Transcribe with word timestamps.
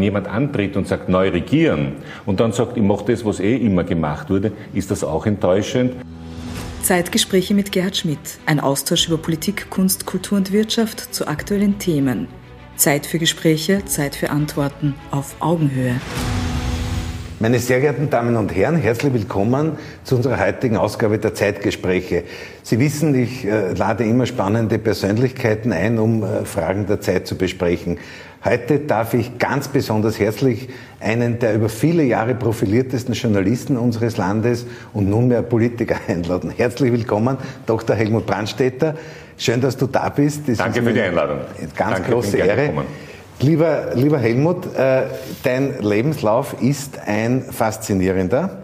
Wenn 0.00 0.04
jemand 0.04 0.28
antritt 0.28 0.78
und 0.78 0.88
sagt, 0.88 1.10
neu 1.10 1.28
regieren 1.28 1.92
und 2.24 2.40
dann 2.40 2.52
sagt, 2.52 2.78
ich 2.78 2.82
mache 2.82 3.04
das, 3.12 3.22
was 3.26 3.38
eh 3.38 3.54
immer 3.54 3.84
gemacht 3.84 4.30
wurde, 4.30 4.50
ist 4.72 4.90
das 4.90 5.04
auch 5.04 5.26
enttäuschend. 5.26 5.92
Zeitgespräche 6.82 7.52
mit 7.52 7.70
Gerhard 7.70 7.98
Schmidt. 7.98 8.38
Ein 8.46 8.60
Austausch 8.60 9.08
über 9.08 9.18
Politik, 9.18 9.68
Kunst, 9.68 10.06
Kultur 10.06 10.38
und 10.38 10.52
Wirtschaft 10.52 11.12
zu 11.14 11.28
aktuellen 11.28 11.78
Themen. 11.78 12.28
Zeit 12.76 13.04
für 13.04 13.18
Gespräche, 13.18 13.84
Zeit 13.84 14.16
für 14.16 14.30
Antworten 14.30 14.94
auf 15.10 15.36
Augenhöhe. 15.40 15.96
Meine 17.42 17.58
sehr 17.58 17.80
geehrten 17.80 18.10
Damen 18.10 18.36
und 18.36 18.54
Herren, 18.54 18.76
herzlich 18.76 19.14
willkommen 19.14 19.78
zu 20.04 20.16
unserer 20.16 20.38
heutigen 20.38 20.76
Ausgabe 20.76 21.18
der 21.18 21.32
Zeitgespräche. 21.32 22.24
Sie 22.62 22.78
wissen, 22.78 23.14
ich 23.14 23.46
äh, 23.46 23.72
lade 23.72 24.04
immer 24.04 24.26
spannende 24.26 24.78
Persönlichkeiten 24.78 25.72
ein, 25.72 25.98
um 25.98 26.22
äh, 26.22 26.44
Fragen 26.44 26.86
der 26.86 27.00
Zeit 27.00 27.26
zu 27.26 27.36
besprechen. 27.36 27.96
Heute 28.42 28.78
darf 28.78 29.12
ich 29.12 29.38
ganz 29.38 29.68
besonders 29.68 30.18
herzlich 30.18 30.70
einen 30.98 31.38
der 31.38 31.54
über 31.54 31.68
viele 31.68 32.04
Jahre 32.04 32.34
profiliertesten 32.34 33.12
Journalisten 33.12 33.76
unseres 33.76 34.16
Landes 34.16 34.64
und 34.94 35.10
nunmehr 35.10 35.42
Politiker 35.42 35.96
einladen. 36.08 36.50
Herzlich 36.56 36.90
willkommen, 36.90 37.36
Dr. 37.66 37.94
Helmut 37.94 38.24
Brandstätter. 38.24 38.94
Schön, 39.36 39.60
dass 39.60 39.76
du 39.76 39.86
da 39.86 40.08
bist. 40.08 40.48
Das 40.48 40.56
Danke 40.56 40.82
für 40.82 40.92
die 40.92 41.02
Einladung. 41.02 41.40
Ganz 41.76 41.96
Danke, 41.96 42.12
große 42.12 42.38
Ehre. 42.38 42.72
Lieber, 43.40 43.90
lieber 43.94 44.18
Helmut, 44.18 44.74
äh, 44.74 45.02
dein 45.42 45.82
Lebenslauf 45.82 46.62
ist 46.62 46.98
ein 47.06 47.42
faszinierender. 47.42 48.62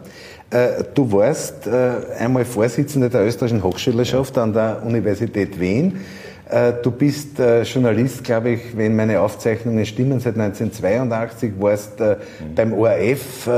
Äh, 0.48 0.84
du 0.94 1.12
warst 1.12 1.66
äh, 1.66 1.90
einmal 2.18 2.46
Vorsitzender 2.46 3.10
der 3.10 3.26
österreichischen 3.26 3.62
Hochschülerschaft 3.62 4.38
an 4.38 4.54
der 4.54 4.82
Universität 4.86 5.60
Wien. 5.60 6.00
Äh, 6.48 6.74
du 6.82 6.92
bist 6.92 7.40
äh, 7.40 7.62
Journalist, 7.62 8.22
glaube 8.22 8.50
ich, 8.50 8.76
wenn 8.76 8.94
meine 8.94 9.20
Aufzeichnungen 9.20 9.84
stimmen, 9.84 10.20
seit 10.20 10.38
1982, 10.38 11.52
warst 11.58 12.00
äh, 12.00 12.16
beim 12.54 12.72
ORF 12.72 13.48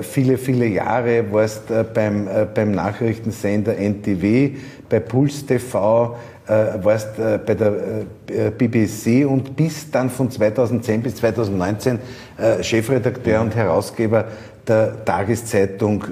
viele, 0.00 0.38
viele 0.38 0.66
Jahre, 0.66 1.24
warst 1.30 1.68
beim, 1.94 2.28
beim 2.52 2.72
Nachrichtensender 2.72 3.74
NTV, 3.78 4.56
bei 4.88 4.98
Puls 4.98 5.46
TV, 5.46 6.16
warst 6.82 7.16
bei 7.16 7.54
der 7.54 7.70
BBC 8.58 9.24
und 9.24 9.54
bist 9.54 9.94
dann 9.94 10.10
von 10.10 10.32
2010 10.32 11.02
bis 11.02 11.14
2019 11.14 12.00
Chefredakteur 12.60 13.40
und 13.40 13.54
Herausgeber 13.54 14.24
der 14.68 15.04
Tageszeitung 15.04 16.04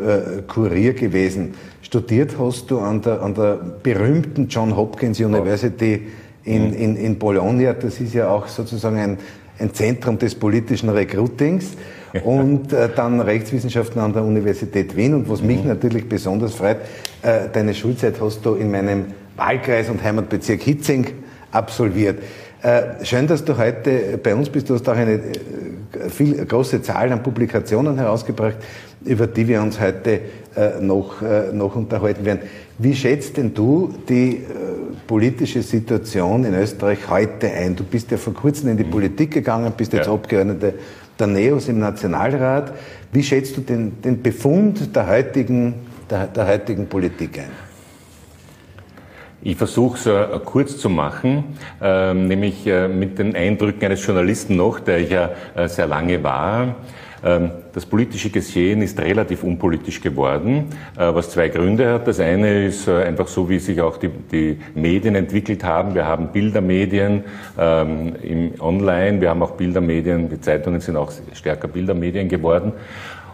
Kurier 0.48 0.92
gewesen. 0.94 1.54
Studiert 1.82 2.36
hast 2.38 2.70
du 2.70 2.78
an 2.78 3.02
der, 3.02 3.22
an 3.22 3.34
der 3.34 3.58
berühmten 3.82 4.48
John 4.48 4.76
Hopkins 4.76 5.20
University 5.20 6.08
in, 6.44 6.68
mhm. 6.68 6.74
in, 6.74 6.96
in 6.96 7.18
Bologna. 7.18 7.72
Das 7.72 8.00
ist 8.00 8.14
ja 8.14 8.28
auch 8.28 8.46
sozusagen 8.48 8.98
ein, 8.98 9.18
ein 9.58 9.74
Zentrum 9.74 10.18
des 10.18 10.34
politischen 10.34 10.88
Recruitings. 10.88 11.76
Und 12.24 12.72
äh, 12.72 12.88
dann 12.94 13.20
Rechtswissenschaften 13.20 14.00
an 14.00 14.12
der 14.12 14.24
Universität 14.24 14.96
Wien. 14.96 15.14
Und 15.14 15.28
was 15.28 15.42
mich 15.42 15.62
mhm. 15.62 15.68
natürlich 15.68 16.08
besonders 16.08 16.54
freut, 16.54 16.78
äh, 17.22 17.48
deine 17.52 17.74
Schulzeit 17.74 18.20
hast 18.20 18.44
du 18.44 18.54
in 18.54 18.70
meinem 18.70 19.06
Wahlkreis 19.36 19.88
und 19.88 20.02
Heimatbezirk 20.02 20.62
Hitzing 20.62 21.06
absolviert. 21.52 22.18
Äh, 22.62 23.04
schön, 23.06 23.26
dass 23.26 23.42
du 23.42 23.56
heute 23.56 24.18
bei 24.22 24.34
uns 24.34 24.50
bist. 24.50 24.68
Du 24.68 24.74
hast 24.74 24.86
auch 24.86 24.96
eine 24.96 25.14
äh, 25.14 26.10
viel, 26.10 26.44
große 26.44 26.82
Zahl 26.82 27.10
an 27.10 27.22
Publikationen 27.22 27.96
herausgebracht, 27.96 28.56
über 29.02 29.26
die 29.26 29.48
wir 29.48 29.62
uns 29.62 29.80
heute 29.80 30.20
äh, 30.54 30.80
noch, 30.80 31.22
noch 31.52 31.74
unterhalten 31.74 32.24
werden. 32.24 32.40
Wie 32.76 32.94
schätzt 32.94 33.36
denn 33.38 33.54
du 33.54 33.94
die 34.08 34.42
politische 35.06 35.62
Situation 35.62 36.44
in 36.44 36.54
Österreich 36.54 36.98
heute 37.08 37.50
ein? 37.50 37.76
Du 37.76 37.84
bist 37.84 38.10
ja 38.10 38.16
vor 38.16 38.34
kurzem 38.34 38.70
in 38.70 38.76
die 38.76 38.84
mhm. 38.84 38.90
Politik 38.90 39.32
gegangen, 39.32 39.72
bist 39.76 39.92
jetzt 39.92 40.06
ja. 40.06 40.12
Abgeordnete 40.12 40.74
der 41.18 41.26
NEOS 41.26 41.68
im 41.68 41.78
Nationalrat. 41.78 42.72
Wie 43.12 43.22
schätzt 43.22 43.56
du 43.56 43.60
den, 43.60 44.00
den 44.02 44.22
Befund 44.22 44.94
der 44.94 45.06
heutigen, 45.08 45.74
der, 46.08 46.26
der 46.26 46.46
heutigen 46.46 46.86
Politik 46.86 47.38
ein? 47.38 47.69
Ich 49.42 49.56
versuche 49.56 49.96
es 49.96 50.06
äh, 50.06 50.38
kurz 50.44 50.76
zu 50.76 50.90
machen, 50.90 51.44
äh, 51.80 52.12
nämlich 52.12 52.66
äh, 52.66 52.88
mit 52.88 53.18
den 53.18 53.34
Eindrücken 53.34 53.86
eines 53.86 54.04
Journalisten 54.04 54.56
noch, 54.56 54.80
der 54.80 54.98
ich 54.98 55.10
ja 55.10 55.30
äh, 55.56 55.66
sehr 55.66 55.86
lange 55.86 56.22
war. 56.22 56.76
Ähm, 57.22 57.50
das 57.72 57.86
politische 57.86 58.28
Geschehen 58.30 58.82
ist 58.82 58.98
relativ 58.98 59.42
unpolitisch 59.42 60.00
geworden, 60.00 60.66
äh, 60.96 61.14
was 61.14 61.30
zwei 61.30 61.48
Gründe 61.48 61.90
hat. 61.90 62.06
Das 62.06 62.20
eine 62.20 62.66
ist 62.66 62.86
äh, 62.86 63.02
einfach 63.02 63.28
so, 63.28 63.48
wie 63.48 63.58
sich 63.58 63.80
auch 63.80 63.96
die, 63.96 64.08
die 64.08 64.58
Medien 64.74 65.14
entwickelt 65.14 65.64
haben. 65.64 65.94
Wir 65.94 66.06
haben 66.06 66.28
Bildermedien 66.28 67.24
ähm, 67.58 68.16
im 68.22 68.60
Online, 68.60 69.20
wir 69.22 69.30
haben 69.30 69.42
auch 69.42 69.52
Bildermedien, 69.52 70.28
die 70.28 70.40
Zeitungen 70.40 70.80
sind 70.80 70.96
auch 70.96 71.12
stärker 71.32 71.68
Bildermedien 71.68 72.28
geworden. 72.28 72.72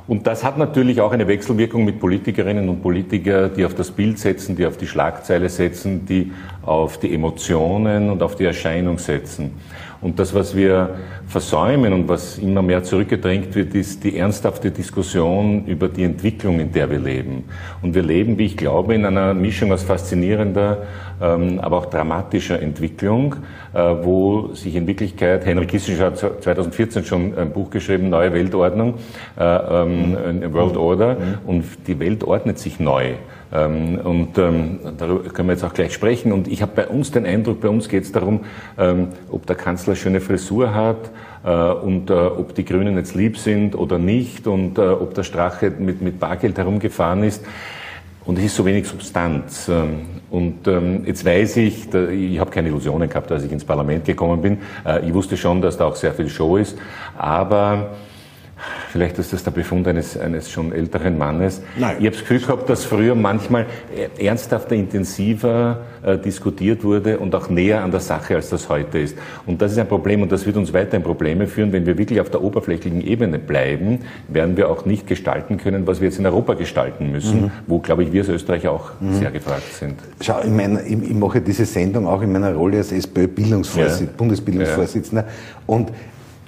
Und 0.09 0.27
das 0.27 0.45
hat 0.45 0.57
natürlich 0.57 1.01
auch 1.01 1.11
eine 1.11 1.27
Wechselwirkung 1.27 1.85
mit 1.85 1.99
Politikerinnen 1.99 2.69
und 2.69 2.81
Politikern, 2.81 3.51
die 3.57 3.65
auf 3.65 3.75
das 3.75 3.91
Bild 3.91 4.19
setzen, 4.19 4.55
die 4.55 4.65
auf 4.65 4.77
die 4.77 4.87
Schlagzeile 4.87 5.49
setzen, 5.49 6.07
die 6.07 6.33
auf 6.63 6.99
die 6.99 7.13
Emotionen 7.13 8.11
und 8.11 8.23
auf 8.23 8.37
die 8.37 8.45
Erscheinung 8.45 8.99
setzen. 8.99 9.55
Und 10.01 10.21
das, 10.21 10.33
was 10.35 10.55
wir 10.55 10.97
versäumen 11.29 11.93
und 11.93 12.09
was 12.09 12.39
immer 12.39 12.63
mehr 12.63 12.85
zurückgedrängt 12.85 13.55
wird, 13.55 13.75
ist 13.75 14.05
die 14.05 14.17
ernsthafte 14.17 14.71
Diskussion 14.71 15.67
über 15.67 15.89
die 15.89 16.05
Entwicklung, 16.05 16.61
in 16.61 16.73
der 16.73 16.89
wir 16.89 17.01
leben. 17.01 17.45
Und 17.83 17.95
wir 17.95 18.03
leben, 18.03 18.39
wie 18.39 18.47
ich 18.47 18.57
glaube, 18.57 18.95
in 18.95 19.05
einer 19.05 19.35
Mischung 19.35 19.73
aus 19.73 19.83
faszinierender, 19.83 20.87
ähm, 21.21 21.59
aber 21.59 21.79
auch 21.79 21.87
dramatischer 21.87 22.61
Entwicklung, 22.63 23.37
äh, 23.75 23.79
wo 23.79 24.55
sich 24.55 24.77
in 24.77 24.87
Wirklichkeit, 24.87 25.45
Henry 25.45 25.67
Kissinger 25.67 26.07
hat 26.07 26.19
2014 26.19 27.05
schon 27.05 27.37
ein 27.37 27.51
Buch 27.51 27.71
geschrieben, 27.71 28.09
Neue 28.09 28.33
Weltordnung, 28.33 28.95
äh, 29.39 29.43
ähm, 29.45 30.53
World 30.53 30.77
Order, 30.77 31.15
mhm. 31.15 31.39
und 31.47 31.65
die 31.87 31.99
Welt 31.99 32.23
ordnet 32.23 32.59
sich 32.59 32.79
neu. 32.79 33.15
Ähm, 33.53 33.99
und 34.03 34.39
ähm, 34.39 34.81
darüber 34.99 35.29
können 35.31 35.49
wir 35.49 35.55
jetzt 35.55 35.65
auch 35.65 35.75
gleich 35.75 35.93
sprechen. 35.93 36.33
Und 36.33 36.49
ich 36.49 36.63
habe 36.63 36.73
bei 36.75 36.89
uns 36.89 37.11
den 37.11 37.25
Eindruck, 37.27 37.61
bei 37.61 37.69
uns 37.69 37.89
geht 37.89 38.05
es 38.05 38.13
darum, 38.13 38.41
ähm, 38.79 39.09
ob 39.31 39.47
der 39.47 39.57
Kanzler 39.57 39.95
schöne 39.95 40.21
Frisur 40.21 40.75
hat 40.75 41.11
äh, 41.45 41.51
und 41.51 42.11
äh, 42.11 42.15
ob 42.15 42.55
die 42.55 42.65
Grünen 42.65 42.97
jetzt 42.97 43.15
lieb 43.15 43.39
sind 43.39 43.75
oder 43.75 43.99
nicht 43.99 44.47
und 44.47 44.79
äh, 44.79 44.83
ob 44.83 45.15
der 45.15 45.23
Strache 45.23 45.71
mit, 45.71 46.03
mit 46.03 46.19
Bargeld 46.19 46.59
herumgefahren 46.59 47.23
ist. 47.23 47.45
Und 48.25 48.39
es 48.39 48.47
ist 48.47 48.57
so 48.57 48.67
wenig 48.67 48.89
Substanz. 48.89 49.71
Und 50.31 50.67
jetzt 51.07 51.25
weiß 51.25 51.59
ich, 51.59 51.95
ich 51.95 52.41
habe 52.41 52.51
keine 52.51 52.67
Illusionen 52.71 53.09
gehabt, 53.09 53.31
als 53.31 53.45
ich 53.45 53.53
ins 53.53 53.65
Parlament 53.65 54.05
gekommen 54.05 54.43
bin. 54.43 54.59
Ich 55.07 55.15
wusste 55.15 55.37
schon, 55.37 55.63
dass 55.63 55.77
da 55.77 55.85
auch 55.85 55.95
sehr 55.95 56.13
viel 56.13 56.29
Show 56.29 56.57
ist. 56.57 56.77
Aber 57.17 57.91
Vielleicht 58.91 59.19
ist 59.19 59.33
das 59.33 59.45
der 59.45 59.51
Befund 59.51 59.87
eines, 59.87 60.17
eines 60.19 60.51
schon 60.51 60.73
älteren 60.73 61.19
Mannes. 61.19 61.61
Nein. 61.77 61.97
Ich 61.99 62.07
habe 62.07 62.11
das 62.13 62.21
Gefühl 62.21 62.41
gehabt, 62.41 62.71
dass 62.71 62.85
früher 62.87 63.15
manchmal 63.15 63.67
ernsthafter, 64.19 64.75
intensiver 64.75 65.81
äh, 66.03 66.17
diskutiert 66.17 66.83
wurde 66.83 67.19
und 67.19 67.35
auch 67.35 67.51
näher 67.51 67.83
an 67.83 67.91
der 67.91 68.01
Sache, 68.01 68.35
als 68.35 68.49
das 68.49 68.69
heute 68.71 68.99
ist. 68.99 69.19
Und 69.45 69.61
das 69.61 69.73
ist 69.73 69.79
ein 69.79 69.89
Problem 69.89 70.23
und 70.23 70.33
das 70.33 70.47
wird 70.47 70.57
uns 70.57 70.73
weiter 70.73 70.97
in 70.97 71.03
Probleme 71.03 71.47
führen. 71.47 71.73
Wenn 71.73 71.85
wir 71.85 71.99
wirklich 71.99 72.21
auf 72.21 72.31
der 72.31 72.43
oberflächlichen 72.43 73.07
Ebene 73.07 73.39
bleiben, 73.39 74.01
werden 74.29 74.57
wir 74.57 74.71
auch 74.71 74.87
nicht 74.87 75.07
gestalten 75.07 75.59
können, 75.59 75.87
was 75.87 76.01
wir 76.01 76.09
jetzt 76.09 76.19
in 76.19 76.25
Europa 76.25 76.55
gestalten 76.55 77.13
müssen, 77.13 77.43
mhm. 77.43 77.51
wo, 77.67 77.79
glaube 77.81 78.05
ich, 78.05 78.13
wir 78.13 78.23
als 78.23 78.31
Österreicher 78.31 78.73
auch 78.73 78.93
mhm. 79.01 79.15
sehr 79.15 79.31
gefragt 79.31 79.71
sind. 79.75 79.99
Schau, 80.23 80.41
ich, 80.43 80.51
meine, 80.51 80.83
ich, 80.83 81.03
ich, 81.03 81.15
mache 81.15 81.43
diese 81.43 81.67
Sendung 81.67 82.07
auch 82.07 82.23
in 82.23 82.33
meiner 82.33 82.55
Rolle 82.55 82.79
als 82.79 82.93
SPÖ-Bildungsvorsitzender, 82.93 84.13
ja. 84.13 84.17
Bundesbildungsvorsitzender. 84.17 85.23
Ja. 85.23 85.29
Und 85.67 85.91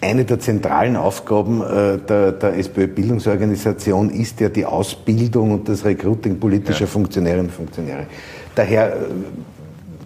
eine 0.01 0.25
der 0.25 0.39
zentralen 0.39 0.97
Aufgaben 0.97 1.61
äh, 1.61 1.99
der, 1.99 2.33
der 2.33 2.57
SPÖ-Bildungsorganisation 2.59 4.11
ist 4.11 4.41
ja 4.41 4.49
die 4.49 4.65
Ausbildung 4.65 5.51
und 5.53 5.69
das 5.69 5.85
Recruiting 5.85 6.39
politischer 6.39 6.81
ja. 6.81 6.87
Funktionäre 6.87 7.41
und 7.41 7.51
Funktionäre. 7.51 8.07
Daher 8.55 8.93
äh, 8.93 8.99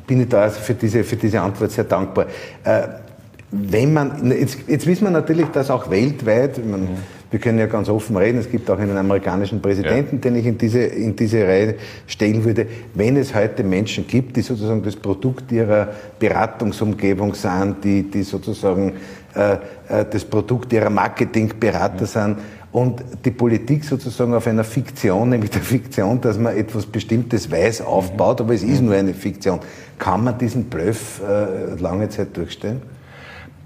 bin 0.06 0.22
ich 0.22 0.28
da 0.28 0.42
also 0.42 0.60
für 0.60 0.74
diese, 0.74 1.04
für 1.04 1.16
diese 1.16 1.40
Antwort 1.40 1.72
sehr 1.72 1.84
dankbar. 1.84 2.26
Äh, 2.64 2.82
wenn 3.50 3.92
man, 3.92 4.30
jetzt, 4.30 4.58
jetzt 4.66 4.86
wissen 4.86 5.04
wir 5.04 5.10
natürlich, 5.10 5.46
dass 5.48 5.70
auch 5.70 5.90
weltweit, 5.90 6.64
man, 6.64 6.80
mhm. 6.80 6.88
wir 7.30 7.38
können 7.38 7.58
ja 7.58 7.66
ganz 7.66 7.90
offen 7.90 8.16
reden, 8.16 8.38
es 8.38 8.50
gibt 8.50 8.70
auch 8.70 8.78
einen 8.78 8.96
amerikanischen 8.96 9.60
Präsidenten, 9.60 10.16
ja. 10.16 10.22
den 10.22 10.36
ich 10.36 10.46
in 10.46 10.56
diese, 10.56 10.80
in 10.80 11.14
diese 11.14 11.46
Reihe 11.46 11.74
stellen 12.06 12.42
würde, 12.44 12.66
wenn 12.94 13.18
es 13.18 13.34
heute 13.34 13.62
Menschen 13.62 14.06
gibt, 14.06 14.38
die 14.38 14.40
sozusagen 14.40 14.82
das 14.82 14.96
Produkt 14.96 15.52
ihrer 15.52 15.90
Beratungsumgebung 16.18 17.34
sind, 17.34 17.84
die, 17.84 18.10
die 18.10 18.22
sozusagen 18.22 18.94
das 19.34 20.24
Produkt 20.24 20.72
ihrer 20.72 20.90
Marketingberater 20.90 22.06
sind 22.06 22.38
und 22.72 23.04
die 23.24 23.30
Politik 23.30 23.84
sozusagen 23.84 24.34
auf 24.34 24.46
einer 24.46 24.64
Fiktion, 24.64 25.28
nämlich 25.28 25.50
der 25.50 25.60
Fiktion, 25.60 26.20
dass 26.20 26.38
man 26.38 26.56
etwas 26.56 26.86
Bestimmtes 26.86 27.50
weiß, 27.50 27.82
aufbaut, 27.82 28.40
aber 28.40 28.54
es 28.54 28.62
ist 28.62 28.80
nur 28.80 28.94
eine 28.94 29.12
Fiktion. 29.12 29.60
Kann 29.98 30.24
man 30.24 30.38
diesen 30.38 30.64
Bluff 30.64 31.20
äh, 31.20 31.74
lange 31.80 32.08
Zeit 32.08 32.36
durchstellen? 32.36 32.80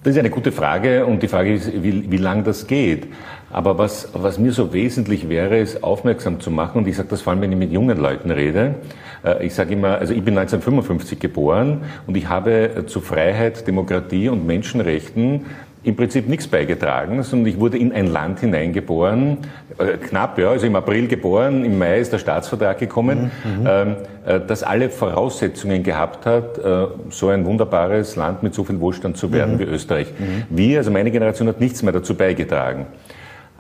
Das 0.07 0.15
ist 0.15 0.21
eine 0.21 0.31
gute 0.31 0.53
Frage 0.53 1.05
und 1.05 1.21
die 1.25 1.27
Frage 1.27 1.53
ist, 1.53 1.83
wie, 1.83 2.09
wie 2.09 2.17
lang 2.17 2.45
das 2.45 2.69
geht. 2.69 3.09
Aber 3.51 3.77
was, 3.77 4.09
was 4.13 4.39
mir 4.39 4.53
so 4.53 4.73
wesentlich 4.73 5.29
wäre, 5.29 5.59
ist 5.59 5.83
aufmerksam 5.83 6.39
zu 6.39 6.53
machen, 6.53 6.79
und 6.79 6.87
ich 6.87 6.95
sage 6.95 7.09
das 7.09 7.23
vor 7.23 7.33
allem, 7.33 7.43
wenn 7.43 7.51
ich 7.51 7.59
mit 7.59 7.73
jungen 7.73 7.99
Leuten 7.99 8.31
rede. 8.31 8.77
Äh, 9.25 9.45
ich 9.45 9.55
sage 9.55 9.73
immer, 9.73 9.99
also 9.99 10.15
ich 10.15 10.23
bin 10.23 10.39
1955 10.39 11.19
geboren 11.19 11.81
und 12.07 12.17
ich 12.17 12.29
habe 12.29 12.85
zu 12.87 13.01
Freiheit, 13.01 13.67
Demokratie 13.67 14.29
und 14.29 14.47
Menschenrechten 14.47 15.47
im 15.87 15.95
Prinzip 15.95 16.29
nichts 16.29 16.49
beigetragen, 16.49 17.23
sondern 17.23 17.47
ich 17.47 17.61
wurde 17.61 17.79
in 17.79 17.93
ein 17.93 18.09
Land 18.09 18.41
hineingeboren, 18.41 19.39
äh, 19.79 19.97
knapp, 19.97 20.37
ja, 20.37 20.51
also 20.51 20.67
im 20.67 20.75
April 20.75 21.07
geboren, 21.07 21.65
im 21.65 21.79
Mai 21.79 22.01
ist 22.01 22.13
der 22.13 22.19
Staatsvertrag 22.19 22.79
gekommen, 22.79 23.31
mhm, 23.45 23.61
mhm. 23.61 23.67
ähm, 23.69 23.97
äh, 24.27 24.41
das 24.45 24.65
alle 24.65 24.91
Voraussetzungen 24.91 25.85
gehabt 25.85 26.27
hat, 26.27 26.59
äh, 26.59 26.87
so 27.11 27.29
ein 27.29 27.47
wunderbares 27.47 28.17
Land 28.17 28.43
mit 28.43 28.53
so 28.53 28.65
viel 28.65 28.81
Wohlstand 28.81 29.17
zu 29.17 29.31
werden 29.33 29.55
mhm. 29.55 29.59
wie 29.61 29.65
Österreich. 29.65 30.13
Mhm. 30.19 30.45
Wir, 30.51 30.79
also 30.79 30.91
meine 30.91 31.13
Generation, 31.13 31.47
hat 31.47 31.61
nichts 31.61 31.85
mehr 31.85 31.93
dazu 31.93 32.17
beigetragen. 32.17 32.87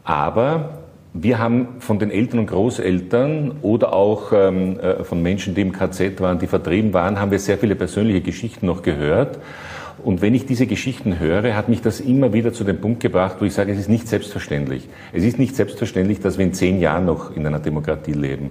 Aber 0.02 0.80
wir 1.12 1.38
haben 1.38 1.76
von 1.78 2.00
den 2.00 2.10
Eltern 2.10 2.40
und 2.40 2.46
Großeltern 2.46 3.58
oder 3.62 3.92
auch 3.92 4.32
ähm, 4.32 4.80
äh, 4.80 5.04
von 5.04 5.22
Menschen, 5.22 5.54
die 5.54 5.60
im 5.60 5.70
KZ 5.70 6.20
waren, 6.20 6.40
die 6.40 6.48
vertrieben 6.48 6.92
waren, 6.92 7.20
haben 7.20 7.30
wir 7.30 7.38
sehr 7.38 7.56
viele 7.56 7.76
persönliche 7.76 8.20
Geschichten 8.20 8.66
noch 8.66 8.82
gehört. 8.82 9.38
Und 10.06 10.22
wenn 10.22 10.36
ich 10.36 10.46
diese 10.46 10.68
Geschichten 10.68 11.18
höre, 11.18 11.56
hat 11.56 11.68
mich 11.68 11.82
das 11.82 11.98
immer 11.98 12.32
wieder 12.32 12.52
zu 12.52 12.62
dem 12.62 12.80
Punkt 12.80 13.00
gebracht, 13.00 13.38
wo 13.40 13.44
ich 13.44 13.52
sage, 13.52 13.72
es 13.72 13.80
ist 13.80 13.88
nicht 13.88 14.06
selbstverständlich. 14.06 14.88
Es 15.12 15.24
ist 15.24 15.36
nicht 15.36 15.56
selbstverständlich, 15.56 16.20
dass 16.20 16.38
wir 16.38 16.44
in 16.44 16.52
zehn 16.52 16.78
Jahren 16.78 17.06
noch 17.06 17.34
in 17.34 17.44
einer 17.44 17.58
Demokratie 17.58 18.12
leben. 18.12 18.50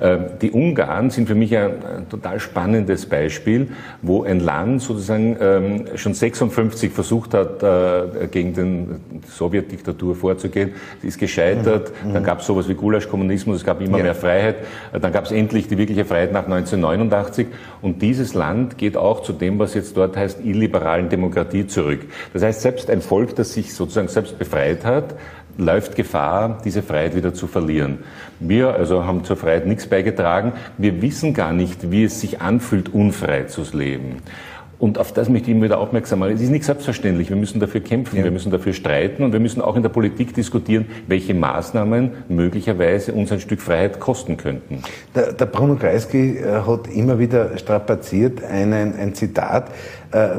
Ähm, 0.00 0.26
die 0.40 0.52
Ungarn 0.52 1.10
sind 1.10 1.26
für 1.26 1.34
mich 1.34 1.56
ein, 1.56 1.72
total 2.08 2.38
spannendes 2.38 3.06
Beispiel, 3.06 3.70
wo 4.00 4.22
ein 4.22 4.38
Land 4.38 4.80
sozusagen 4.80 5.36
ähm, 5.40 5.84
schon 5.96 6.14
56 6.14 6.92
versucht 6.92 7.34
hat, 7.34 7.64
äh, 7.64 8.28
gegen 8.28 8.54
die 8.54 9.28
Sowjetdiktatur 9.28 10.14
vorzugehen. 10.14 10.70
Sie 11.00 11.08
ist 11.08 11.18
gescheitert. 11.18 11.90
Mhm. 12.04 12.14
Dann 12.14 12.22
gab 12.22 12.42
es 12.42 12.46
sowas 12.46 12.68
wie 12.68 12.74
Gulasch-Kommunismus, 12.74 13.56
es 13.56 13.64
gab 13.64 13.80
immer 13.80 13.98
ja. 13.98 14.04
mehr 14.04 14.14
Freiheit. 14.14 14.54
Dann 14.92 15.10
gab 15.10 15.24
es 15.24 15.32
endlich 15.32 15.66
die 15.66 15.78
wirkliche 15.78 16.04
Freiheit 16.04 16.30
nach 16.30 16.44
1989. 16.44 17.48
Und 17.80 18.02
dieses 18.02 18.34
Land 18.34 18.78
geht 18.78 18.96
auch 18.96 19.24
zu 19.24 19.32
dem, 19.32 19.58
was 19.58 19.74
jetzt 19.74 19.96
dort 19.96 20.16
heißt, 20.16 20.38
illiberalen 20.92 21.08
Demokratie 21.08 21.66
zurück. 21.66 22.00
Das 22.32 22.42
heißt, 22.42 22.60
selbst 22.60 22.90
ein 22.90 23.00
Volk, 23.00 23.34
das 23.36 23.54
sich 23.54 23.74
sozusagen 23.74 24.08
selbst 24.08 24.38
befreit 24.38 24.84
hat, 24.84 25.14
läuft 25.58 25.96
Gefahr, 25.96 26.60
diese 26.64 26.82
Freiheit 26.82 27.14
wieder 27.14 27.34
zu 27.34 27.46
verlieren. 27.46 27.98
Wir 28.40 28.74
also 28.74 29.04
haben 29.04 29.24
zur 29.24 29.36
Freiheit 29.36 29.66
nichts 29.66 29.86
beigetragen. 29.86 30.52
Wir 30.78 31.02
wissen 31.02 31.34
gar 31.34 31.52
nicht, 31.52 31.90
wie 31.90 32.04
es 32.04 32.20
sich 32.20 32.40
anfühlt, 32.40 32.94
unfrei 32.94 33.44
zu 33.44 33.62
leben. 33.76 34.22
Und 34.82 34.98
auf 34.98 35.12
das 35.12 35.28
möchte 35.28 35.48
ich 35.48 35.56
immer 35.56 35.66
wieder 35.66 35.78
aufmerksam 35.78 36.18
machen. 36.18 36.32
Es 36.32 36.40
ist 36.40 36.50
nicht 36.50 36.64
selbstverständlich. 36.64 37.28
Wir 37.28 37.36
müssen 37.36 37.60
dafür 37.60 37.82
kämpfen, 37.82 38.16
ja. 38.16 38.24
wir 38.24 38.32
müssen 38.32 38.50
dafür 38.50 38.72
streiten 38.72 39.22
und 39.22 39.32
wir 39.32 39.38
müssen 39.38 39.62
auch 39.62 39.76
in 39.76 39.82
der 39.84 39.90
Politik 39.90 40.34
diskutieren, 40.34 40.86
welche 41.06 41.34
Maßnahmen 41.34 42.10
möglicherweise 42.28 43.12
uns 43.12 43.30
ein 43.30 43.38
Stück 43.38 43.60
Freiheit 43.60 44.00
kosten 44.00 44.38
könnten. 44.38 44.82
Der, 45.14 45.34
der 45.34 45.46
Bruno 45.46 45.76
Kreisky 45.76 46.36
äh, 46.38 46.62
hat 46.66 46.88
immer 46.88 47.20
wieder 47.20 47.56
strapaziert 47.58 48.42
einen, 48.42 48.96
ein 48.96 49.14
Zitat, 49.14 49.70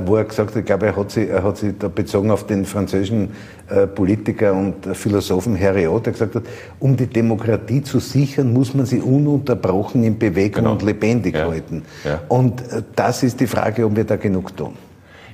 wo 0.06 0.18
er 0.18 0.26
gesagt 0.26 0.52
hat, 0.52 0.58
ich 0.58 0.66
glaube, 0.66 0.86
er 0.86 0.96
hat 0.96 1.12
sich, 1.12 1.30
er 1.30 1.44
hat 1.44 1.58
sich 1.58 1.74
da 1.78 1.88
bezogen 1.88 2.32
auf 2.32 2.46
den 2.46 2.66
französischen 2.66 3.30
äh, 3.70 3.88
Politiker 3.88 4.54
und 4.54 4.96
Philosophen 4.96 5.56
Heriot, 5.56 6.06
der 6.06 6.14
gesagt 6.14 6.36
hat, 6.36 6.44
um 6.80 6.96
die 6.96 7.08
Demokratie 7.08 7.82
zu 7.82 8.00
sichern, 8.00 8.54
muss 8.54 8.74
man 8.74 8.86
sie 8.86 9.02
ununterbrochen 9.02 10.04
in 10.04 10.20
Bewegung 10.20 10.64
genau. 10.64 10.72
und 10.74 10.84
lebendig 10.84 11.36
ja. 11.36 11.48
halten. 11.48 11.84
Ja. 12.04 12.22
Und 12.28 12.62
äh, 12.72 12.84
das 12.96 13.24
ist 13.24 13.40
die 13.40 13.48
Frage, 13.48 13.86
ob 13.86 13.96
wir 13.96 14.04
da 14.04 14.16
genug 14.16 14.56
tun. 14.56 14.74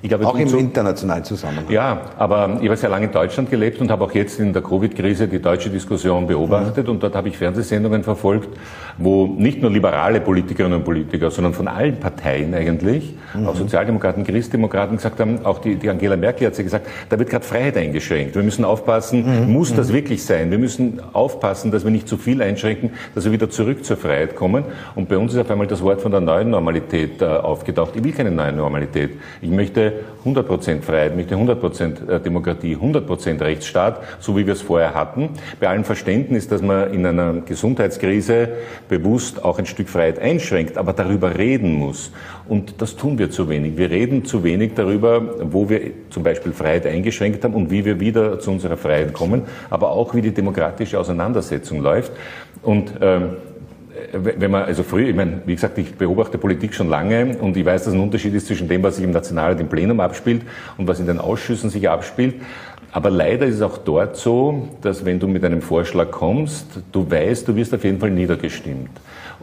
Glaube, 0.01 0.27
auch 0.27 0.37
im 0.37 0.47
so, 0.47 0.57
internationalen 0.57 1.23
Zusammenhang. 1.25 1.65
Ja, 1.69 2.01
aber 2.17 2.57
ich 2.61 2.67
habe 2.67 2.77
sehr 2.77 2.89
lange 2.89 3.07
in 3.07 3.11
Deutschland 3.11 3.49
gelebt 3.49 3.81
und 3.81 3.91
habe 3.91 4.05
auch 4.05 4.13
jetzt 4.13 4.39
in 4.39 4.53
der 4.53 4.61
Covid-Krise 4.61 5.27
die 5.27 5.41
deutsche 5.41 5.69
Diskussion 5.69 6.25
beobachtet 6.25 6.85
mhm. 6.85 6.93
und 6.93 7.03
dort 7.03 7.15
habe 7.15 7.27
ich 7.27 7.37
Fernsehsendungen 7.37 8.03
verfolgt, 8.03 8.49
wo 8.97 9.27
nicht 9.27 9.61
nur 9.61 9.71
liberale 9.71 10.21
Politikerinnen 10.21 10.79
und 10.79 10.85
Politiker, 10.85 11.31
sondern 11.31 11.53
von 11.53 11.67
allen 11.67 11.97
Parteien 11.97 12.53
eigentlich, 12.53 13.13
mhm. 13.33 13.47
auch 13.47 13.55
Sozialdemokraten, 13.55 14.23
Christdemokraten 14.23 14.97
gesagt 14.97 15.19
haben, 15.19 15.45
auch 15.45 15.59
die, 15.59 15.75
die 15.75 15.89
Angela 15.89 16.15
Merkel 16.15 16.47
hat 16.47 16.55
sie 16.55 16.63
gesagt, 16.63 16.87
da 17.09 17.19
wird 17.19 17.29
gerade 17.29 17.45
Freiheit 17.45 17.75
eingeschränkt. 17.75 18.35
Wir 18.35 18.43
müssen 18.43 18.63
aufpassen, 18.63 19.47
mhm. 19.47 19.51
muss 19.51 19.75
das 19.75 19.89
mhm. 19.89 19.93
wirklich 19.93 20.23
sein? 20.23 20.49
Wir 20.49 20.59
müssen 20.59 21.01
aufpassen, 21.13 21.71
dass 21.71 21.83
wir 21.83 21.91
nicht 21.91 22.07
zu 22.07 22.17
viel 22.17 22.41
einschränken, 22.41 22.91
dass 23.15 23.25
wir 23.25 23.33
wieder 23.33 23.49
zurück 23.49 23.83
zur 23.83 23.97
Freiheit 23.97 24.35
kommen. 24.35 24.63
Und 24.95 25.09
bei 25.09 25.17
uns 25.17 25.33
ist 25.33 25.39
auf 25.39 25.51
einmal 25.51 25.67
das 25.67 25.81
Wort 25.81 26.01
von 26.01 26.11
der 26.11 26.21
neuen 26.21 26.49
Normalität 26.49 27.21
äh, 27.21 27.25
aufgetaucht. 27.25 27.95
Ich 27.95 28.03
will 28.03 28.13
keine 28.13 28.31
neue 28.31 28.53
Normalität. 28.53 29.11
Ich 29.41 29.49
möchte 29.49 29.88
100% 30.25 30.81
Freiheit, 30.81 31.15
möchte 31.15 31.35
100% 31.35 32.09
äh, 32.09 32.19
Demokratie, 32.19 32.75
100% 32.75 33.41
Rechtsstaat, 33.41 34.01
so 34.19 34.35
wie 34.37 34.45
wir 34.45 34.53
es 34.53 34.61
vorher 34.61 34.93
hatten. 34.93 35.29
Bei 35.59 35.69
allem 35.69 35.83
Verständnis, 35.83 36.47
dass 36.47 36.61
man 36.61 36.93
in 36.93 37.05
einer 37.05 37.41
Gesundheitskrise 37.41 38.49
bewusst 38.87 39.43
auch 39.43 39.59
ein 39.59 39.65
Stück 39.65 39.89
Freiheit 39.89 40.19
einschränkt, 40.19 40.77
aber 40.77 40.93
darüber 40.93 41.37
reden 41.37 41.73
muss. 41.73 42.11
Und 42.47 42.81
das 42.81 42.95
tun 42.95 43.19
wir 43.19 43.29
zu 43.29 43.47
wenig. 43.49 43.77
Wir 43.77 43.91
reden 43.91 44.25
zu 44.25 44.43
wenig 44.43 44.73
darüber, 44.75 45.35
wo 45.51 45.69
wir 45.69 45.81
zum 46.09 46.23
Beispiel 46.23 46.51
Freiheit 46.51 46.85
eingeschränkt 46.85 47.43
haben 47.43 47.53
und 47.53 47.69
wie 47.69 47.85
wir 47.85 47.99
wieder 47.99 48.39
zu 48.39 48.51
unserer 48.51 48.77
Freiheit 48.77 49.13
kommen, 49.13 49.43
aber 49.69 49.91
auch 49.91 50.15
wie 50.15 50.21
die 50.21 50.33
demokratische 50.33 50.99
Auseinandersetzung 50.99 51.81
läuft. 51.81 52.11
Und 52.63 52.93
ähm, 53.01 53.37
wenn 54.13 54.51
man, 54.51 54.63
also 54.63 54.83
früher, 54.83 55.07
ich 55.09 55.15
meine, 55.15 55.41
wie 55.45 55.55
gesagt, 55.55 55.77
ich 55.77 55.95
beobachte 55.95 56.37
Politik 56.37 56.73
schon 56.73 56.89
lange 56.89 57.37
und 57.37 57.55
ich 57.57 57.65
weiß, 57.65 57.85
dass 57.85 57.93
ein 57.93 57.99
Unterschied 57.99 58.33
ist 58.33 58.47
zwischen 58.47 58.67
dem, 58.67 58.83
was 58.83 58.97
sich 58.97 59.05
im 59.05 59.11
Nationalrat 59.11 59.59
im 59.59 59.67
Plenum 59.67 59.99
abspielt 59.99 60.41
und 60.77 60.87
was 60.87 60.99
in 60.99 61.07
den 61.07 61.19
Ausschüssen 61.19 61.69
sich 61.69 61.89
abspielt. 61.89 62.35
Aber 62.91 63.09
leider 63.09 63.45
ist 63.45 63.55
es 63.55 63.61
auch 63.61 63.77
dort 63.77 64.17
so, 64.17 64.69
dass 64.81 65.05
wenn 65.05 65.19
du 65.19 65.27
mit 65.27 65.43
einem 65.43 65.61
Vorschlag 65.61 66.09
kommst, 66.09 66.81
du 66.91 67.09
weißt, 67.09 67.47
du 67.47 67.55
wirst 67.55 67.73
auf 67.73 67.83
jeden 67.83 67.99
Fall 67.99 68.09
niedergestimmt. 68.09 68.89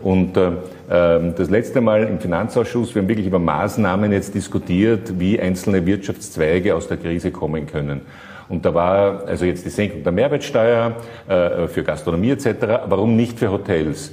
Und 0.03 0.37
äh, 0.37 0.51
ähm, 0.91 1.35
das 1.37 1.49
letzte 1.49 1.81
Mal 1.81 2.05
im 2.05 2.19
Finanzausschuss, 2.19 2.95
wir 2.95 3.03
haben 3.03 3.09
wirklich 3.09 3.27
über 3.27 3.39
Maßnahmen 3.39 4.13
jetzt 4.13 4.35
diskutiert, 4.35 5.19
wie 5.19 5.41
einzelne 5.41 5.87
Wirtschaftszweige 5.87 6.75
aus 6.75 6.89
der 6.89 6.97
Krise 6.97 7.31
kommen 7.31 7.67
können. 7.67 8.03
Und 8.49 8.65
da 8.65 8.75
war 8.75 9.25
also 9.27 9.45
jetzt 9.45 9.65
die 9.65 9.71
Senkung 9.71 10.03
der 10.03 10.13
Mehrwertsteuer 10.13 10.97
äh, 11.29 11.67
für 11.69 11.83
Gastronomie 11.83 12.31
etc. 12.31 12.47
Warum 12.87 13.17
nicht 13.17 13.39
für 13.39 13.51
Hotels? 13.51 14.13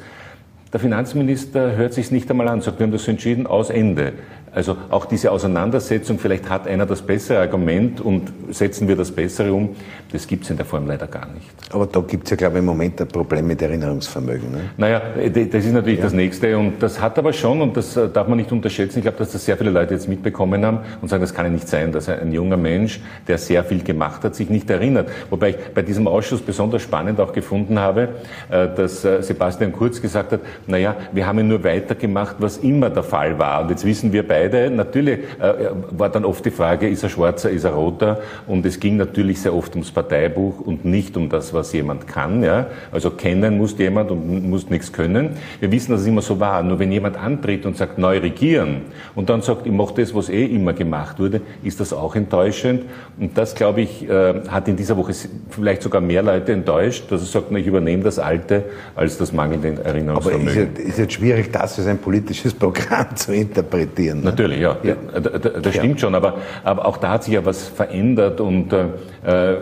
Der 0.73 0.79
Finanzminister 0.79 1.75
hört 1.75 1.93
sich 1.93 2.09
nicht 2.09 2.27
einmal 2.31 2.47
an, 2.47 2.61
sagt, 2.61 2.79
wir 2.79 2.85
haben 2.85 2.91
das 2.91 3.07
entschieden, 3.07 3.45
aus 3.45 3.69
Ende. 3.69 4.13
Also 4.53 4.77
auch 4.89 5.05
diese 5.05 5.31
Auseinandersetzung, 5.31 6.19
vielleicht 6.19 6.47
hat 6.50 6.67
einer 6.67 6.85
das 6.85 7.01
bessere 7.01 7.39
Argument 7.39 8.00
und 8.01 8.31
setzen 8.51 8.88
wir 8.88 8.95
das 8.95 9.11
Bessere 9.11 9.51
um, 9.51 9.69
das 10.11 10.27
gibt 10.27 10.44
es 10.44 10.51
in 10.51 10.57
der 10.57 10.65
Form 10.65 10.85
leider 10.85 11.07
gar 11.07 11.27
nicht. 11.33 11.50
Aber 11.71 11.88
da 11.88 12.01
gibt 12.01 12.25
es 12.25 12.31
ja, 12.31 12.38
glaube 12.38 12.57
ich, 12.57 12.59
im 12.59 12.65
Moment 12.65 13.01
ein 13.01 13.07
Problem 13.07 13.47
mit 13.47 13.61
Erinnerungsvermögen. 13.63 14.51
Ne? 14.51 14.59
Naja, 14.77 15.01
das 15.15 15.65
ist 15.65 15.73
natürlich 15.73 15.97
ja. 15.97 16.05
das 16.05 16.13
Nächste 16.13 16.55
und 16.55 16.83
das 16.83 17.01
hat 17.01 17.17
aber 17.17 17.33
schon, 17.33 17.61
und 17.61 17.75
das 17.75 17.97
äh, 17.97 18.07
darf 18.09 18.27
man 18.27 18.38
nicht 18.38 18.51
unterschätzen, 18.51 19.00
ich 19.00 19.03
glaube, 19.03 19.17
dass 19.17 19.31
das 19.31 19.44
sehr 19.44 19.57
viele 19.57 19.71
Leute 19.71 19.95
jetzt 19.95 20.07
mitbekommen 20.07 20.63
haben 20.63 20.79
und 21.01 21.07
sagen, 21.07 21.21
das 21.21 21.33
kann 21.33 21.45
ja 21.45 21.51
nicht 21.51 21.67
sein, 21.67 21.91
dass 21.91 22.07
ein 22.07 22.31
junger 22.31 22.57
Mensch, 22.57 23.01
der 23.27 23.39
sehr 23.39 23.63
viel 23.63 23.83
gemacht 23.83 24.23
hat, 24.23 24.35
sich 24.35 24.51
nicht 24.51 24.69
erinnert. 24.69 25.09
Wobei 25.31 25.50
ich 25.50 25.57
bei 25.73 25.81
diesem 25.81 26.07
Ausschuss 26.07 26.41
besonders 26.41 26.83
spannend 26.83 27.19
auch 27.19 27.33
gefunden 27.33 27.79
habe, 27.79 28.10
äh, 28.51 28.67
dass 28.75 29.03
äh, 29.03 29.24
Sebastian 29.24 29.72
Kurz 29.72 30.00
gesagt 30.00 30.31
hat, 30.31 30.41
naja, 30.67 30.95
wir 31.12 31.25
haben 31.25 31.39
ja 31.39 31.43
nur 31.43 31.63
weitergemacht, 31.63 32.36
was 32.38 32.57
immer 32.57 32.91
der 32.91 33.01
Fall 33.03 33.39
war. 33.39 33.63
Und 33.63 33.72
jetzt 33.72 33.83
wissen 33.83 34.13
wir 34.13 34.27
beide, 34.27 34.42
beide. 34.43 34.69
Natürlich 34.69 35.19
äh, 35.39 35.53
war 35.91 36.09
dann 36.09 36.25
oft 36.25 36.45
die 36.45 36.51
Frage, 36.51 36.88
ist 36.88 37.03
er 37.03 37.09
schwarzer, 37.09 37.50
ist 37.50 37.63
er 37.63 37.71
roter? 37.71 38.21
Und 38.47 38.65
es 38.65 38.79
ging 38.79 38.97
natürlich 38.97 39.41
sehr 39.41 39.53
oft 39.53 39.73
ums 39.73 39.91
Parteibuch 39.91 40.59
und 40.59 40.85
nicht 40.85 41.17
um 41.17 41.29
das, 41.29 41.53
was 41.53 41.73
jemand 41.73 42.07
kann. 42.07 42.43
Ja? 42.43 42.67
Also 42.91 43.12
kennen 43.12 43.57
muss 43.57 43.77
jemand 43.77 44.12
und 44.12 44.50
muss 44.50 44.69
nichts 44.69 44.91
können. 44.91 45.31
Wir 45.59 45.71
wissen, 45.71 45.91
dass 45.91 46.01
es 46.01 46.07
immer 46.07 46.21
so 46.21 46.39
war. 46.39 46.63
Nur 46.63 46.79
wenn 46.79 46.91
jemand 46.91 47.17
antritt 47.17 47.65
und 47.65 47.77
sagt, 47.77 47.97
neu 47.97 48.17
regieren 48.19 48.81
und 49.15 49.29
dann 49.29 49.41
sagt, 49.41 49.65
ich 49.65 49.71
mache 49.71 49.93
das, 49.95 50.13
was 50.13 50.29
eh 50.29 50.45
immer 50.45 50.73
gemacht 50.73 51.19
wurde, 51.19 51.41
ist 51.63 51.79
das 51.79 51.93
auch 51.93 52.15
enttäuschend. 52.15 52.83
Und 53.19 53.38
das, 53.38 53.55
glaube 53.55 53.81
ich, 53.81 54.09
äh, 54.09 54.41
hat 54.47 54.67
in 54.67 54.75
dieser 54.75 54.97
Woche 54.97 55.13
vielleicht 55.50 55.81
sogar 55.81 56.01
mehr 56.01 56.23
Leute 56.23 56.51
enttäuscht, 56.51 57.12
dass 57.12 57.21
er 57.21 57.27
sagt, 57.27 57.47
na, 57.50 57.59
ich 57.59 57.67
übernehme 57.67 58.03
das 58.03 58.19
Alte 58.19 58.63
als 58.95 59.17
das 59.17 59.31
mangelnde 59.31 59.83
Erinnerungsvermögen. 59.83 60.69
Aber 60.69 60.79
ist, 60.79 60.89
ist 60.89 61.00
jetzt 61.00 61.13
schwierig, 61.13 61.51
das 61.51 61.77
als 61.77 61.88
ein 61.88 61.97
politisches 61.97 62.53
Programm 62.53 63.15
zu 63.15 63.33
interpretieren. 63.33 64.23
Natürlich, 64.33 64.59
ja. 64.59 64.77
ja. 64.83 64.95
Das, 65.19 65.75
stimmt 65.75 65.99
schon, 65.99 66.15
aber, 66.15 66.35
aber 66.63 66.85
auch 66.85 66.97
da 66.97 67.11
hat 67.11 67.23
sich 67.23 67.33
ja 67.33 67.45
was 67.45 67.67
verändert 67.67 68.41
und 68.41 68.73
äh, 68.73 68.85
äh 69.25 69.55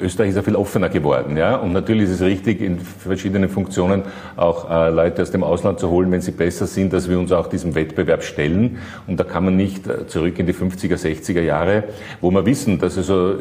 Österreich 0.00 0.30
ist 0.30 0.36
ja 0.36 0.42
viel 0.42 0.56
offener 0.56 0.88
geworden. 0.88 1.36
Ja? 1.36 1.56
Und 1.56 1.72
natürlich 1.72 2.04
ist 2.04 2.20
es 2.20 2.20
richtig, 2.22 2.60
in 2.60 2.78
verschiedenen 2.78 3.48
Funktionen 3.48 4.02
auch 4.36 4.70
äh, 4.70 4.90
Leute 4.90 5.22
aus 5.22 5.30
dem 5.30 5.42
Ausland 5.42 5.80
zu 5.80 5.90
holen, 5.90 6.10
wenn 6.10 6.20
sie 6.20 6.32
besser 6.32 6.66
sind, 6.66 6.92
dass 6.92 7.08
wir 7.08 7.18
uns 7.18 7.32
auch 7.32 7.46
diesem 7.48 7.74
Wettbewerb 7.74 8.22
stellen. 8.22 8.78
Und 9.06 9.20
da 9.20 9.24
kann 9.24 9.44
man 9.44 9.56
nicht 9.56 9.86
äh, 9.86 10.06
zurück 10.06 10.38
in 10.38 10.46
die 10.46 10.54
50er, 10.54 10.96
60er 10.96 11.40
Jahre, 11.40 11.84
wo 12.20 12.30
wir 12.30 12.46
wissen, 12.46 12.78
dass 12.78 12.96
also, 12.96 13.34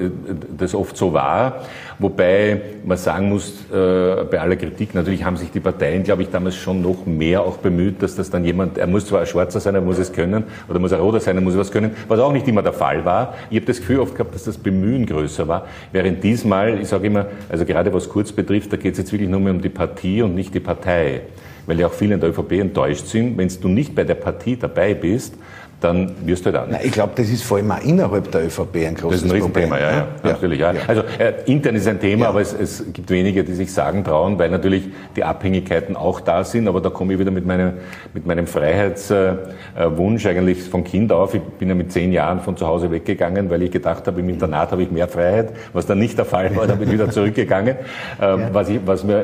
das 0.57 0.75
oft 0.75 0.98
so 0.98 1.13
war. 1.13 1.63
Wobei 2.00 2.62
man 2.86 2.96
sagen 2.96 3.30
muss, 3.30 3.66
äh, 3.74 4.24
bei 4.30 4.39
aller 4.39 4.56
Kritik, 4.56 4.94
natürlich 4.94 5.24
haben 5.24 5.36
sich 5.36 5.50
die 5.50 5.60
Parteien, 5.60 6.04
glaube 6.04 6.22
ich, 6.22 6.30
damals 6.30 6.56
schon 6.56 6.80
noch 6.84 7.08
mehr 7.08 7.42
auch 7.42 7.58
bemüht, 7.58 8.04
dass 8.04 8.16
das 8.16 8.30
dann 8.30 8.46
jemand, 8.46 8.77
er 8.77 8.86
muss 8.86 9.08
zwar 9.08 9.22
ein 9.22 9.25
Schwarzer 9.25 9.60
sein, 9.60 9.74
er 9.74 9.82
muss 9.82 9.98
es 9.98 10.13
können, 10.13 10.44
oder 10.70 10.77
muss 10.77 10.92
er 10.92 11.00
roter 11.00 11.20
sein, 11.20 11.38
er 11.38 11.42
muss 11.42 11.58
was 11.58 11.72
können, 11.72 11.96
was 12.08 12.20
auch 12.20 12.32
nicht 12.32 12.48
immer 12.48 12.62
der 12.62 12.74
Fall 12.74 13.04
war. 13.04 13.34
Ich 13.50 13.58
habe 13.58 13.66
das 13.66 13.80
Gefühl 13.80 14.00
oft 14.00 14.13
gehabt, 14.13 14.36
dass 14.36 14.44
das 14.44 14.60
Bemühen 14.60 15.08
größer 15.08 15.48
war, 15.48 15.66
während 15.92 16.24
diesmal, 16.24 16.80
ich 16.80 16.88
sage 16.88 17.08
immer, 17.08 17.25
also 17.50 17.66
gerade 17.66 17.92
was 17.92 18.08
Kurz 18.08 18.32
betrifft, 18.32 18.72
da 18.72 18.77
geht 18.77 18.92
es 18.92 19.00
jetzt 19.00 19.12
wirklich 19.12 19.30
nur 19.30 19.39
mehr 19.39 19.54
um 19.54 19.62
die 19.62 19.70
Partie 19.70 20.22
und 20.22 20.36
nicht 20.36 20.54
die 20.54 20.60
Partei. 20.60 21.22
Weil 21.66 21.80
ja 21.80 21.88
auch 21.88 21.94
viele 21.94 22.13
in 22.13 22.20
der 22.20 22.30
ÖVP 22.30 22.54
enttäuscht 22.54 23.08
sind, 23.08 23.38
wenn 23.39 23.50
du 23.60 23.68
nicht 23.70 23.96
bei 23.96 24.04
der 24.04 24.16
Partie 24.16 24.56
dabei 24.56 24.94
bist, 24.94 25.34
dann 25.79 26.12
wirst 26.25 26.46
du 26.46 26.51
da 26.51 26.65
nicht. 26.65 26.86
ich 26.86 26.91
glaube, 26.91 27.13
das 27.15 27.29
ist 27.29 27.43
vor 27.43 27.57
allem 27.57 27.69
auch 27.69 27.81
innerhalb 27.84 28.31
der 28.31 28.46
ÖVP 28.46 28.77
ein 28.77 28.96
großes 28.96 28.98
Problem. 28.98 29.12
Das 29.12 29.22
ist 29.22 29.24
ein 29.24 29.31
Riesenthema, 29.31 29.77
ja, 29.77 29.91
ja, 29.91 29.98
ja, 29.98 30.07
natürlich. 30.24 30.60
Ja. 30.60 30.74
Also 30.88 31.03
äh, 31.19 31.34
intern 31.46 31.75
ist 31.75 31.88
ein 31.88 32.00
Thema, 32.00 32.29
aber 32.29 32.41
es, 32.41 32.53
es, 32.53 32.84
gibt 32.93 33.12
wenige, 33.12 33.43
die 33.43 33.53
sich 33.53 33.72
sagen 33.72 34.03
trauen, 34.03 34.39
weil 34.39 34.50
natürlich 34.50 34.89
die 35.15 35.24
Abhängigkeiten 35.24 35.96
auch 35.96 36.19
da 36.19 36.43
sind. 36.43 36.67
Aber 36.67 36.81
da 36.81 36.89
komme 36.89 37.13
ich 37.13 37.19
wieder 37.19 37.29
mit 37.29 37.46
meinem, 37.46 37.74
mit 38.15 38.25
meinem 38.25 38.48
Freiheitswunsch 38.48 40.25
äh, 40.25 40.29
eigentlich 40.29 40.63
von 40.63 40.84
Kind 40.84 41.12
auf. 41.12 41.36
Ich 41.36 41.41
bin 41.41 41.69
ja 41.69 41.75
mit 41.75 41.91
zehn 41.91 42.12
Jahren 42.12 42.39
von 42.39 42.57
zu 42.57 42.65
Hause 42.65 42.89
weggegangen, 42.89 43.51
weil 43.51 43.62
ich 43.62 43.72
gedacht 43.72 44.07
habe, 44.07 44.19
im 44.19 44.29
Internat 44.29 44.72
habe 44.72 44.81
ich 44.81 44.89
mehr 44.89 45.07
Freiheit, 45.07 45.53
was 45.74 45.86
dann 45.86 46.00
nicht 46.00 46.17
der 46.17 46.25
Fall 46.25 46.55
war. 46.55 46.65
Da 46.65 46.74
bin 46.74 46.88
ich 46.88 46.93
wieder 46.96 47.12
zurückgegangen, 47.12 47.75
ähm, 48.22 48.46
was, 48.51 48.69
ich, 48.69 48.79
was, 48.84 49.03
mir, 49.03 49.24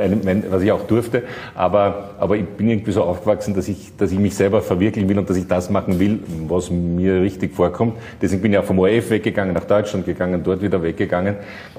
was 0.51 0.61
ich 0.61 0.71
auch 0.71 0.85
durfte. 0.85 1.23
Aber, 1.55 2.11
aber 2.19 2.37
ich 2.37 2.45
bin 2.45 2.69
irgendwie 2.69 2.91
so 2.91 3.01
aufgewachsen, 3.03 3.55
dass 3.55 3.67
ich, 3.67 3.97
dass 3.97 4.11
ich 4.11 4.19
mich 4.19 4.35
selber 4.35 4.61
verwirklichen 4.61 5.09
will 5.09 5.17
und 5.17 5.27
dass 5.27 5.37
ich 5.37 5.47
das 5.47 5.71
machen 5.71 5.99
will, 5.99 6.19
was 6.49 6.69
mir 6.69 7.21
richtig 7.21 7.53
vorkommt. 7.53 7.95
Deswegen 8.21 8.41
bin 8.41 8.53
ich 8.53 8.57
auch 8.57 8.63
vom 8.63 8.79
ORF 8.79 9.09
weggegangen, 9.09 9.53
nach 9.53 9.65
Deutschland 9.65 10.05
gegangen, 10.05 10.41
dort 10.43 10.61
wieder 10.61 10.81
weggegangen. 10.81 11.35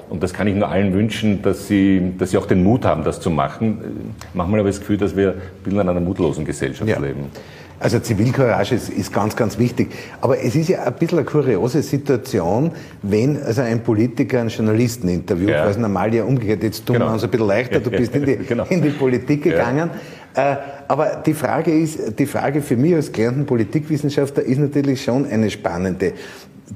Und 0.09 0.21
das 0.21 0.33
kann 0.33 0.47
ich 0.47 0.55
nur 0.55 0.69
allen 0.69 0.93
wünschen, 0.93 1.41
dass 1.41 1.67
sie, 1.67 2.13
dass 2.17 2.31
sie 2.31 2.37
auch 2.37 2.45
den 2.45 2.63
Mut 2.63 2.85
haben, 2.85 3.03
das 3.03 3.19
zu 3.19 3.29
machen. 3.29 4.13
Manchmal 4.33 4.59
habe 4.59 4.69
ich 4.69 4.75
das 4.75 4.81
Gefühl, 4.81 4.97
dass 4.97 5.15
wir 5.15 5.31
ein 5.31 5.41
bisschen 5.63 5.79
in 5.79 5.89
einer 5.89 5.99
mutlosen 5.99 6.45
Gesellschaft 6.45 6.89
ja. 6.89 6.99
leben. 6.99 7.31
Also 7.77 7.99
Zivilcourage 7.99 8.75
ist, 8.75 8.89
ist, 8.89 9.13
ganz, 9.13 9.35
ganz 9.35 9.59
wichtig. 9.59 9.89
Aber 10.21 10.41
es 10.41 10.55
ist 10.55 10.69
ja 10.69 10.83
ein 10.83 10.93
bisschen 10.93 11.19
eine 11.19 11.25
kuriose 11.25 11.81
Situation, 11.81 12.71
wenn 13.01 13.41
also 13.43 13.61
ein 13.61 13.83
Politiker 13.83 14.39
einen 14.39 14.49
Journalisten 14.49 15.09
interviewt, 15.09 15.49
ja. 15.49 15.63
weil 15.63 15.71
es 15.71 15.77
normal 15.77 16.13
ja 16.13 16.23
umgekehrt. 16.23 16.63
Jetzt 16.63 16.85
tun 16.85 16.95
genau. 16.95 17.07
wir 17.07 17.13
uns 17.13 17.23
ein 17.23 17.29
bisschen 17.29 17.47
leichter, 17.47 17.79
du 17.81 17.91
bist 17.91 18.15
in 18.15 18.25
die, 18.25 18.35
genau. 18.47 18.65
in 18.69 18.81
die 18.81 18.91
Politik 18.91 19.43
gegangen. 19.43 19.89
Ja. 19.93 19.99
Äh, 20.35 20.57
aber 20.87 21.21
die 21.25 21.33
Frage 21.33 21.71
ist, 21.71 22.19
die 22.19 22.25
Frage 22.25 22.61
für 22.61 22.75
mich 22.75 22.93
als 22.93 23.11
gelernten 23.11 23.45
Politikwissenschaftler 23.45 24.43
ist 24.43 24.59
natürlich 24.59 25.03
schon 25.03 25.25
eine 25.25 25.49
spannende. 25.49 26.13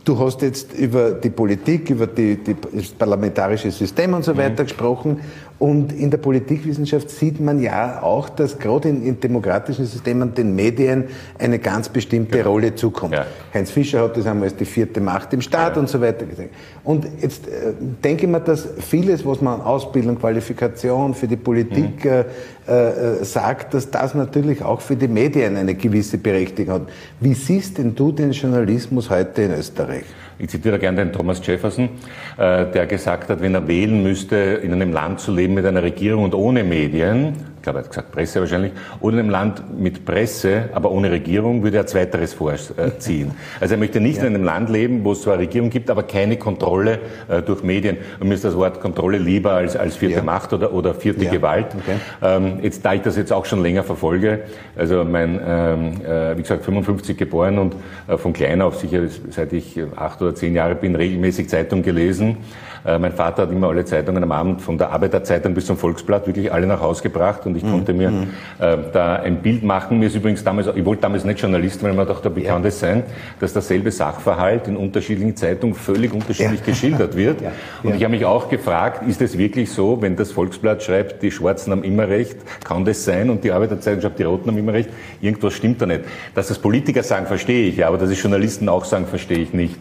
Du 0.05 0.17
hast 0.19 0.41
jetzt 0.43 0.73
über 0.73 1.11
die 1.11 1.29
Politik, 1.29 1.89
über 1.89 2.07
die, 2.07 2.37
die 2.37 2.55
das 2.73 2.89
parlamentarische 2.89 3.71
System 3.71 4.13
und 4.13 4.23
so 4.23 4.33
mhm. 4.33 4.37
weiter 4.37 4.63
gesprochen. 4.63 5.19
Und 5.59 5.91
in 5.91 6.09
der 6.09 6.19
Politikwissenschaft 6.19 7.09
sieht 7.09 7.41
man 7.41 7.61
ja 7.61 8.01
auch, 8.01 8.29
dass 8.29 8.57
gerade 8.57 8.87
in, 8.87 9.05
in 9.05 9.19
demokratischen 9.19 9.85
Systemen 9.85 10.33
den 10.33 10.55
Medien 10.55 11.03
eine 11.37 11.59
ganz 11.59 11.89
bestimmte 11.89 12.37
ja. 12.37 12.45
Rolle 12.45 12.75
zukommt. 12.75 13.13
Ja. 13.13 13.25
Heinz 13.53 13.69
Fischer 13.69 14.03
hat 14.03 14.15
das 14.15 14.25
einmal 14.25 14.47
als 14.47 14.55
die 14.55 14.63
vierte 14.63 15.01
Macht 15.01 15.33
im 15.33 15.41
Staat 15.41 15.75
ja. 15.75 15.81
und 15.81 15.89
so 15.89 15.99
weiter 15.99 16.25
gesagt. 16.25 16.51
Und 16.85 17.05
jetzt 17.21 17.45
äh, 17.49 17.73
denke 18.01 18.23
ich 18.25 18.31
mir, 18.31 18.39
dass 18.39 18.69
vieles, 18.79 19.25
was 19.25 19.41
man 19.41 19.59
Ausbildung, 19.59 20.17
Qualifikation 20.17 21.13
für 21.13 21.27
die 21.27 21.35
Politik 21.35 22.05
mhm. 22.05 22.25
äh, 22.65 23.19
äh, 23.19 23.25
sagt, 23.25 23.73
dass 23.73 23.91
das 23.91 24.15
natürlich 24.15 24.63
auch 24.63 24.79
für 24.79 24.95
die 24.95 25.09
Medien 25.09 25.57
eine 25.57 25.75
gewisse 25.75 26.17
Berechtigung 26.17 26.75
hat. 26.75 26.81
Wie 27.19 27.33
siehst 27.33 27.79
denn 27.79 27.95
du 27.95 28.13
den 28.13 28.31
Journalismus 28.31 29.09
heute 29.09 29.41
in 29.41 29.51
Österreich? 29.51 30.05
Ich 30.41 30.48
zitiere 30.48 30.79
gerne 30.79 30.98
den 31.03 31.12
Thomas 31.12 31.46
Jefferson, 31.46 31.89
äh, 32.38 32.65
der 32.72 32.88
gesagt 32.88 33.29
hat, 33.29 33.41
wenn 33.41 33.53
er 33.53 33.67
wählen 33.67 34.01
müsste, 34.01 34.38
in 34.38 34.72
einem 34.72 34.93
Land 34.93 35.19
zu 35.19 35.34
leben 35.34 35.53
mit 35.53 35.65
einer 35.65 35.84
Regierung 35.84 36.24
und 36.24 36.34
ohne 36.34 36.63
Medien, 36.63 37.34
ich 37.59 37.63
glaube, 37.63 37.79
er 37.79 37.83
hat 37.83 37.89
gesagt 37.89 38.11
Presse 38.13 38.39
wahrscheinlich, 38.39 38.71
oder 39.01 39.15
in 39.15 39.19
einem 39.19 39.29
Land 39.31 39.77
mit 39.77 40.05
Presse, 40.05 40.69
aber 40.73 40.91
ohne 40.91 41.11
Regierung, 41.11 41.61
würde 41.61 41.75
er 41.77 41.85
zweiteres 41.85 42.33
vorziehen. 42.33 43.31
Also 43.59 43.73
er 43.75 43.77
möchte 43.77 43.99
nicht 43.99 44.17
ja. 44.17 44.25
in 44.25 44.35
einem 44.35 44.45
Land 44.45 44.69
leben, 44.69 45.03
wo 45.03 45.11
es 45.11 45.23
zwar 45.23 45.37
Regierung 45.37 45.69
gibt, 45.69 45.89
aber 45.89 46.03
keine 46.03 46.37
Kontrolle 46.37 46.99
äh, 47.27 47.41
durch 47.41 47.63
Medien. 47.63 47.97
Und 48.19 48.29
mir 48.29 48.35
ist 48.35 48.45
das 48.45 48.55
Wort 48.55 48.79
Kontrolle 48.79 49.17
lieber 49.17 49.51
als, 49.51 49.75
als 49.75 49.97
vierte 49.97 50.17
ja. 50.17 50.23
Macht 50.23 50.53
oder, 50.53 50.71
oder 50.71 50.93
vierte 50.93 51.25
ja. 51.25 51.31
Gewalt. 51.31 51.67
Okay. 51.75 51.97
Ähm, 52.21 52.59
jetzt, 52.61 52.85
da 52.85 52.93
ich 52.93 53.01
das 53.01 53.17
jetzt 53.17 53.33
auch 53.33 53.45
schon 53.45 53.61
länger 53.61 53.83
verfolge, 53.83 54.43
also 54.77 55.03
mein, 55.03 55.39
ähm, 55.45 56.05
äh, 56.05 56.37
wie 56.37 56.41
gesagt, 56.41 56.63
55 56.63 57.17
geboren 57.17 57.57
und 57.57 57.75
äh, 58.07 58.17
von 58.17 58.31
klein 58.31 58.61
auf 58.61 58.77
sicher, 58.77 59.01
seit 59.29 59.51
ich 59.51 59.79
acht 59.97 60.21
oder 60.21 60.33
zehn 60.33 60.55
Jahre 60.55 60.75
bin, 60.75 60.95
regelmäßig 60.95 61.49
Zeitung 61.49 61.81
gelesen. 61.81 62.37
Äh, 62.86 63.00
mein 63.00 63.12
Vater 63.12 63.43
hat 63.43 63.51
immer 63.51 63.69
alle 63.69 63.86
Zeitungen 63.86 64.24
am 64.24 64.31
Abend 64.31 64.62
von 64.62 64.77
der 64.77 64.91
Arbeiterzeitung 64.91 65.53
bis 65.53 65.65
zum 65.65 65.77
Volksblatt 65.77 66.27
wirklich 66.27 66.51
alle 66.51 66.67
nach 66.67 66.81
Hause 66.81 67.03
gebracht 67.03 67.45
und 67.45 67.55
ich 67.55 67.63
mhm. 67.63 67.71
konnte 67.71 67.93
mir 67.93 68.12
mhm. 68.12 68.27
äh, 68.59 68.77
da 68.91 69.15
ein 69.15 69.41
Bild 69.41 69.63
machen. 69.63 70.00
Mir 70.00 70.07
ist 70.07 70.15
übrigens 70.15 70.43
damals, 70.43 70.67
ich 70.74 70.86
wollte 70.86 71.01
damals 71.03 71.25
nicht 71.25 71.39
Journalist, 71.39 71.83
weil 71.83 71.93
man 71.93 72.07
dachte, 72.07 72.36
wie 72.36 72.43
kann 72.43 72.63
das 72.63 72.79
sein, 72.79 73.03
dass 73.39 73.53
derselbe 73.53 73.91
Sachverhalt 73.91 74.67
in 74.67 74.77
unterschiedlichen 74.77 75.36
Zeitungen 75.36 75.75
völlig 75.75 76.13
unterschiedlich 76.13 76.63
geschildert 76.63 77.15
wird. 77.15 77.41
Und 77.83 77.95
ich 77.95 78.03
habe 78.03 78.12
mich 78.12 78.25
auch 78.25 78.50
gefragt, 78.50 79.07
ist 79.07 79.21
es 79.21 79.38
wirklich 79.38 79.71
so, 79.71 80.01
wenn 80.01 80.15
das 80.15 80.31
Volksblatt 80.31 80.83
schreibt, 80.83 81.21
die 81.21 81.31
Schwarzen 81.31 81.71
haben 81.71 81.83
immer 81.83 82.07
recht, 82.07 82.38
kann 82.63 82.86
das 82.86 83.03
sein? 83.03 83.29
Und 83.29 83.43
die 83.43 83.51
Arbeiterzeitung 83.51 84.01
schreibt, 84.01 84.19
die 84.19 84.24
Roten 84.24 84.50
haben 84.50 84.57
immer 84.57 84.74
recht. 84.74 84.89
Irgendwas 85.21 85.53
stimmt 85.53 85.81
da 85.81 85.86
nicht. 85.86 86.01
Dass 86.36 86.48
das 86.48 86.59
Politiker 86.59 87.03
sagen, 87.03 87.25
verstehe 87.25 87.69
ich, 87.69 87.77
ja, 87.77 87.88
aber 87.88 87.98
dass 87.98 88.09
es 88.09 88.21
Journalisten 88.21 88.69
auch 88.69 88.86
sagen, 88.86 89.05
verstehe 89.05 89.39
ich 89.39 89.53
nicht. 89.53 89.75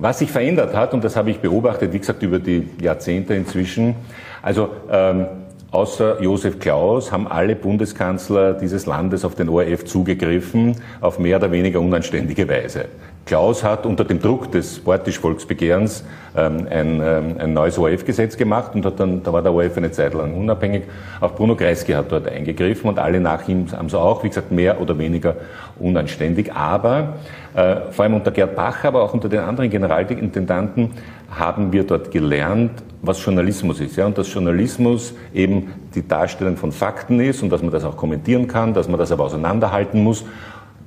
Was 0.00 0.18
sich 0.18 0.32
verändert 0.32 0.74
hat, 0.74 0.94
und 0.94 1.04
das 1.04 1.14
habe 1.14 1.30
ich 1.30 1.40
beobachtet, 1.40 1.92
wie 1.92 1.98
gesagt, 1.98 2.22
über 2.22 2.38
die 2.38 2.66
Jahrzehnte 2.80 3.34
inzwischen, 3.34 3.96
also 4.40 4.70
ähm, 4.90 5.26
außer 5.72 6.22
Josef 6.22 6.58
Klaus 6.58 7.12
haben 7.12 7.28
alle 7.28 7.54
Bundeskanzler 7.54 8.54
dieses 8.54 8.86
Landes 8.86 9.26
auf 9.26 9.34
den 9.34 9.50
ORF 9.50 9.84
zugegriffen, 9.84 10.76
auf 11.02 11.18
mehr 11.18 11.36
oder 11.36 11.52
weniger 11.52 11.80
unanständige 11.80 12.48
Weise. 12.48 12.86
Klaus 13.26 13.62
hat 13.62 13.86
unter 13.86 14.04
dem 14.04 14.20
Druck 14.20 14.50
des 14.50 14.76
Sportisch-Volksbegehrens 14.76 16.04
ähm, 16.36 16.66
ein, 16.70 17.00
ähm, 17.02 17.36
ein 17.38 17.52
neues 17.52 17.78
ORF-Gesetz 17.78 18.36
gemacht 18.36 18.74
und 18.74 18.84
hat 18.84 18.98
dann, 18.98 19.22
da 19.22 19.32
war 19.32 19.42
der 19.42 19.52
ORF 19.52 19.76
eine 19.76 19.92
Zeit 19.92 20.14
lang 20.14 20.34
unabhängig. 20.34 20.84
Auch 21.20 21.34
Bruno 21.34 21.54
Kreisky 21.54 21.92
hat 21.92 22.10
dort 22.10 22.26
eingegriffen 22.26 22.88
und 22.88 22.98
alle 22.98 23.20
nach 23.20 23.46
ihm 23.46 23.66
haben 23.72 23.86
es 23.86 23.94
auch, 23.94 24.24
wie 24.24 24.28
gesagt, 24.28 24.50
mehr 24.50 24.80
oder 24.80 24.98
weniger 24.98 25.36
unanständig. 25.78 26.52
Aber 26.52 27.14
äh, 27.54 27.76
vor 27.90 28.04
allem 28.04 28.14
unter 28.14 28.30
Gerd 28.30 28.56
Bach, 28.56 28.84
aber 28.84 29.02
auch 29.02 29.14
unter 29.14 29.28
den 29.28 29.40
anderen 29.40 29.70
Generalintendanten 29.70 30.90
haben 31.30 31.72
wir 31.72 31.84
dort 31.84 32.10
gelernt, 32.10 32.82
was 33.02 33.24
Journalismus 33.24 33.80
ist. 33.80 33.96
Ja? 33.96 34.06
Und 34.06 34.18
dass 34.18 34.32
Journalismus 34.32 35.14
eben 35.32 35.72
die 35.94 36.06
Darstellung 36.06 36.56
von 36.56 36.72
Fakten 36.72 37.20
ist 37.20 37.42
und 37.42 37.50
dass 37.50 37.62
man 37.62 37.70
das 37.70 37.84
auch 37.84 37.96
kommentieren 37.96 38.48
kann, 38.48 38.74
dass 38.74 38.88
man 38.88 38.98
das 38.98 39.12
aber 39.12 39.24
auseinanderhalten 39.24 40.02
muss 40.02 40.24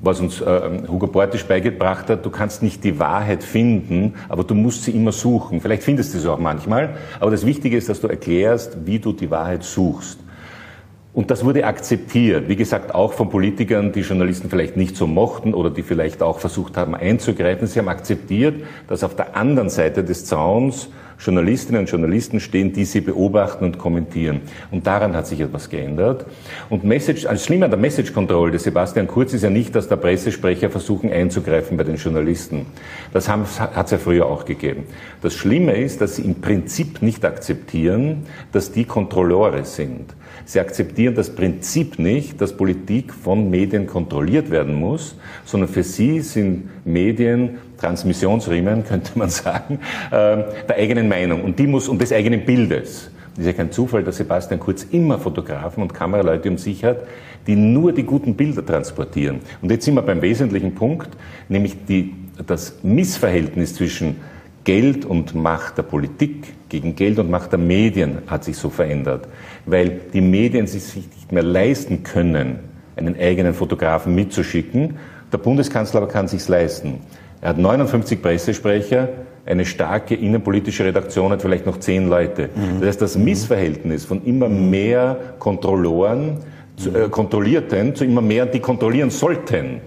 was 0.04 0.20
uns 0.20 0.42
äh, 0.42 0.62
Hugo 0.88 1.08
Bortisch 1.08 1.46
beigebracht 1.46 2.10
hat, 2.10 2.26
du 2.26 2.30
kannst 2.30 2.62
nicht 2.62 2.84
die 2.84 3.00
Wahrheit 3.00 3.44
finden, 3.44 4.16
aber 4.28 4.44
du 4.44 4.54
musst 4.54 4.84
sie 4.84 4.92
immer 4.92 5.14
suchen. 5.14 5.62
Vielleicht 5.62 5.84
findest 5.84 6.14
du 6.14 6.20
sie 6.20 6.30
auch 6.30 6.40
manchmal, 6.40 6.98
aber 7.20 7.32
das 7.32 7.46
Wichtige 7.46 7.78
ist, 7.78 7.88
dass 7.88 8.02
du 8.02 8.08
erklärst, 8.08 8.86
wie 8.86 9.00
du 9.00 9.14
die 9.14 9.32
Wahrheit 9.32 9.64
suchst. 9.64 10.20
Und 11.14 11.30
das 11.32 11.46
wurde 11.46 11.66
akzeptiert, 11.66 12.50
wie 12.50 12.56
gesagt, 12.56 12.94
auch 12.94 13.14
von 13.14 13.30
Politikern, 13.30 13.92
die 13.92 14.02
Journalisten 14.02 14.50
vielleicht 14.50 14.76
nicht 14.76 14.98
so 14.98 15.08
mochten 15.08 15.54
oder 15.54 15.70
die 15.70 15.84
vielleicht 15.84 16.22
auch 16.24 16.40
versucht 16.40 16.76
haben 16.76 16.96
einzugreifen. 16.96 17.68
Sie 17.68 17.80
haben 17.80 17.88
akzeptiert, 17.88 18.64
dass 18.88 19.04
auf 19.04 19.16
der 19.16 19.38
anderen 19.38 19.70
Seite 19.70 20.04
des 20.04 20.26
Zauns 20.26 20.90
Journalistinnen 21.20 21.82
und 21.82 21.90
Journalisten 21.90 22.40
stehen, 22.40 22.74
die 22.74 22.86
sie 22.86 23.02
beobachten 23.02 23.66
und 23.66 23.78
kommentieren. 23.78 24.42
Und 24.72 24.88
daran 24.88 25.16
hat 25.16 25.28
sich 25.28 25.40
etwas 25.40 25.70
geändert. 25.70 26.26
Und 26.70 26.84
Message, 26.84 27.26
als 27.26 27.46
Schlimme 27.46 27.66
an 27.66 27.72
der 27.72 27.80
Message 27.80 28.14
Control 28.14 28.52
des 28.52 28.64
Sebastian 28.64 29.08
Kurz 29.08 29.34
ist 29.34 29.44
ja 29.44 29.50
nicht, 29.50 29.76
dass 29.76 29.88
der 29.88 29.96
Pressesprecher 29.98 30.70
versuchen 30.70 31.12
einzugreifen 31.12 31.78
bei 31.78 31.84
den 31.84 31.96
Journalisten. 31.96 32.66
Das 33.12 33.30
hat 33.30 33.86
es 33.86 33.92
ja 33.92 33.98
früher 33.98 34.26
auch 34.26 34.46
gegeben. 34.46 34.84
Das 35.22 35.34
Schlimme 35.34 35.76
ist, 35.76 36.02
dass 36.02 36.18
sie 36.18 36.24
im 36.24 36.36
Prinzip 36.36 37.02
nicht 37.02 37.26
akzeptieren, 37.26 38.26
dass 38.52 38.72
die 38.72 38.86
Kontrolleure 38.86 39.66
sind. 39.66 40.14
Sie 40.46 40.60
akzeptieren 40.60 41.16
das 41.16 41.30
Prinzip 41.30 42.00
nicht, 42.00 42.42
dass 42.42 42.58
Politik 42.58 43.14
von 43.14 43.50
Medien 43.50 43.88
kontrolliert 43.88 44.52
werden 44.52 44.74
muss, 44.74 45.16
sondern 45.46 45.70
für 45.70 45.84
sie 45.84 46.20
sind 46.22 46.70
Medien 46.86 47.60
Transmissionsriemen, 47.84 48.84
könnte 48.88 49.12
man 49.16 49.30
sagen, 49.30 49.80
äh, 50.08 50.44
der 50.68 50.76
eigenen 50.78 51.08
Meinung 51.08 51.44
und 51.44 51.60
die 51.60 51.68
muss 51.68 51.88
und 51.88 52.02
des 52.02 52.12
eigenen 52.12 52.46
Bildes. 52.46 53.12
Es 53.34 53.40
ist 53.40 53.46
ja 53.48 53.54
kein 53.54 53.72
Zufall, 53.72 54.04
dass 54.04 54.18
Sebastian 54.18 54.60
Kurz 54.60 54.84
immer 54.84 55.18
Fotografen 55.18 55.82
und 55.82 55.94
Kameraleute 55.94 56.50
um 56.50 56.58
sich 56.58 56.84
hat, 56.84 56.98
die 57.48 57.56
nur 57.56 57.92
die 57.92 58.04
guten 58.04 58.36
Bilder 58.36 58.66
transportieren. 58.66 59.40
Und 59.62 59.72
jetzt 59.72 59.86
sind 59.86 59.96
wir 59.96 60.04
beim 60.04 60.22
wesentlichen 60.22 60.76
Punkt, 60.76 61.10
nämlich 61.50 61.86
die, 61.88 62.14
das 62.46 62.78
Missverhältnis 62.84 63.74
zwischen 63.74 64.18
Geld 64.64 65.04
und 65.04 65.36
Macht 65.36 65.78
der 65.78 65.84
Politik 65.84 66.54
gegen 66.70 66.96
Geld 66.96 67.20
und 67.20 67.30
Macht 67.30 67.52
der 67.52 67.60
Medien 67.60 68.20
hat 68.28 68.44
sich 68.44 68.56
so 68.56 68.70
verändert, 68.70 69.28
weil 69.66 70.00
die 70.14 70.22
Medien 70.22 70.68
sich 70.68 70.96
nicht 70.96 71.32
mehr 71.32 71.44
leisten 71.44 72.04
können, 72.04 72.60
einen 72.96 73.20
eigenen 73.20 73.54
Fotografen 73.54 74.16
mitzuschicken. 74.16 74.98
Der 75.34 75.40
Bundeskanzler 75.40 76.02
aber 76.02 76.12
kann 76.12 76.28
sich's 76.28 76.48
leisten. 76.48 77.00
Er 77.44 77.50
hat 77.50 77.58
59 77.58 78.22
Pressesprecher, 78.22 79.10
eine 79.46 79.66
starke 79.66 80.16
innenpolitische 80.16 80.86
Redaktion 80.86 81.30
hat 81.34 81.42
vielleicht 81.42 81.66
noch 81.66 81.78
zehn 81.78 82.08
Leute. 82.08 82.44
Mhm. 82.56 82.80
Das 82.80 82.88
heißt, 82.88 83.02
das 83.02 83.18
Missverhältnis 83.18 84.06
von 84.06 84.24
immer 84.24 84.48
mehr 84.48 85.18
Kontrolloren, 85.40 86.38
zu, 86.78 86.92
äh, 86.92 87.10
Kontrollierten 87.10 87.96
zu 87.96 88.06
immer 88.06 88.22
mehr, 88.22 88.46
die 88.46 88.62
kontrollieren 88.62 89.10
sollten, 89.10 89.82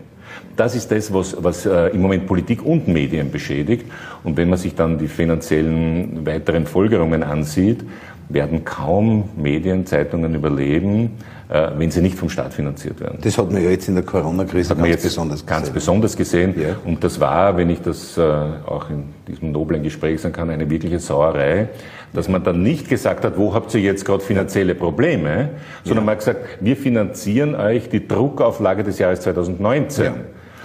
das 0.55 0.75
ist 0.75 0.93
das, 0.93 1.13
was, 1.15 1.35
was 1.43 1.65
äh, 1.65 1.89
im 1.89 2.03
Moment 2.03 2.27
Politik 2.27 2.63
und 2.63 2.89
Medien 2.89 3.31
beschädigt. 3.31 3.87
Und 4.23 4.37
wenn 4.37 4.51
man 4.51 4.59
sich 4.59 4.75
dann 4.75 4.99
die 4.99 5.09
finanziellen 5.09 6.27
weiteren 6.27 6.67
Folgerungen 6.67 7.23
ansieht, 7.23 7.85
werden 8.29 8.67
kaum 8.67 9.31
Medien, 9.35 9.87
Zeitungen 9.87 10.35
überleben, 10.35 11.13
wenn 11.49 11.91
sie 11.91 12.01
nicht 12.01 12.19
vom 12.19 12.29
Staat 12.29 12.55
finanziert 12.55 13.01
werden. 13.01 13.19
Das 13.23 13.39
hat 13.39 13.51
man 13.53 13.63
ja 13.63 13.71
jetzt 13.71 13.89
in 13.89 13.95
der 13.95 14.05
Corona-Krise 14.05 14.75
ganz 14.75 15.03
besonders 15.03 15.47
ganz 15.47 15.61
gesehen. 15.63 15.75
besonders 15.75 16.17
gesehen. 16.17 16.55
Ja. 16.61 16.77
Und 16.85 17.05
das 17.05 17.21
war, 17.21 17.57
wenn 17.57 17.71
ich 17.71 17.81
das 17.81 18.19
äh, 18.19 18.23
auch 18.23 18.91
in 18.91 19.05
diesem 19.29 19.53
noblen 19.53 19.83
Gespräch 19.83 20.21
sagen 20.21 20.35
kann, 20.35 20.51
eine 20.51 20.69
wirkliche 20.69 20.99
Sauerei, 20.99 21.69
dass 22.13 22.29
man 22.29 22.43
dann 22.43 22.63
nicht 22.63 22.89
gesagt 22.89 23.25
hat, 23.25 23.37
wo 23.37 23.55
habt 23.55 23.73
ihr 23.75 23.81
jetzt 23.81 24.05
gerade 24.05 24.23
finanzielle 24.25 24.75
Probleme, 24.75 25.51
sondern 25.85 26.05
ja. 26.05 26.07
man 26.07 26.13
hat 26.13 26.19
gesagt, 26.19 26.41
wir 26.61 26.77
finanzieren 26.77 27.55
euch 27.55 27.89
die 27.89 28.07
Druckauflage 28.07 28.83
des 28.83 28.99
Jahres 28.99 29.21
2019. 29.21 30.05
Ja. 30.05 30.15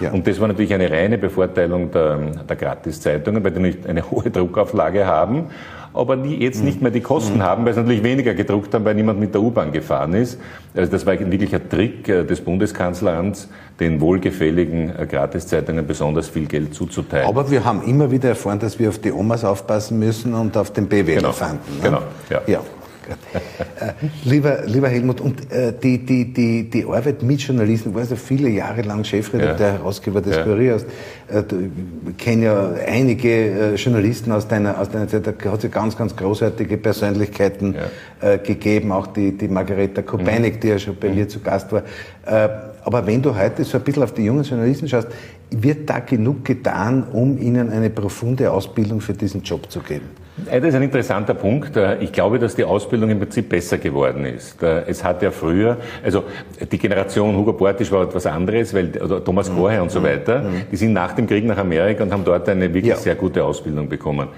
Ja. 0.00 0.10
Und 0.10 0.26
das 0.26 0.40
war 0.40 0.48
natürlich 0.48 0.74
eine 0.74 0.90
reine 0.90 1.16
Bevorteilung 1.16 1.92
der, 1.92 2.18
der 2.48 2.56
Gratiszeitungen, 2.56 3.44
weil 3.44 3.52
die 3.52 3.76
eine 3.86 4.10
hohe 4.10 4.30
Druckauflage 4.30 5.06
haben 5.06 5.46
aber 5.94 6.16
die 6.16 6.36
jetzt 6.36 6.62
nicht 6.62 6.80
mehr 6.80 6.90
die 6.90 7.00
Kosten 7.00 7.38
mhm. 7.38 7.42
haben, 7.42 7.64
weil 7.64 7.74
sie 7.74 7.80
natürlich 7.80 8.02
weniger 8.02 8.34
gedruckt 8.34 8.74
haben, 8.74 8.84
weil 8.84 8.94
niemand 8.94 9.20
mit 9.20 9.34
der 9.34 9.42
U-Bahn 9.42 9.72
gefahren 9.72 10.14
ist. 10.14 10.38
Also 10.74 10.90
das 10.90 11.04
war 11.06 11.18
wirklich 11.18 11.54
ein 11.54 11.68
Trick 11.68 12.08
äh, 12.08 12.24
des 12.24 12.40
Bundeskanzleramts, 12.40 13.48
den 13.80 14.00
wohlgefälligen 14.00 14.96
äh, 14.96 15.06
Gratiszeitungen 15.06 15.86
besonders 15.86 16.28
viel 16.28 16.46
Geld 16.46 16.74
zuzuteilen. 16.74 17.26
Aber 17.26 17.50
wir 17.50 17.64
haben 17.64 17.82
immer 17.84 18.10
wieder 18.10 18.30
erfahren, 18.30 18.58
dass 18.58 18.78
wir 18.78 18.88
auf 18.88 18.98
die 18.98 19.12
Omas 19.12 19.44
aufpassen 19.44 19.98
müssen 19.98 20.34
und 20.34 20.56
auf 20.56 20.72
den 20.72 20.88
BWL-Fanden. 20.88 21.82
Genau. 21.82 21.98
Ne? 21.98 22.04
genau, 22.30 22.42
ja. 22.46 22.54
ja. 22.54 22.60
Äh, 23.08 23.92
lieber, 24.24 24.62
lieber 24.66 24.88
Helmut, 24.88 25.20
und 25.20 25.52
äh, 25.52 25.72
die, 25.72 25.98
die, 26.04 26.32
die, 26.32 26.70
die 26.70 26.84
Arbeit 26.84 27.22
mit 27.22 27.40
Journalisten, 27.40 27.92
du 27.92 27.98
warst 27.98 28.10
ja 28.10 28.16
viele 28.16 28.48
Jahre 28.48 28.82
lang 28.82 29.04
Chefredakteur, 29.04 29.66
ja. 29.66 29.72
Herausgeber 29.74 30.20
des 30.20 30.36
ja. 30.36 30.42
Kuriers. 30.42 30.84
Äh, 31.28 31.42
du 31.42 31.70
kenne 32.16 32.44
ja 32.44 32.70
einige 32.86 33.28
äh, 33.28 33.74
Journalisten 33.74 34.32
aus 34.32 34.46
deiner, 34.46 34.78
aus 34.78 34.90
deiner 34.90 35.08
Zeit, 35.08 35.26
da 35.26 35.50
hat 35.50 35.58
es 35.58 35.64
ja 35.64 35.68
ganz, 35.68 35.96
ganz 35.96 36.14
großartige 36.16 36.76
Persönlichkeiten 36.76 37.74
ja. 37.74 38.32
äh, 38.32 38.38
gegeben, 38.38 38.92
auch 38.92 39.08
die, 39.08 39.36
die 39.36 39.48
Margareta 39.48 40.02
Kopeinik, 40.02 40.56
mhm. 40.56 40.60
die 40.60 40.68
ja 40.68 40.78
schon 40.78 40.96
bei 40.96 41.08
mhm. 41.08 41.14
mir 41.16 41.28
zu 41.28 41.40
Gast 41.40 41.72
war. 41.72 41.82
Äh, 42.26 42.48
aber 42.84 43.06
wenn 43.06 43.22
du 43.22 43.36
heute 43.36 43.64
so 43.64 43.78
ein 43.78 43.84
bisschen 43.84 44.02
auf 44.02 44.12
die 44.12 44.24
jungen 44.24 44.44
Journalisten 44.44 44.88
schaust, 44.88 45.08
wird 45.50 45.88
da 45.88 46.00
genug 46.00 46.44
getan, 46.44 47.04
um 47.12 47.38
ihnen 47.38 47.70
eine 47.70 47.90
profunde 47.90 48.50
Ausbildung 48.50 49.00
für 49.00 49.12
diesen 49.12 49.42
Job 49.42 49.70
zu 49.70 49.80
geben? 49.80 50.21
Das 50.36 50.64
ist 50.64 50.74
ein 50.74 50.82
interessanter 50.82 51.34
Punkt. 51.34 51.78
Ich 52.00 52.10
glaube, 52.10 52.38
dass 52.38 52.54
die 52.54 52.64
Ausbildung 52.64 53.10
im 53.10 53.18
Prinzip 53.18 53.50
besser 53.50 53.76
geworden 53.76 54.24
ist. 54.24 54.62
Es 54.62 55.04
hat 55.04 55.20
ja 55.20 55.30
früher, 55.30 55.76
also 56.02 56.24
die 56.70 56.78
Generation 56.78 57.36
Hugo 57.36 57.52
Bortisch 57.52 57.92
war 57.92 58.04
etwas 58.04 58.24
anderes, 58.24 58.72
weil 58.72 58.92
oder 58.96 59.22
Thomas 59.22 59.50
mhm. 59.50 59.56
Korhe 59.56 59.82
und 59.82 59.90
so 59.90 60.00
mhm. 60.00 60.04
weiter, 60.04 60.40
mhm. 60.40 60.62
die 60.70 60.76
sind 60.76 60.94
nach 60.94 61.12
dem 61.12 61.26
Krieg 61.26 61.44
nach 61.44 61.58
Amerika 61.58 62.02
und 62.02 62.12
haben 62.12 62.24
dort 62.24 62.48
eine 62.48 62.72
wirklich 62.72 62.86
ja. 62.86 62.96
sehr 62.96 63.14
gute 63.14 63.44
Ausbildung 63.44 63.90
bekommen. 63.90 64.28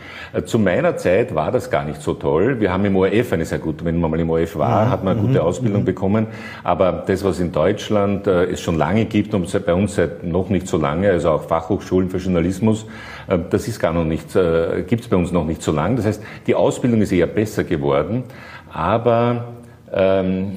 Zu 0.47 0.59
meiner 0.59 0.97
Zeit 0.97 1.33
war 1.33 1.53
das 1.53 1.71
gar 1.71 1.85
nicht 1.85 2.03
so 2.03 2.15
toll. 2.15 2.59
Wir 2.59 2.73
haben 2.73 2.85
im 2.85 2.97
ORF 2.97 3.33
eine 3.33 3.45
sehr 3.45 3.61
gute, 3.61 3.85
wenn 3.85 4.01
man 4.01 4.11
mal 4.11 4.19
im 4.19 4.31
ORF 4.31 4.57
war, 4.57 4.91
hat 4.91 5.05
man 5.05 5.17
eine 5.17 5.27
gute 5.27 5.43
Ausbildung 5.45 5.85
bekommen. 5.85 6.27
Aber 6.65 7.05
das, 7.07 7.23
was 7.23 7.39
in 7.39 7.53
Deutschland 7.53 8.27
äh, 8.27 8.47
es 8.47 8.61
schon 8.61 8.77
lange 8.77 9.05
gibt 9.05 9.33
und 9.33 9.65
bei 9.65 9.75
uns 9.75 9.95
seit 9.95 10.25
noch 10.25 10.49
nicht 10.49 10.67
so 10.67 10.77
lange, 10.77 11.11
also 11.11 11.31
auch 11.31 11.45
Fachhochschulen 11.45 12.11
für 12.11 12.19
Journalismus, 12.19 12.83
äh, 12.83 13.14
das 13.27 13.69
ist 13.69 13.79
gar 13.81 13.93
noch 13.93 14.05
nicht, 14.05 14.35
äh, 14.37 14.83
gibt 14.87 15.03
es 15.03 15.09
bei 15.09 15.17
uns 15.17 15.33
noch 15.33 15.45
nicht 15.45 15.63
so 15.63 15.73
lange. 15.73 15.97
Das 15.97 16.07
heißt, 16.07 16.23
die 16.47 16.55
Ausbildung 16.55 17.01
ist 17.01 17.13
eher 17.13 17.27
besser 17.27 17.65
geworden, 17.65 18.25
aber 18.73 19.55
ähm, 19.93 20.53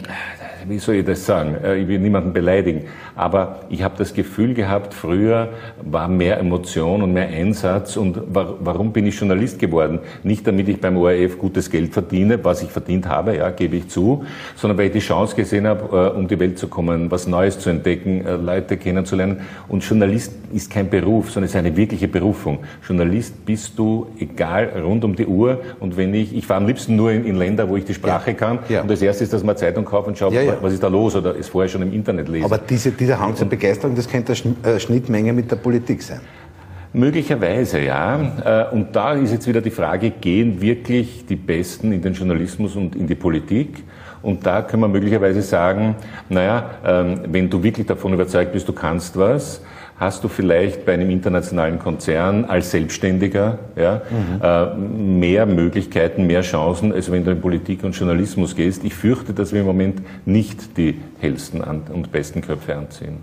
wie 0.68 0.80
soll 0.80 0.96
ich 0.96 1.06
das 1.06 1.26
sagen? 1.26 1.56
Äh, 1.64 1.78
ich 1.78 1.88
will 1.88 2.00
niemanden 2.00 2.34
beleidigen. 2.34 2.84
Aber 3.16 3.60
ich 3.70 3.84
habe 3.84 3.96
das 3.98 4.14
Gefühl 4.14 4.54
gehabt, 4.54 4.94
früher 4.94 5.50
war 5.82 6.08
mehr 6.08 6.40
Emotion 6.40 7.02
und 7.02 7.14
mehr 7.14 7.28
Einsatz. 7.28 7.98
Und 7.98 8.22
warum 8.32 8.92
bin 8.92 9.08
ich 9.08 9.20
Journalist 9.20 9.60
geworden? 9.60 10.00
Nicht 10.24 10.46
damit 10.46 10.68
ich 10.68 10.80
beim 10.80 10.98
ORF 10.98 11.38
gutes 11.38 11.70
Geld 11.70 11.94
verdiene, 11.94 12.44
was 12.44 12.62
ich 12.62 12.70
verdient 12.70 13.08
habe, 13.08 13.38
ja, 13.38 13.50
gebe 13.50 13.78
ich 13.78 13.90
zu, 13.90 14.26
sondern 14.56 14.78
weil 14.78 14.88
ich 14.88 14.94
die 14.94 15.00
Chance 15.00 15.36
gesehen 15.36 15.68
habe, 15.68 16.14
äh, 16.14 16.18
um 16.18 16.28
die 16.28 16.40
Welt 16.40 16.60
zu 16.60 16.68
kommen, 16.68 17.10
was 17.12 17.28
Neues 17.28 17.60
zu 17.60 17.70
entdecken, 17.70 18.26
äh, 18.26 18.36
Leute 18.36 18.78
kennenzulernen. 18.78 19.42
Und 19.68 19.84
Journalist 19.84 20.34
ist 20.54 20.72
kein 20.72 20.90
Beruf, 20.90 21.32
sondern 21.32 21.46
es 21.46 21.52
ist 21.52 21.58
eine 21.58 21.76
wirkliche 21.76 22.08
Berufung. 22.08 22.60
Journalist 22.86 23.46
bist 23.46 23.78
du, 23.78 24.08
egal, 24.20 24.72
rund 24.84 25.04
um 25.04 25.16
die 25.16 25.26
Uhr. 25.26 25.62
Und 25.80 25.98
wenn 25.98 26.14
ich, 26.14 26.36
ich 26.36 26.46
fahre 26.46 26.62
am 26.62 26.68
liebsten 26.68 26.96
nur 26.96 27.12
in, 27.12 27.26
in 27.26 27.36
Länder, 27.36 27.70
wo 27.70 27.78
ich 27.78 27.86
die 27.86 27.94
Sprache 27.94 28.32
ja. 28.32 28.38
kann. 28.38 28.60
Ja. 28.70 28.82
Und 28.82 28.92
das 28.92 29.02
erste 29.02 29.24
ist, 29.24 29.34
dass 29.34 29.44
man 29.44 29.58
Zeitung 29.58 29.86
kauft 29.86 30.08
und 30.08 30.18
schaut, 30.18 30.34
ja, 30.34 30.57
was 30.62 30.74
ist 30.74 30.84
da 30.84 30.88
los 30.88 31.16
oder 31.16 31.38
es 31.38 31.48
vorher 31.50 31.70
schon 31.70 31.82
im 31.82 31.94
Internet 31.94 32.30
lesen. 32.30 32.46
Aber 32.46 32.58
diese, 32.58 32.92
dieser 32.92 33.20
Hang 33.20 33.36
zur 33.36 33.48
Begeisterung, 33.48 33.96
das 33.96 34.08
könnte 34.08 34.34
eine 34.64 34.76
äh, 34.76 34.80
Schnittmenge 34.80 35.34
mit 35.34 35.50
der 35.52 35.58
Politik 35.58 36.02
sein. 36.02 36.22
Möglicherweise, 36.94 37.80
ja. 37.80 38.70
Äh, 38.72 38.74
und 38.74 38.96
da 38.96 39.14
ist 39.14 39.32
jetzt 39.32 39.48
wieder 39.48 39.62
die 39.62 39.72
Frage, 39.72 40.12
gehen 40.12 40.62
wirklich 40.62 41.26
die 41.26 41.36
Besten 41.36 41.92
in 41.92 42.02
den 42.02 42.14
Journalismus 42.14 42.76
und 42.76 42.96
in 42.96 43.08
die 43.08 43.16
Politik? 43.16 43.84
Und 44.22 44.46
da 44.46 44.62
können 44.62 44.84
wir 44.84 44.88
möglicherweise 44.88 45.42
sagen, 45.42 45.96
naja, 46.30 46.72
ähm, 46.86 47.22
wenn 47.30 47.50
du 47.50 47.62
wirklich 47.62 47.86
davon 47.86 48.14
überzeugt 48.14 48.52
bist, 48.52 48.68
du 48.68 48.74
kannst 48.74 49.18
was, 49.18 49.62
hast 50.00 50.24
du 50.24 50.28
vielleicht 50.28 50.86
bei 50.86 50.94
einem 50.94 51.10
internationalen 51.10 51.80
Konzern 51.80 52.46
als 52.46 52.72
Selbstständiger 52.72 53.60
ja, 53.76 54.02
mhm. 54.10 54.42
äh, 54.42 54.76
mehr 55.20 55.46
Möglichkeiten, 55.46 56.28
mehr 56.28 56.42
Chancen, 56.42 56.94
als 56.94 57.12
wenn 57.12 57.26
du 57.26 57.32
in 57.32 57.42
Politik 57.42 57.84
und 57.84 57.98
Journalismus 57.98 58.56
gehst. 58.56 58.84
Ich 58.84 58.94
fürchte, 58.94 59.34
dass 59.34 59.54
wir 59.54 59.62
im 59.62 59.66
Moment 59.66 60.02
nicht 60.26 60.78
die 60.78 61.00
hellsten 61.20 61.62
und 61.62 62.12
besten 62.12 62.42
Köpfe 62.42 62.76
anziehen. 62.76 63.18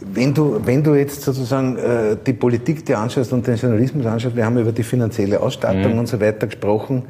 Wenn 0.00 0.32
du, 0.32 0.60
wenn 0.64 0.82
du 0.82 0.94
jetzt 0.94 1.22
sozusagen 1.22 1.76
äh, 1.76 2.16
die 2.26 2.32
Politik 2.32 2.84
dir 2.86 2.98
anschaust 2.98 3.32
und 3.32 3.46
den 3.46 3.56
Journalismus 3.56 4.06
anschaust, 4.06 4.34
wir 4.34 4.46
haben 4.46 4.58
über 4.58 4.72
die 4.72 4.82
finanzielle 4.82 5.40
Ausstattung 5.40 5.92
mhm. 5.92 5.98
und 6.00 6.08
so 6.08 6.20
weiter 6.20 6.46
gesprochen. 6.46 7.04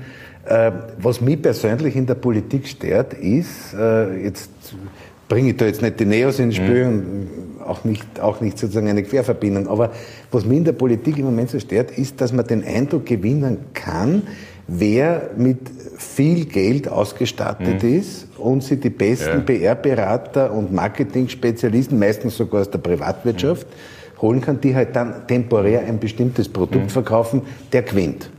Äh, 0.44 0.72
was 0.98 1.20
mich 1.20 1.40
persönlich 1.40 1.94
in 1.94 2.06
der 2.06 2.14
Politik 2.14 2.66
stört, 2.66 3.14
ist, 3.14 3.74
äh, 3.74 4.24
jetzt 4.24 4.50
bringe 5.28 5.50
ich 5.50 5.56
da 5.56 5.66
jetzt 5.66 5.80
nicht 5.80 6.00
die 6.00 6.04
Neos 6.04 6.40
ins 6.40 6.56
Spiel 6.56 6.86
mhm. 6.86 7.28
Auch 7.66 7.85
nicht, 7.85 8.20
auch 8.20 8.40
nicht 8.40 8.59
sozusagen 8.59 8.88
eine 8.88 9.03
Querverbindung. 9.03 9.68
Aber 9.68 9.92
was 10.31 10.44
mich 10.44 10.59
in 10.59 10.64
der 10.64 10.73
Politik 10.73 11.18
im 11.18 11.27
Moment 11.27 11.51
so 11.51 11.59
stört, 11.59 11.90
ist, 11.92 12.20
dass 12.20 12.33
man 12.33 12.46
den 12.46 12.64
Eindruck 12.64 13.07
gewinnen 13.07 13.59
kann, 13.75 14.23
wer 14.66 15.31
mit 15.37 15.59
viel 15.96 16.46
Geld 16.46 16.88
ausgestattet 16.88 17.83
mhm. 17.83 17.99
ist 17.99 18.29
und 18.38 18.62
sie 18.62 18.77
die 18.77 18.90
besten 18.90 19.44
ja. 19.49 19.75
PR-Berater 19.75 20.53
und 20.53 20.73
Marketing-Spezialisten, 20.73 21.99
meistens 21.99 22.37
sogar 22.37 22.62
aus 22.62 22.70
der 22.70 22.79
Privatwirtschaft, 22.79 23.66
mhm. 23.66 24.23
holen 24.23 24.40
kann, 24.40 24.61
die 24.61 24.75
halt 24.75 24.94
dann 24.96 25.27
temporär 25.27 25.81
ein 25.81 25.99
bestimmtes 25.99 26.49
Produkt 26.49 26.85
mhm. 26.85 26.90
verkaufen, 26.90 27.42
der 27.73 27.83
gewinnt. 27.83 28.31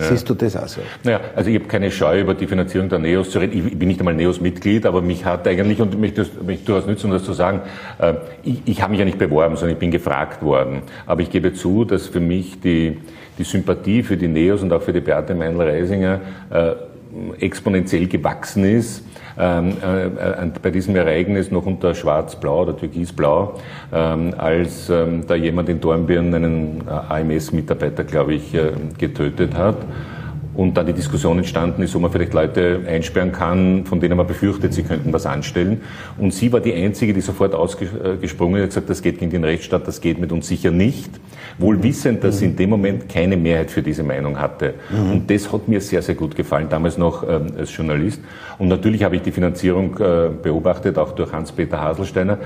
Ja. 0.00 0.06
Siehst 0.06 0.28
du 0.28 0.34
das 0.34 0.56
auch 0.56 0.66
so? 0.66 0.80
Naja, 1.04 1.20
also 1.36 1.50
ich 1.50 1.56
habe 1.56 1.66
keine 1.66 1.90
Scheu, 1.90 2.20
über 2.20 2.34
die 2.34 2.46
Finanzierung 2.46 2.88
der 2.88 2.98
NEOS 2.98 3.30
zu 3.30 3.38
reden. 3.38 3.66
Ich 3.66 3.78
bin 3.78 3.88
nicht 3.88 4.00
einmal 4.00 4.14
NEOS-Mitglied, 4.14 4.86
aber 4.86 5.02
mich 5.02 5.24
hat 5.24 5.46
eigentlich, 5.46 5.80
und 5.80 5.94
ich 5.94 6.00
möchte 6.00 6.26
mich 6.44 6.64
durchaus 6.64 6.86
nützen, 6.86 7.06
um 7.06 7.12
das 7.12 7.24
zu 7.24 7.32
sagen, 7.32 7.60
äh, 7.98 8.14
ich, 8.42 8.62
ich 8.64 8.82
habe 8.82 8.90
mich 8.92 8.98
ja 8.98 9.04
nicht 9.04 9.18
beworben, 9.18 9.56
sondern 9.56 9.74
ich 9.74 9.78
bin 9.78 9.90
gefragt 9.90 10.42
worden. 10.42 10.82
Aber 11.06 11.20
ich 11.20 11.30
gebe 11.30 11.52
zu, 11.52 11.84
dass 11.84 12.06
für 12.06 12.20
mich 12.20 12.60
die, 12.60 12.98
die 13.38 13.44
Sympathie 13.44 14.02
für 14.02 14.16
die 14.16 14.28
NEOS 14.28 14.62
und 14.62 14.72
auch 14.72 14.82
für 14.82 14.92
die 14.92 15.00
Beate 15.00 15.34
Meinl-Reisinger 15.34 16.20
äh, 16.50 16.72
exponentiell 17.38 18.06
gewachsen 18.06 18.64
ist 18.64 19.04
ähm, 19.38 19.76
äh, 19.82 20.06
äh, 20.06 20.50
bei 20.62 20.70
diesem 20.70 20.96
Ereignis 20.96 21.50
noch 21.50 21.66
unter 21.66 21.94
Schwarz-Blau 21.94 22.62
oder 22.62 22.76
Türkis-Blau, 22.76 23.58
ähm, 23.92 24.34
als 24.36 24.90
ähm, 24.90 25.26
da 25.26 25.34
jemand 25.34 25.68
in 25.68 25.80
Dornbirn 25.80 26.34
einen 26.34 26.82
äh, 26.86 26.90
AMS-Mitarbeiter, 26.90 28.04
glaube 28.04 28.34
ich, 28.34 28.54
äh, 28.54 28.72
getötet 28.98 29.54
hat 29.54 29.76
und 30.54 30.76
dann 30.76 30.86
die 30.86 30.92
Diskussion 30.92 31.38
entstanden 31.38 31.82
ist, 31.82 31.94
wo 31.94 31.98
man 31.98 32.10
vielleicht 32.10 32.34
Leute 32.34 32.80
einsperren 32.86 33.32
kann, 33.32 33.84
von 33.86 34.00
denen 34.00 34.16
man 34.16 34.26
befürchtet, 34.26 34.74
sie 34.74 34.82
könnten 34.82 35.12
was 35.12 35.26
anstellen. 35.26 35.80
Und 36.18 36.34
sie 36.34 36.52
war 36.52 36.60
die 36.60 36.74
Einzige, 36.74 37.14
die 37.14 37.20
sofort 37.20 37.54
ausgesprungen 37.54 38.56
hat 38.56 38.62
und 38.62 38.68
gesagt, 38.68 38.90
das 38.90 39.02
geht 39.02 39.18
gegen 39.18 39.30
den 39.30 39.44
Rechtsstaat, 39.44 39.86
das 39.86 40.00
geht 40.00 40.18
mit 40.18 40.32
uns 40.32 40.48
sicher 40.48 40.70
nicht. 40.70 41.10
Wohl 41.58 41.82
wissend, 41.82 42.24
dass 42.24 42.38
sie 42.38 42.46
in 42.46 42.56
dem 42.56 42.70
Moment 42.70 43.08
keine 43.08 43.36
Mehrheit 43.36 43.70
für 43.70 43.82
diese 43.82 44.02
Meinung 44.02 44.40
hatte. 44.40 44.74
Mhm. 44.90 45.12
Und 45.12 45.30
das 45.30 45.52
hat 45.52 45.68
mir 45.68 45.80
sehr, 45.80 46.02
sehr 46.02 46.14
gut 46.14 46.34
gefallen, 46.34 46.68
damals 46.68 46.98
noch 46.98 47.22
ähm, 47.22 47.46
als 47.56 47.74
Journalist. 47.76 48.20
Und 48.58 48.68
natürlich 48.68 49.04
habe 49.04 49.16
ich 49.16 49.22
die 49.22 49.32
Finanzierung 49.32 49.96
äh, 49.98 50.30
beobachtet, 50.42 50.98
auch 50.98 51.12
durch 51.12 51.32
Hans-Peter 51.32 51.80
Haselsteiner. 51.80 52.38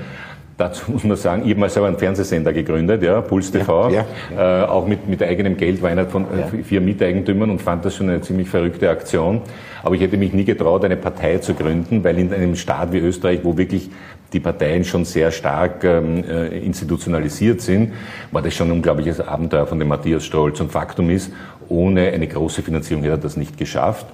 Dazu 0.57 0.89
muss 0.91 1.03
man 1.03 1.17
sagen, 1.17 1.41
ich 1.43 1.49
habe 1.49 1.59
mal 1.59 1.69
selber 1.69 1.87
einen 1.87 1.97
Fernsehsender 1.97 2.53
gegründet, 2.53 3.03
ja, 3.03 3.19
Puls 3.19 3.51
TV, 3.51 3.89
ja, 3.89 4.05
ja, 4.33 4.63
Äh, 4.63 4.67
auch 4.67 4.87
mit, 4.87 5.07
mit 5.07 5.21
eigenem 5.21 5.57
Geld, 5.57 5.81
war 5.81 5.89
einer 5.89 6.05
von 6.05 6.25
äh, 6.25 6.63
vier 6.63 6.79
Miteigentümern 6.79 7.49
und 7.49 7.61
fand 7.61 7.83
das 7.83 7.95
schon 7.95 8.09
eine 8.09 8.21
ziemlich 8.21 8.47
verrückte 8.47 8.89
Aktion. 8.89 9.41
Aber 9.83 9.95
ich 9.95 10.01
hätte 10.01 10.17
mich 10.17 10.33
nie 10.33 10.45
getraut, 10.45 10.85
eine 10.85 10.95
Partei 10.95 11.39
zu 11.39 11.53
gründen, 11.53 12.03
weil 12.03 12.17
in 12.17 12.33
einem 12.33 12.55
Staat 12.55 12.93
wie 12.93 12.99
Österreich, 12.99 13.41
wo 13.43 13.57
wirklich 13.57 13.89
die 14.31 14.39
Parteien 14.39 14.83
schon 14.83 15.05
sehr 15.05 15.31
stark 15.31 15.83
ähm, 15.83 16.23
äh, 16.23 16.57
institutionalisiert 16.59 17.61
sind, 17.61 17.93
war 18.31 18.41
das 18.41 18.53
schon 18.53 18.69
ein 18.69 18.71
unglaubliches 18.71 19.19
Abenteuer 19.19 19.67
von 19.67 19.77
dem 19.77 19.89
Matthias 19.89 20.25
Strolz. 20.25 20.59
Und 20.59 20.71
Faktum 20.71 21.09
ist, 21.09 21.31
ohne 21.69 22.11
eine 22.11 22.27
große 22.27 22.61
Finanzierung 22.61 23.03
hätte 23.03 23.15
er 23.15 23.19
das 23.19 23.37
nicht 23.37 23.57
geschafft. 23.57 24.07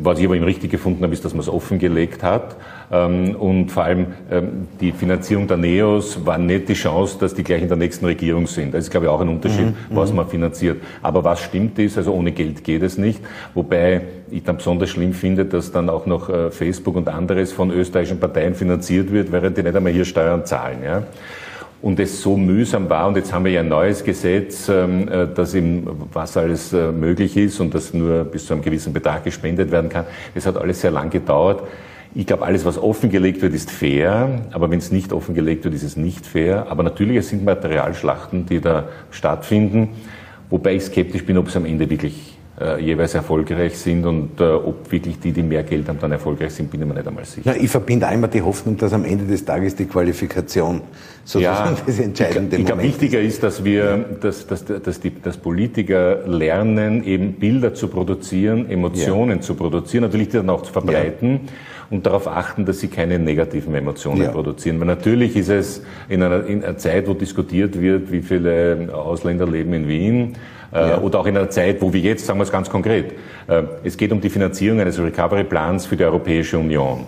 Was 0.00 0.18
ich 0.18 0.24
aber 0.24 0.36
ihm 0.36 0.44
richtig 0.44 0.70
gefunden 0.70 1.02
habe, 1.02 1.12
ist, 1.12 1.24
dass 1.24 1.34
man 1.34 1.40
es 1.40 1.48
offengelegt 1.48 2.22
hat. 2.22 2.56
Ähm, 2.90 3.36
und 3.36 3.70
vor 3.70 3.84
allem 3.84 4.06
ähm, 4.30 4.68
die 4.80 4.92
Finanzierung 4.92 5.46
der 5.46 5.56
NEOS 5.58 6.24
war 6.24 6.38
nicht 6.38 6.68
die 6.68 6.74
Chance, 6.74 7.18
dass 7.20 7.34
die 7.34 7.42
gleich 7.42 7.62
in 7.62 7.68
der 7.68 7.76
nächsten 7.76 8.06
Regierung 8.06 8.46
sind. 8.46 8.74
Das 8.74 8.84
ist, 8.84 8.90
glaube 8.90 9.06
ich, 9.06 9.12
auch 9.12 9.20
ein 9.20 9.28
Unterschied, 9.28 9.66
mhm. 9.66 9.74
was 9.90 10.10
mhm. 10.10 10.16
man 10.16 10.28
finanziert. 10.28 10.82
Aber 11.02 11.24
was 11.24 11.40
stimmt 11.40 11.78
ist, 11.78 11.98
also 11.98 12.12
ohne 12.12 12.32
Geld 12.32 12.64
geht 12.64 12.82
es 12.82 12.96
nicht. 12.96 13.20
Wobei 13.54 14.02
ich 14.30 14.42
dann 14.44 14.56
besonders 14.56 14.90
schlimm 14.90 15.12
finde, 15.12 15.44
dass 15.44 15.72
dann 15.72 15.90
auch 15.90 16.06
noch 16.06 16.28
äh, 16.28 16.50
Facebook 16.50 16.96
und 16.96 17.08
anderes 17.08 17.52
von 17.52 17.70
österreichischen 17.70 18.20
Parteien 18.20 18.54
finanziert 18.54 19.12
wird, 19.12 19.30
während 19.30 19.58
die 19.58 19.62
nicht 19.62 19.76
einmal 19.76 19.92
hier 19.92 20.04
Steuern 20.04 20.46
zahlen. 20.46 20.78
Ja? 20.82 21.02
Und 21.82 21.98
es 21.98 22.22
so 22.22 22.36
mühsam 22.36 22.88
war. 22.88 23.08
Und 23.08 23.16
jetzt 23.16 23.32
haben 23.32 23.44
wir 23.44 23.52
ja 23.52 23.60
ein 23.60 23.68
neues 23.68 24.04
Gesetz, 24.04 24.68
ähm, 24.68 25.08
äh, 25.08 25.26
das 25.34 25.52
eben, 25.54 25.86
was 26.12 26.36
alles 26.36 26.72
äh, 26.72 26.92
möglich 26.92 27.36
ist 27.36 27.60
und 27.60 27.74
das 27.74 27.92
nur 27.92 28.24
bis 28.24 28.46
zu 28.46 28.54
einem 28.54 28.62
gewissen 28.62 28.92
Betrag 28.92 29.24
gespendet 29.24 29.70
werden 29.72 29.90
kann. 29.90 30.06
Es 30.34 30.46
hat 30.46 30.56
alles 30.56 30.80
sehr 30.80 30.92
lang 30.92 31.10
gedauert. 31.10 31.64
Ich 32.14 32.26
glaube, 32.26 32.44
alles, 32.44 32.64
was 32.64 32.78
offengelegt 32.78 33.42
wird, 33.42 33.54
ist 33.54 33.70
fair, 33.70 34.42
aber 34.52 34.70
wenn 34.70 34.78
es 34.78 34.92
nicht 34.92 35.12
offengelegt 35.12 35.64
wird, 35.64 35.74
ist 35.74 35.82
es 35.82 35.96
nicht 35.96 36.26
fair. 36.26 36.66
Aber 36.68 36.82
natürlich, 36.82 37.16
es 37.16 37.30
sind 37.30 37.44
Materialschlachten, 37.44 38.46
die 38.46 38.60
da 38.60 38.84
stattfinden, 39.10 39.88
wobei 40.50 40.74
ich 40.74 40.84
skeptisch 40.84 41.24
bin, 41.24 41.38
ob 41.38 41.48
es 41.48 41.56
am 41.56 41.64
Ende 41.64 41.88
wirklich 41.88 42.31
jeweils 42.78 43.14
erfolgreich 43.14 43.78
sind 43.78 44.04
und 44.04 44.40
äh, 44.40 44.44
ob 44.44 44.90
wirklich 44.92 45.18
die, 45.18 45.32
die 45.32 45.42
mehr 45.42 45.62
Geld 45.62 45.88
haben, 45.88 45.98
dann 45.98 46.12
erfolgreich 46.12 46.52
sind, 46.52 46.70
bin 46.70 46.82
ich 46.82 46.86
mir 46.86 46.94
nicht 46.94 47.06
einmal 47.06 47.24
sicher. 47.24 47.54
Ja, 47.54 47.60
ich 47.60 47.70
verbinde 47.70 48.06
einmal 48.06 48.28
die 48.28 48.42
Hoffnung, 48.42 48.76
dass 48.76 48.92
am 48.92 49.04
Ende 49.04 49.24
des 49.24 49.44
Tages 49.44 49.74
die 49.74 49.86
Qualifikation 49.86 50.82
sozusagen 51.24 51.76
ja, 51.76 51.82
das 51.86 51.98
entscheidende 51.98 52.56
ich, 52.56 52.60
ich 52.60 52.66
glaube, 52.66 52.82
wichtiger 52.82 53.20
ist, 53.20 53.42
dass 53.42 53.64
wir, 53.64 54.04
dass, 54.20 54.46
dass, 54.46 54.64
dass, 54.64 55.00
die, 55.00 55.12
dass 55.20 55.38
Politiker 55.38 56.26
lernen, 56.26 57.04
eben 57.04 57.34
Bilder 57.34 57.72
zu 57.72 57.88
produzieren, 57.88 58.68
Emotionen 58.68 59.38
ja. 59.38 59.40
zu 59.40 59.54
produzieren, 59.54 60.02
natürlich 60.04 60.28
die 60.28 60.36
dann 60.36 60.50
auch 60.50 60.62
zu 60.62 60.72
verbreiten. 60.72 61.40
Ja 61.46 61.52
und 61.92 62.06
darauf 62.06 62.26
achten, 62.26 62.64
dass 62.64 62.80
sie 62.80 62.88
keine 62.88 63.18
negativen 63.18 63.74
Emotionen 63.74 64.22
ja. 64.22 64.30
produzieren. 64.30 64.80
Weil 64.80 64.86
natürlich 64.86 65.36
ist 65.36 65.50
es 65.50 65.82
in 66.08 66.22
einer, 66.22 66.46
in 66.46 66.64
einer 66.64 66.78
Zeit, 66.78 67.06
wo 67.06 67.14
diskutiert 67.14 67.80
wird, 67.80 68.10
wie 68.10 68.22
viele 68.22 68.88
Ausländer 68.92 69.46
leben 69.46 69.74
in 69.74 69.88
Wien, 69.88 70.36
äh, 70.72 70.88
ja. 70.88 71.00
oder 71.00 71.20
auch 71.20 71.26
in 71.26 71.36
einer 71.36 71.50
Zeit, 71.50 71.82
wo 71.82 71.92
wir 71.92 72.00
jetzt, 72.00 72.24
sagen 72.24 72.38
wir 72.38 72.44
es 72.44 72.50
ganz 72.50 72.70
konkret, 72.70 73.12
äh, 73.46 73.62
es 73.84 73.96
geht 73.96 74.10
um 74.10 74.20
die 74.20 74.30
Finanzierung 74.30 74.80
eines 74.80 74.98
Recovery 74.98 75.44
Plans 75.44 75.84
für 75.84 75.96
die 75.96 76.04
Europäische 76.04 76.58
Union. 76.58 77.06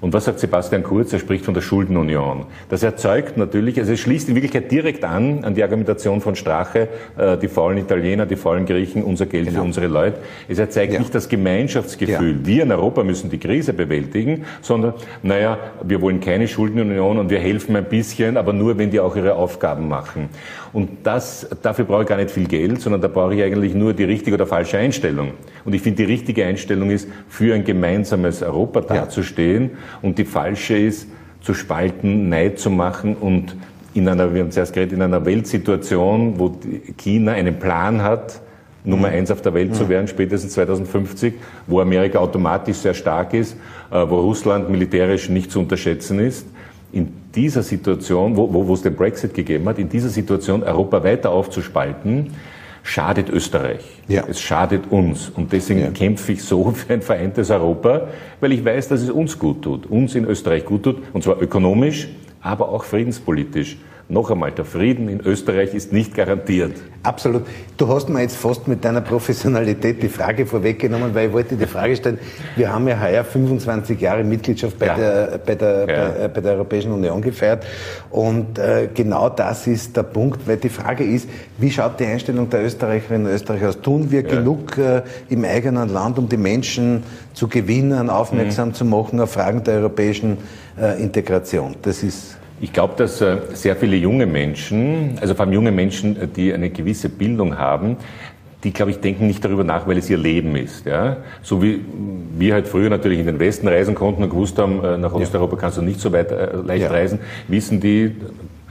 Und 0.00 0.12
was 0.12 0.26
sagt 0.26 0.38
Sebastian 0.38 0.82
Kurz? 0.82 1.12
Er 1.12 1.18
spricht 1.18 1.44
von 1.44 1.54
der 1.54 1.62
Schuldenunion. 1.62 2.46
Das 2.68 2.82
erzeugt 2.82 3.36
natürlich, 3.36 3.78
also 3.78 3.92
es 3.92 4.00
schließt 4.00 4.28
in 4.28 4.34
Wirklichkeit 4.34 4.70
direkt 4.70 5.04
an 5.04 5.44
an 5.44 5.54
die 5.54 5.62
Argumentation 5.62 6.20
von 6.20 6.36
Strache, 6.36 6.88
äh, 7.16 7.36
die 7.36 7.48
faulen 7.48 7.78
Italiener, 7.78 8.26
die 8.26 8.36
faulen 8.36 8.66
Griechen, 8.66 9.02
unser 9.02 9.26
Geld 9.26 9.46
genau. 9.46 9.60
für 9.60 9.64
unsere 9.64 9.86
Leute. 9.86 10.18
Es 10.48 10.58
erzeugt 10.58 10.92
ja. 10.92 10.98
nicht 10.98 11.14
das 11.14 11.28
Gemeinschaftsgefühl, 11.28 12.40
ja. 12.40 12.46
wir 12.46 12.62
in 12.64 12.72
Europa 12.72 13.04
müssen 13.04 13.30
die 13.30 13.38
Krise 13.38 13.72
bewältigen, 13.72 14.44
sondern, 14.60 14.94
naja, 15.22 15.58
wir 15.82 16.00
wollen 16.00 16.20
keine 16.20 16.48
Schuldenunion 16.48 17.18
und 17.18 17.30
wir 17.30 17.38
helfen 17.38 17.76
ein 17.76 17.84
bisschen, 17.84 18.36
aber 18.36 18.52
nur, 18.52 18.78
wenn 18.78 18.90
die 18.90 19.00
auch 19.00 19.16
ihre 19.16 19.34
Aufgaben 19.34 19.88
machen. 19.88 20.28
Und 20.72 20.90
das, 21.04 21.48
dafür 21.62 21.86
brauche 21.86 22.02
ich 22.02 22.08
gar 22.08 22.16
nicht 22.16 22.30
viel 22.30 22.46
Geld, 22.46 22.82
sondern 22.82 23.00
da 23.00 23.08
brauche 23.08 23.34
ich 23.34 23.42
eigentlich 23.42 23.74
nur 23.74 23.94
die 23.94 24.04
richtige 24.04 24.34
oder 24.34 24.46
falsche 24.46 24.76
Einstellung. 24.76 25.30
Und 25.64 25.74
ich 25.74 25.80
finde, 25.80 26.04
die 26.04 26.12
richtige 26.12 26.44
Einstellung 26.44 26.90
ist, 26.90 27.08
für 27.28 27.54
ein 27.54 27.64
gemeinsames 27.64 28.42
Europa 28.42 28.82
dazustehen. 28.82 29.70
Ja. 29.72 29.78
Und 30.02 30.18
die 30.18 30.24
falsche 30.24 30.76
ist, 30.76 31.08
zu 31.40 31.54
spalten, 31.54 32.28
Neid 32.28 32.58
zu 32.58 32.70
machen 32.70 33.14
und 33.14 33.56
in 33.94 34.08
einer, 34.08 34.34
wir 34.34 34.42
haben 34.42 34.50
zuerst 34.50 34.74
geredet, 34.74 34.92
in 34.92 35.02
einer 35.02 35.24
Weltsituation, 35.24 36.38
wo 36.38 36.58
China 36.98 37.32
einen 37.32 37.58
Plan 37.58 38.02
hat, 38.02 38.40
Nummer 38.84 39.08
eins 39.08 39.30
auf 39.30 39.42
der 39.42 39.54
Welt 39.54 39.74
zu 39.74 39.84
mhm. 39.84 39.88
werden, 39.88 40.08
spätestens 40.08 40.52
2050, 40.52 41.34
wo 41.66 41.80
Amerika 41.80 42.18
automatisch 42.18 42.76
sehr 42.76 42.94
stark 42.94 43.34
ist, 43.34 43.56
äh, 43.90 44.08
wo 44.08 44.20
Russland 44.20 44.70
militärisch 44.70 45.28
nicht 45.28 45.50
zu 45.50 45.60
unterschätzen 45.60 46.20
ist, 46.20 46.46
in 46.92 47.12
dieser 47.34 47.62
Situation, 47.62 48.36
wo, 48.36 48.52
wo, 48.52 48.66
wo 48.66 48.74
es 48.74 48.82
den 48.82 48.94
Brexit 48.94 49.34
gegeben 49.34 49.68
hat, 49.68 49.78
in 49.78 49.88
dieser 49.88 50.08
Situation 50.08 50.62
Europa 50.62 51.02
weiter 51.02 51.30
aufzuspalten, 51.30 52.32
schadet 52.86 53.28
Österreich. 53.28 53.80
Ja. 54.08 54.24
Es 54.28 54.40
schadet 54.40 54.90
uns. 54.90 55.28
Und 55.28 55.52
deswegen 55.52 55.80
ja. 55.80 55.90
kämpfe 55.90 56.32
ich 56.32 56.42
so 56.42 56.70
für 56.72 56.94
ein 56.94 57.02
vereintes 57.02 57.50
Europa, 57.50 58.08
weil 58.40 58.52
ich 58.52 58.64
weiß, 58.64 58.88
dass 58.88 59.02
es 59.02 59.10
uns 59.10 59.38
gut 59.38 59.62
tut, 59.62 59.86
uns 59.86 60.14
in 60.14 60.24
Österreich 60.24 60.64
gut 60.64 60.84
tut, 60.84 61.02
und 61.12 61.22
zwar 61.22 61.40
ökonomisch, 61.42 62.08
aber 62.40 62.68
auch 62.68 62.84
friedenspolitisch. 62.84 63.76
Noch 64.08 64.30
einmal, 64.30 64.52
der 64.52 64.64
Frieden 64.64 65.08
in 65.08 65.20
Österreich 65.20 65.74
ist 65.74 65.92
nicht 65.92 66.14
garantiert. 66.14 66.76
Absolut. 67.02 67.42
Du 67.76 67.88
hast 67.88 68.08
mir 68.08 68.20
jetzt 68.20 68.36
fast 68.36 68.68
mit 68.68 68.84
deiner 68.84 69.00
Professionalität 69.00 70.00
die 70.00 70.08
Frage 70.08 70.46
vorweggenommen, 70.46 71.12
weil 71.12 71.26
ich 71.26 71.32
wollte 71.32 71.56
die 71.56 71.66
Frage 71.66 71.96
stellen, 71.96 72.18
wir 72.54 72.72
haben 72.72 72.86
ja 72.86 73.00
heuer 73.00 73.24
25 73.24 74.00
Jahre 74.00 74.22
Mitgliedschaft 74.22 74.78
bei, 74.78 74.86
ja. 74.86 74.94
der, 74.94 75.40
bei, 75.44 75.54
der, 75.56 75.78
ja. 75.80 75.84
bei, 75.86 76.24
äh, 76.24 76.28
bei, 76.28 76.40
der 76.40 76.52
Europäischen 76.52 76.92
Union 76.92 77.20
gefeiert 77.20 77.66
und 78.10 78.60
äh, 78.60 78.88
genau 78.94 79.28
das 79.28 79.66
ist 79.66 79.96
der 79.96 80.04
Punkt, 80.04 80.46
weil 80.46 80.58
die 80.58 80.68
Frage 80.68 81.02
ist, 81.02 81.28
wie 81.58 81.70
schaut 81.72 81.98
die 81.98 82.06
Einstellung 82.06 82.48
der 82.48 82.64
Österreicherinnen 82.64 83.26
und 83.26 83.32
Österreicher 83.32 83.70
aus? 83.70 83.80
Tun 83.80 84.12
wir 84.12 84.22
ja. 84.22 84.28
genug 84.28 84.78
äh, 84.78 85.02
im 85.28 85.44
eigenen 85.44 85.88
Land, 85.88 86.16
um 86.18 86.28
die 86.28 86.36
Menschen 86.36 87.02
zu 87.34 87.48
gewinnen, 87.48 88.08
aufmerksam 88.08 88.68
mhm. 88.68 88.74
zu 88.74 88.84
machen 88.84 89.18
auf 89.18 89.32
Fragen 89.32 89.64
der 89.64 89.80
europäischen 89.80 90.38
äh, 90.80 91.02
Integration? 91.02 91.74
Das 91.82 92.04
ist 92.04 92.36
ich 92.60 92.72
glaube, 92.72 92.94
dass 92.96 93.20
äh, 93.20 93.36
sehr 93.52 93.76
viele 93.76 93.96
junge 93.96 94.26
Menschen, 94.26 95.18
also 95.20 95.34
vor 95.34 95.44
allem 95.44 95.54
junge 95.54 95.72
Menschen, 95.72 96.20
äh, 96.20 96.28
die 96.28 96.52
eine 96.52 96.70
gewisse 96.70 97.08
Bildung 97.08 97.58
haben, 97.58 97.96
die, 98.64 98.72
glaube 98.72 98.90
ich, 98.90 99.00
denken 99.00 99.26
nicht 99.26 99.44
darüber 99.44 99.62
nach, 99.62 99.86
weil 99.86 99.98
es 99.98 100.08
ihr 100.08 100.16
Leben 100.16 100.56
ist. 100.56 100.86
Ja? 100.86 101.18
So 101.42 101.62
wie 101.62 101.84
wir 102.36 102.54
halt 102.54 102.66
früher 102.66 102.88
natürlich 102.88 103.20
in 103.20 103.26
den 103.26 103.38
Westen 103.38 103.68
reisen 103.68 103.94
konnten 103.94 104.22
und 104.22 104.30
gewusst 104.30 104.58
haben, 104.58 104.82
äh, 104.82 104.96
nach 104.96 105.12
Osteuropa 105.12 105.56
kannst 105.56 105.76
du 105.76 105.82
nicht 105.82 106.00
so 106.00 106.12
weit 106.12 106.30
leicht 106.64 106.84
ja. 106.84 106.90
reisen, 106.90 107.18
wissen 107.48 107.80
die, 107.80 108.16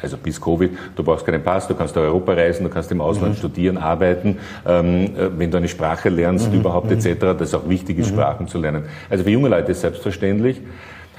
also 0.02 0.18
bis 0.18 0.42
Covid, 0.42 0.72
du 0.96 1.04
brauchst 1.04 1.26
keinen 1.26 1.44
Pass, 1.44 1.68
du 1.68 1.76
kannst 1.76 1.96
durch 1.96 2.06
Europa 2.06 2.34
reisen, 2.34 2.64
du 2.64 2.70
kannst 2.70 2.92
im 2.92 3.02
Ausland 3.02 3.34
mhm. 3.34 3.38
studieren, 3.38 3.78
arbeiten, 3.78 4.38
ähm, 4.68 5.12
wenn 5.38 5.52
du 5.52 5.58
eine 5.58 5.68
Sprache 5.68 6.10
lernst, 6.10 6.52
mhm. 6.52 6.60
überhaupt 6.60 6.88
mhm. 6.90 6.98
etc., 6.98 7.20
das 7.38 7.50
ist 7.50 7.56
auch 7.56 7.70
wichtig 7.70 8.00
ist, 8.00 8.12
mhm. 8.12 8.16
Sprachen 8.16 8.48
zu 8.48 8.58
lernen. 8.58 8.84
Also 9.10 9.24
für 9.24 9.30
junge 9.30 9.50
Leute 9.50 9.72
ist 9.72 9.82
selbstverständlich. 9.82 10.62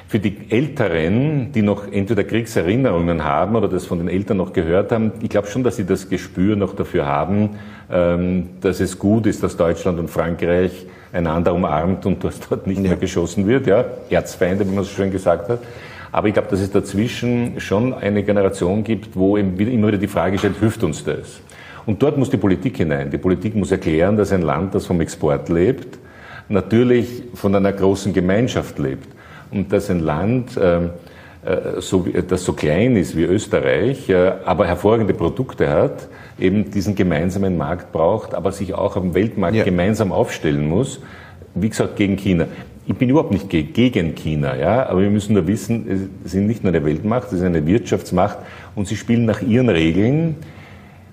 Für 0.09 0.21
die 0.21 0.37
Älteren, 0.51 1.51
die 1.51 1.63
noch 1.63 1.91
entweder 1.91 2.23
Kriegserinnerungen 2.23 3.25
haben 3.25 3.57
oder 3.57 3.67
das 3.67 3.87
von 3.87 3.99
den 3.99 4.09
Eltern 4.09 4.37
noch 4.37 4.53
gehört 4.53 4.93
haben, 4.93 5.11
ich 5.21 5.31
glaube 5.31 5.49
schon, 5.49 5.65
dass 5.65 5.75
sie 5.75 5.85
das 5.85 6.09
Gespür 6.09 6.55
noch 6.55 6.77
dafür 6.77 7.07
haben, 7.07 7.59
ähm, 7.91 8.51
dass 8.61 8.79
es 8.79 9.01
gut 9.01 9.27
ist, 9.27 9.43
dass 9.43 9.57
Deutschland 9.57 9.99
und 9.99 10.09
Frankreich 10.09 10.87
einander 11.13 11.53
umarmt 11.53 12.07
und 12.07 12.23
dass 12.25 12.39
dort 12.39 12.69
nicht 12.69 12.81
ja. 12.81 12.91
mehr 12.91 12.97
geschossen 12.97 13.49
wird. 13.49 13.67
Ja, 13.67 13.85
Erzfeinde, 14.09 14.65
wie 14.65 14.73
man 14.73 14.85
so 14.85 14.91
schön 14.91 15.11
gesagt 15.11 15.49
hat. 15.49 15.59
Aber 16.13 16.29
ich 16.29 16.35
glaube, 16.35 16.49
dass 16.51 16.61
es 16.61 16.71
dazwischen 16.71 17.59
schon 17.59 17.93
eine 17.93 18.23
Generation 18.23 18.85
gibt, 18.85 19.17
wo 19.17 19.37
immer 19.37 19.59
wieder 19.59 19.99
die 19.99 20.07
Frage 20.07 20.39
stellt, 20.39 20.57
hilft 20.61 20.85
uns 20.85 21.03
das? 21.03 21.41
Und 21.85 22.01
dort 22.01 22.17
muss 22.17 22.31
die 22.31 22.37
Politik 22.37 22.77
hinein. 22.77 23.11
Die 23.11 23.19
Politik 23.19 23.57
muss 23.57 23.73
erklären, 23.73 24.17
dass 24.17 24.33
ein 24.33 24.43
Land, 24.43 24.73
das 24.77 24.87
vom 24.87 25.01
Export 25.01 25.49
lebt, 25.49 25.99
natürlich 26.49 27.25
von 27.35 27.53
einer 27.57 27.73
großen 27.73 28.13
Gemeinschaft 28.13 28.79
lebt 28.79 29.16
und 29.51 29.73
dass 29.73 29.91
ein 29.91 30.01
Land, 30.01 30.59
ähm, 30.61 30.91
äh, 31.45 31.81
so, 31.81 32.07
das 32.29 32.45
so 32.45 32.53
klein 32.53 32.97
ist 32.97 33.17
wie 33.17 33.25
Österreich, 33.25 34.09
äh, 34.09 34.33
aber 34.45 34.67
hervorragende 34.67 35.15
Produkte 35.15 35.69
hat, 35.69 36.09
eben 36.39 36.71
diesen 36.71 36.95
gemeinsamen 36.95 37.57
Markt 37.57 37.93
braucht, 37.93 38.35
aber 38.35 38.53
sich 38.53 38.75
auch 38.75 38.97
am 38.97 39.15
Weltmarkt 39.15 39.57
ja. 39.57 39.65
gemeinsam 39.65 40.13
aufstellen 40.13 40.69
muss, 40.69 41.01
wie 41.55 41.69
gesagt, 41.69 41.97
gegen 41.97 42.17
China. 42.17 42.47
Ich 42.89 42.95
bin 42.95 43.09
überhaupt 43.09 43.33
nicht 43.33 43.49
gegen 43.51 44.15
China, 44.15 44.57
ja, 44.57 44.87
aber 44.87 45.03
wir 45.03 45.11
müssen 45.11 45.35
nur 45.35 45.47
wissen, 45.49 46.11
sie 46.23 46.31
sind 46.31 46.47
nicht 46.47 46.63
nur 46.63 46.73
eine 46.73 46.85
Weltmacht, 46.85 47.31
sie 47.31 47.37
sind 47.37 47.49
eine 47.49 47.67
Wirtschaftsmacht 47.67 48.39
und 48.77 48.87
sie 48.87 48.95
spielen 48.95 49.25
nach 49.25 49.43
ihren 49.43 49.69
Regeln, 49.69 50.37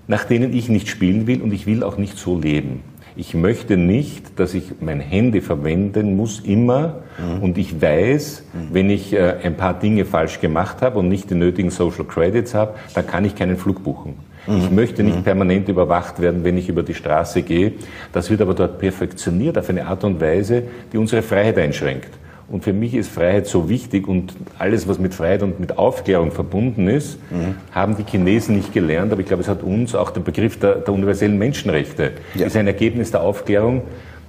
nach 0.08 0.26
denen 0.26 0.54
ich 0.54 0.69
nicht 0.69 0.88
spielen 0.88 1.26
will 1.26 1.41
und 1.41 1.52
ich 1.52 1.65
will 1.65 1.84
auch 1.84 1.98
nicht 1.98 2.17
so 2.17 2.38
leben. 2.38 2.82
Ich 3.15 3.36
möchte 3.36 3.78
nicht, 3.78 4.39
dass 4.39 4.56
ich 4.56 4.63
mein 4.80 4.99
Handy 4.99 5.41
verwenden 5.41 6.17
muss 6.17 6.39
immer 6.39 7.04
mhm. 7.17 7.43
und 7.43 7.58
ich 7.58 7.80
weiß, 7.80 8.43
mhm. 8.54 8.73
wenn 8.73 8.89
ich 8.89 9.13
äh, 9.13 9.36
ein 9.43 9.56
paar 9.56 9.78
Dinge 9.78 10.06
falsch 10.06 10.41
gemacht 10.41 10.82
habe 10.82 10.99
und 10.99 11.10
nicht 11.10 11.30
die 11.30 11.36
nötigen 11.36 11.69
Social 11.69 12.06
Credits 12.06 12.56
habe, 12.56 12.73
dann 12.95 13.06
kann 13.06 13.23
ich 13.23 13.36
keinen 13.36 13.58
Flug 13.58 13.84
buchen. 13.84 14.15
Mhm. 14.47 14.58
Ich 14.58 14.71
möchte 14.71 15.04
nicht 15.04 15.17
mhm. 15.17 15.23
permanent 15.23 15.69
überwacht 15.69 16.19
werden, 16.21 16.43
wenn 16.43 16.58
ich 16.58 16.69
über 16.69 16.82
die 16.82 16.95
Straße 16.95 17.43
gehe. 17.43 17.73
Das 18.12 18.32
wird 18.32 18.41
aber 18.41 18.56
dort 18.56 18.80
perfektioniert 18.80 19.58
auf 19.60 19.69
eine 19.69 19.86
Art 19.86 20.04
und 20.04 20.19
Weise, 20.19 20.63
die 20.91 20.97
unsere 20.97 21.21
Freiheit 21.21 21.58
einschränkt. 21.60 22.10
Und 22.49 22.63
für 22.63 22.73
mich 22.73 22.93
ist 22.93 23.10
Freiheit 23.10 23.47
so 23.47 23.69
wichtig 23.69 24.08
und 24.08 24.34
alles, 24.60 24.88
was 24.88 24.99
mit 24.99 25.13
Freiheit 25.13 25.43
und 25.43 25.60
mit 25.60 25.77
Aufklärung 25.77 26.32
verbunden 26.32 26.88
ist, 26.88 27.17
mhm. 27.32 27.56
haben 27.71 27.95
die 27.95 28.03
Chinesen 28.03 28.56
nicht 28.56 28.73
gelernt. 28.73 29.12
Aber 29.12 29.21
ich 29.21 29.27
glaube, 29.27 29.41
es 29.41 29.47
hat 29.47 29.63
uns 29.63 29.95
auch 29.95 30.12
der 30.12 30.21
Begriff 30.21 30.60
der, 30.60 30.75
der 30.75 30.93
universellen 30.93 31.38
Menschenrechte 31.38 32.12
ja. 32.36 32.45
ist 32.45 32.56
ein 32.56 32.67
Ergebnis 32.67 33.12
der 33.12 33.21
Aufklärung. 33.21 33.84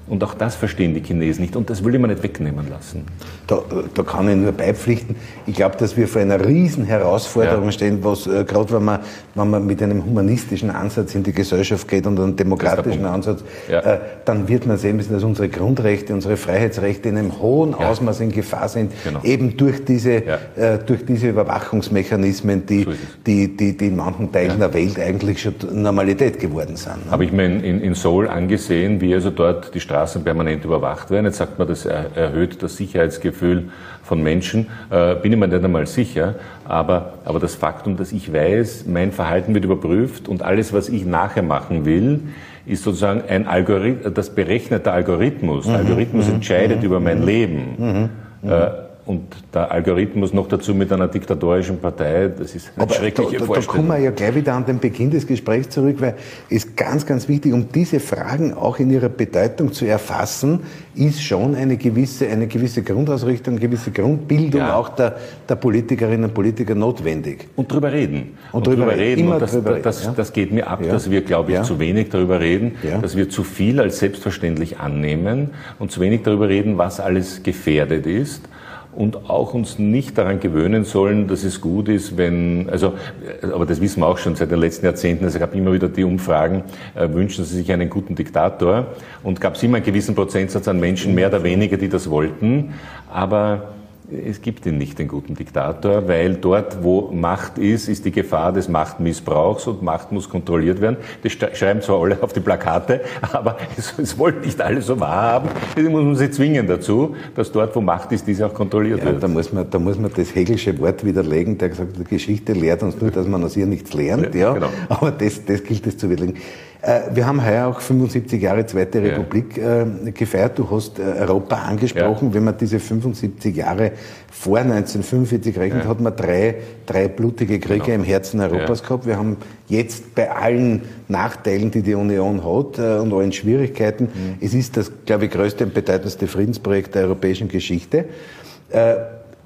Und 0.07 0.23
auch 0.23 0.35
das 0.35 0.55
verstehen 0.55 0.95
die 0.95 1.03
Chinesen 1.03 1.43
nicht 1.43 1.57
und 1.57 1.71
das 1.71 1.83
will 1.83 1.95
ich 1.95 2.01
mir 2.01 2.09
nicht 2.09 2.23
wegnehmen 2.23 2.69
lassen. 2.69 3.05
Da, 3.47 3.62
da 3.95 4.03
kann 4.03 4.29
ich 4.29 4.37
nur 4.37 4.53
beipflichten. 4.53 5.17
Ich 5.47 5.55
glaube, 5.55 5.77
dass 5.79 5.97
wir 5.97 6.09
vor 6.09 6.21
einer 6.21 6.45
riesen 6.45 6.85
Herausforderung 6.85 7.67
ja. 7.67 7.73
stehen, 7.73 8.05
was 8.05 8.27
äh, 8.27 8.45
gerade 8.45 8.75
wenn 8.75 8.85
man, 8.85 9.01
wenn 9.35 9.49
man 9.49 9.67
mit 9.67 9.83
einem 9.83 10.05
humanistischen 10.05 10.71
Ansatz 10.71 11.14
in 11.14 11.23
die 11.23 11.33
Gesellschaft 11.33 11.88
geht 11.88 12.07
und 12.07 12.21
einem 12.21 12.37
demokratischen 12.37 13.07
Ansatz, 13.07 13.43
ja. 13.71 13.81
äh, 13.81 13.99
dann 14.27 14.47
wird 14.47 14.67
man 14.67 14.77
sehen 14.77 14.97
müssen, 14.97 15.14
dass 15.14 15.25
unsere 15.25 15.49
Grundrechte, 15.49 16.12
unsere 16.12 16.37
Freiheitsrechte 16.37 17.09
in 17.09 17.17
einem 17.17 17.40
hohen 17.40 17.71
ja. 17.71 17.88
Ausmaß 17.88 18.21
in 18.21 18.31
Gefahr 18.31 18.69
sind, 18.69 18.93
genau. 19.05 19.21
eben 19.23 19.57
durch 19.57 19.87
diese, 19.87 20.17
äh, 20.17 20.79
durch 20.85 21.07
diese 21.07 21.31
Überwachungsmechanismen, 21.31 22.67
die, 22.67 22.87
die, 23.27 23.57
die, 23.57 23.75
die 23.75 23.87
in 23.87 23.97
manchen 23.97 24.31
Teilen 24.31 24.59
der 24.59 24.75
Welt 24.75 24.99
eigentlich 24.99 25.40
schon 25.40 25.55
Normalität 25.73 26.38
geworden 26.38 26.77
sind. 26.77 27.07
Ne? 27.07 27.11
Habe 27.11 27.25
ich 27.25 27.33
mir 27.33 27.47
in, 27.47 27.81
in 27.81 27.95
Seoul 27.95 28.29
angesehen, 28.29 29.01
wie 29.01 29.14
also 29.14 29.31
dort 29.31 29.75
die 29.75 29.81
Straßen 29.94 30.24
permanent 30.24 30.64
überwacht 30.64 31.11
werden. 31.11 31.26
Jetzt 31.26 31.37
sagt 31.37 31.57
man, 31.59 31.68
das 31.68 31.87
erhöht 31.87 32.62
das 32.64 32.76
Sicherheitsgefühl 32.76 33.68
von 34.02 34.22
Menschen. 34.22 34.66
Äh, 34.90 35.14
bin 35.14 35.33
ich 35.33 35.38
mir 35.38 35.46
nicht 35.46 35.64
einmal 35.64 35.87
sicher. 35.87 36.35
Aber, 36.64 37.14
aber 37.24 37.38
das 37.38 37.54
Faktum, 37.54 37.96
dass 37.96 38.11
ich 38.11 38.33
weiß, 38.33 38.87
mein 38.88 39.12
Verhalten 39.12 39.54
wird 39.54 39.64
überprüft 39.64 40.26
und 40.28 40.42
alles, 40.42 40.72
was 40.72 40.88
ich 40.88 41.07
nachher 41.07 41.44
machen 41.44 41.85
will, 41.85 42.22
ist 42.66 42.83
sozusagen 42.83 43.22
ein 43.28 43.46
Algorithmus, 43.46 44.12
das 44.14 44.30
berechnete 44.30 44.90
Algorithmus. 44.90 45.68
Mhm. 45.68 45.74
Algorithmus 45.74 46.26
mhm. 46.26 46.35
entscheidet 46.35 46.80
mhm. 46.80 46.85
über 46.87 46.98
mein 46.98 47.20
mhm. 47.20 47.26
Leben. 47.26 48.11
Mhm. 48.42 48.50
Äh, 48.50 48.70
und 49.07 49.23
der 49.53 49.71
Algorithmus 49.71 50.33
noch 50.33 50.49
dazu 50.49 50.75
mit 50.75 50.90
einer 50.90 51.09
diktatorischen 51.09 51.79
Partei, 51.79 52.29
das 52.29 52.55
ist 52.55 52.71
eine 52.75 52.85
Aber 52.85 52.95
schreckliche 52.95 53.37
da, 53.37 53.45
da, 53.45 53.53
Da 53.53 53.61
kommen 53.61 53.88
wir 53.88 53.99
ja 53.99 54.11
gleich 54.11 54.35
wieder 54.35 54.55
an 54.55 54.64
den 54.64 54.79
Beginn 54.79 55.11
des 55.11 55.27
Gesprächs 55.27 55.69
zurück, 55.69 55.97
weil 56.01 56.14
es 56.49 56.75
ganz, 56.75 57.05
ganz 57.05 57.29
wichtig, 57.29 57.53
um 57.53 57.69
diese 57.71 58.01
Fragen 58.01 58.55
auch 58.55 58.79
in 58.79 58.90
ihrer 58.90 59.11
Bedeutung 59.11 59.73
zu 59.73 59.85
erfassen, 59.85 60.61
ist 60.95 61.23
schon 61.23 61.55
eine 61.55 61.77
gewisse, 61.77 62.29
eine 62.29 62.47
gewisse 62.47 62.83
Grundausrichtung, 62.83 63.55
eine 63.55 63.61
gewisse 63.61 63.90
Grundbildung 63.90 64.61
ja. 64.61 64.75
auch 64.75 64.88
der, 64.90 65.17
der 65.47 65.57
Politikerinnen 65.57 66.25
und 66.25 66.35
Politiker 66.35 66.75
notwendig. 66.75 67.49
Und 67.57 67.71
drüber 67.71 67.93
reden. 67.93 68.38
Und, 68.53 68.59
und 68.59 68.67
drüber, 68.67 68.87
drüber 68.87 68.97
reden. 68.97 69.21
Immer 69.21 69.38
das, 69.38 69.53
drüber 69.53 69.73
reden, 69.73 69.83
das, 69.83 70.05
ja. 70.05 70.14
das 70.17 70.33
geht 70.33 70.51
mir 70.51 70.67
ab, 70.67 70.81
ja. 70.83 70.93
dass 70.93 71.11
wir, 71.11 71.21
glaube 71.21 71.53
ich, 71.53 71.62
zu 71.62 71.79
wenig 71.79 72.09
darüber 72.09 72.40
reden, 72.40 72.77
dass 73.03 73.17
wir 73.17 73.29
zu 73.29 73.45
viel 73.45 73.81
als 73.81 73.99
selbstverständlich 73.99 74.79
annehmen 74.79 75.51
und 75.79 75.90
zu 75.90 76.01
wenig 76.01 76.23
darüber 76.23 76.49
reden, 76.49 76.79
was 76.79 77.01
alles 77.01 77.43
gefährdet 77.43 78.07
ist 78.07 78.49
und 78.96 79.28
auch 79.28 79.54
uns 79.54 79.78
nicht 79.78 80.16
daran 80.18 80.40
gewöhnen 80.40 80.85
sollen, 80.85 81.28
dass 81.28 81.44
es 81.44 81.61
gut 81.61 81.88
ist, 81.88 82.16
wenn, 82.16 82.68
also, 82.70 82.94
aber 83.42 83.66
das 83.66 83.80
wissen 83.80 84.00
wir 84.00 84.07
auch 84.07 84.18
schon 84.18 84.37
seit 84.37 84.50
den 84.50 84.61
letzten 84.61 84.87
Jahrzehnten, 84.87 85.24
also 85.24 85.37
es 85.37 85.40
gab 85.40 85.54
immer 85.54 85.72
wieder 85.72 85.88
die 85.88 86.04
Umfragen, 86.04 86.64
äh, 86.94 87.09
wünschen 87.12 87.44
Sie 87.44 87.57
sich 87.57 87.72
einen 87.72 87.90
guten 87.90 88.14
Diktator? 88.14 88.87
Und 89.22 89.40
gab 89.40 89.57
es 89.57 89.62
immer 89.62 89.76
einen 89.76 89.87
gewissen 89.87 90.14
Prozentsatz 90.14 90.68
an 90.68 90.80
Menschen, 90.80 91.14
mehr 91.14 91.28
oder 91.28 91.42
weniger, 91.42 91.76
die 91.76 91.88
das 91.88 92.09
wollten, 92.09 92.74
aber 93.12 93.73
es 94.11 94.43
gibt 94.43 94.67
ihn 94.67 94.77
nicht, 94.77 94.99
den 94.99 95.09
guten 95.09 95.35
Diktator, 95.35 96.07
weil 96.09 96.35
dort, 96.35 96.83
wo 96.83 97.11
Macht 97.11 97.57
ist, 97.57 97.88
ist 97.88 98.05
die 98.05 98.11
Gefahr 98.11 98.53
des 98.53 98.69
Machtmissbrauchs 98.69 99.67
und 99.67 99.83
Macht 99.83 100.12
muss 100.12 100.29
kontrolliert 100.29 100.81
werden. 100.81 100.99
Das 101.23 101.33
schreiben 101.33 101.81
zwar 101.81 102.03
alle 102.03 102.23
auf 102.23 102.33
die 102.33 102.40
Plakate, 102.40 103.01
aber 103.33 103.57
es, 103.77 103.99
es 103.99 104.19
wollen 104.19 104.40
nicht 104.43 104.61
alle 104.61 104.83
so 104.83 105.01
wahrhaben. 105.01 105.49
Deswegen 105.75 105.93
muss 105.93 106.05
man 106.05 106.17
sie 106.17 106.31
zwingen 106.31 106.67
dazu, 106.67 107.17
dass 107.35 107.51
dort, 107.51 107.75
wo 107.75 107.81
Macht 107.81 108.12
ist, 108.12 108.27
diese 108.27 108.47
auch 108.47 108.55
kontrolliert 108.55 109.01
ja, 109.01 109.07
wird. 109.07 109.23
Da 109.23 109.29
muss, 109.29 109.53
man, 109.53 109.69
da 109.71 109.79
muss 109.79 109.99
man 109.99 110.11
das 110.14 110.35
Hegelsche 110.35 110.79
Wort 110.79 111.05
widerlegen, 111.05 111.57
der 111.57 111.71
gesagt 111.71 111.97
hat, 111.97 112.07
die 112.07 112.14
Geschichte 112.14 112.53
lehrt 112.53 112.83
uns 112.83 113.01
nur, 113.01 113.11
dass 113.11 113.27
man 113.27 113.43
aus 113.43 113.57
ihr 113.57 113.67
nichts 113.67 113.95
lernt. 113.95 114.35
Ja, 114.35 114.53
genau. 114.53 114.69
Aber 114.90 115.12
das, 115.12 115.45
das 115.47 115.64
gilt 115.64 115.87
es 115.87 115.97
zu 115.97 116.11
widerlegen. 116.11 116.40
Äh, 116.85 117.14
wir 117.14 117.27
haben 117.27 117.44
heuer 117.44 117.66
auch 117.66 117.81
75 117.81 118.40
Jahre 118.40 118.66
Zweite 118.66 119.01
ja. 119.01 119.07
Republik 119.07 119.57
äh, 119.57 119.87
gefeiert. 120.12 120.59
Du 120.59 120.70
hast 120.70 120.99
äh, 120.99 121.03
Europa 121.03 121.57
angesprochen. 121.57 122.29
Ja. 122.29 122.35
Wenn 122.35 122.44
man 122.44 122.59
diese 122.59 122.79
75 122.79 123.57
Jahre 123.57 123.92
vor 124.31 124.59
1945 124.59 125.59
rechnet, 125.59 125.85
ja. 125.85 125.88
hat 125.88 126.01
man 126.01 126.14
drei, 126.14 126.57
drei 126.85 127.09
blutige 127.09 127.59
Kriege 127.59 127.85
genau. 127.85 127.94
im 127.94 128.05
Herzen 128.05 128.40
Europas 128.40 128.83
gehabt. 128.83 129.07
Wir 129.07 129.16
haben 129.16 129.37
jetzt 129.68 130.14
bei 130.14 130.31
allen 130.31 130.83
Nachteilen, 131.09 131.70
die 131.70 131.83
die 131.83 131.94
Union 131.94 132.44
hat 132.44 132.79
und 132.79 133.12
allen 133.12 133.33
Schwierigkeiten, 133.33 134.05
mhm. 134.05 134.35
es 134.40 134.53
ist 134.53 134.77
das, 134.77 134.90
glaube 135.07 135.27
ich, 135.27 135.31
größte 135.31 135.64
und 135.64 135.75
bedeutendste 135.75 136.27
Friedensprojekt 136.27 136.94
der 136.94 137.05
europäischen 137.05 137.49
Geschichte. 137.49 138.07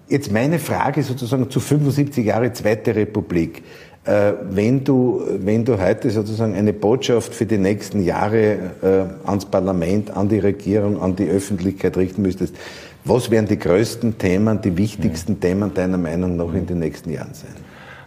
Jetzt 0.09 0.33
meine 0.33 0.59
Frage 0.59 1.03
sozusagen 1.03 1.51
zu 1.51 1.61
75 1.61 2.25
Jahre 2.25 2.51
Zweite 2.55 2.97
Republik. 2.97 3.63
Äh, 4.09 4.33
wenn 4.49 4.85
du, 4.85 5.23
wenn 5.41 5.67
du 5.67 5.79
heute 5.79 6.09
sozusagen 6.09 6.55
eine 6.55 6.73
Botschaft 6.73 7.35
für 7.35 7.45
die 7.45 7.59
nächsten 7.59 8.03
Jahre 8.03 8.55
äh, 8.83 9.29
ans 9.29 9.45
Parlament, 9.45 10.17
an 10.17 10.31
die 10.31 10.39
Regierung, 10.39 11.03
an 11.03 11.15
die 11.15 11.29
Öffentlichkeit 11.29 11.95
richten 11.99 12.23
müsstest, 12.23 12.57
was 13.05 13.31
wären 13.31 13.45
die 13.45 13.59
größten 13.59 14.17
Themen, 14.17 14.63
die 14.63 14.79
wichtigsten 14.79 15.33
ja. 15.33 15.39
Themen 15.41 15.75
deiner 15.75 15.99
Meinung 15.99 16.37
nach 16.37 16.55
in 16.55 16.65
den 16.65 16.79
nächsten 16.79 17.11
Jahren 17.11 17.35
sein? 17.35 17.51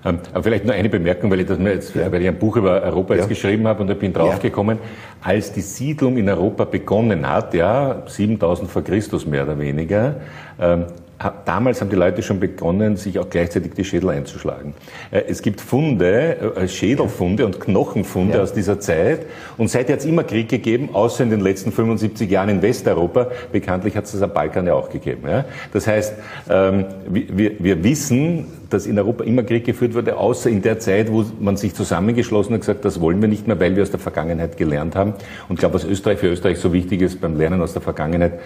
Ähm, 0.04 0.18
aber 0.34 0.44
vielleicht 0.44 0.66
nur 0.66 0.74
eine 0.74 0.90
Bemerkung, 0.90 1.30
weil 1.30 1.42
ich, 1.42 1.46
das 1.46 1.60
mir 1.60 1.74
jetzt, 1.76 1.94
ja. 1.94 2.12
weil 2.12 2.24
ich 2.24 2.28
ein 2.28 2.40
Buch 2.40 2.56
über 2.56 2.82
Europa 2.82 3.14
jetzt 3.14 3.26
ja. 3.26 3.30
geschrieben 3.30 3.68
habe 3.68 3.84
und 3.84 3.92
ich 3.92 4.00
bin 4.00 4.12
draufgekommen, 4.12 4.80
ja. 4.80 5.30
als 5.30 5.54
die 5.54 5.62
Siedlung 5.62 6.18
in 6.18 6.28
Europa 6.28 6.66
begonnen 6.66 7.30
hat, 7.30 7.54
ja, 7.54 8.02
7000 8.08 8.72
vor 8.72 8.84
Christus 8.84 9.28
mehr 9.28 9.44
oder 9.44 9.60
weniger, 9.60 10.16
ähm, 10.60 10.86
damals 11.46 11.82
haben 11.82 11.90
die 11.90 11.96
Leute 11.96 12.24
schon 12.24 12.40
begonnen, 12.40 12.98
sich 12.98 13.20
auch 13.20 13.30
gleichzeitig 13.30 13.74
die 13.74 13.84
Schädel 13.84 14.10
einzuschlagen. 14.10 14.74
Äh, 15.12 15.24
es 15.28 15.42
gibt 15.42 15.62
Funde, 15.62 16.56
äh, 16.56 16.68
Schädelfunde 16.68 17.46
und 17.46 17.60
Knochenfunde 17.60 18.38
ja. 18.38 18.44
aus 18.44 18.54
dieser 18.54 18.80
Zeit. 18.80 19.26
Und 19.58 19.70
seither 19.70 19.94
hat 19.94 20.00
es 20.00 20.06
immer 20.06 20.24
Krieg 20.24 20.50
gegeben, 20.50 20.90
außer 20.94 21.24
in 21.24 21.30
den 21.30 21.42
letzten 21.42 21.72
75 21.72 22.30
Jahren 22.30 22.50
in 22.50 22.62
Westeuropa. 22.62 23.28
Bekanntlich 23.52 23.96
hat 23.96 24.06
es 24.06 24.14
das 24.14 24.22
am 24.22 24.34
Balkan 24.34 24.66
ja 24.68 24.74
auch 24.74 24.90
gegeben. 24.90 25.22
Das 25.74 25.88
heißt, 25.88 26.14
ähm, 26.50 26.86
wir 27.10 27.84
wissen, 27.84 28.46
dass 28.74 28.86
in 28.86 28.98
Europa 28.98 29.24
immer 29.24 29.44
Krieg 29.44 29.66
geführt 29.66 29.94
wurde, 29.94 30.18
außer 30.18 30.50
in 30.50 30.62
der 30.62 30.80
Zeit, 30.80 31.12
wo 31.12 31.26
man 31.40 31.58
sich 31.58 31.76
zusammengeschlossen 31.76 32.54
hat 32.54 32.56
und 32.56 32.60
gesagt, 32.62 32.86
das 32.86 33.02
wollen 33.02 33.22
wir 33.22 33.28
nicht 33.28 33.48
mehr, 33.48 33.60
weil 33.60 33.76
wir 33.76 33.84
aus 33.84 33.92
der 33.92 34.00
Vergangenheit 34.00 34.58
gelernt 34.58 34.96
haben. 34.96 35.14
Und 35.48 35.56
ich 35.56 35.60
glaube, 35.60 35.76
was 35.76 35.84
Österreich 35.84 36.20
für 36.20 36.28
Österreich 36.28 36.60
so 36.60 36.74
wichtig 36.74 37.02
ist 37.02 37.22
beim 37.22 37.38
Lernen 37.38 37.62
aus 37.62 37.74
der 37.74 37.82
Vergangenheit, 37.82 38.40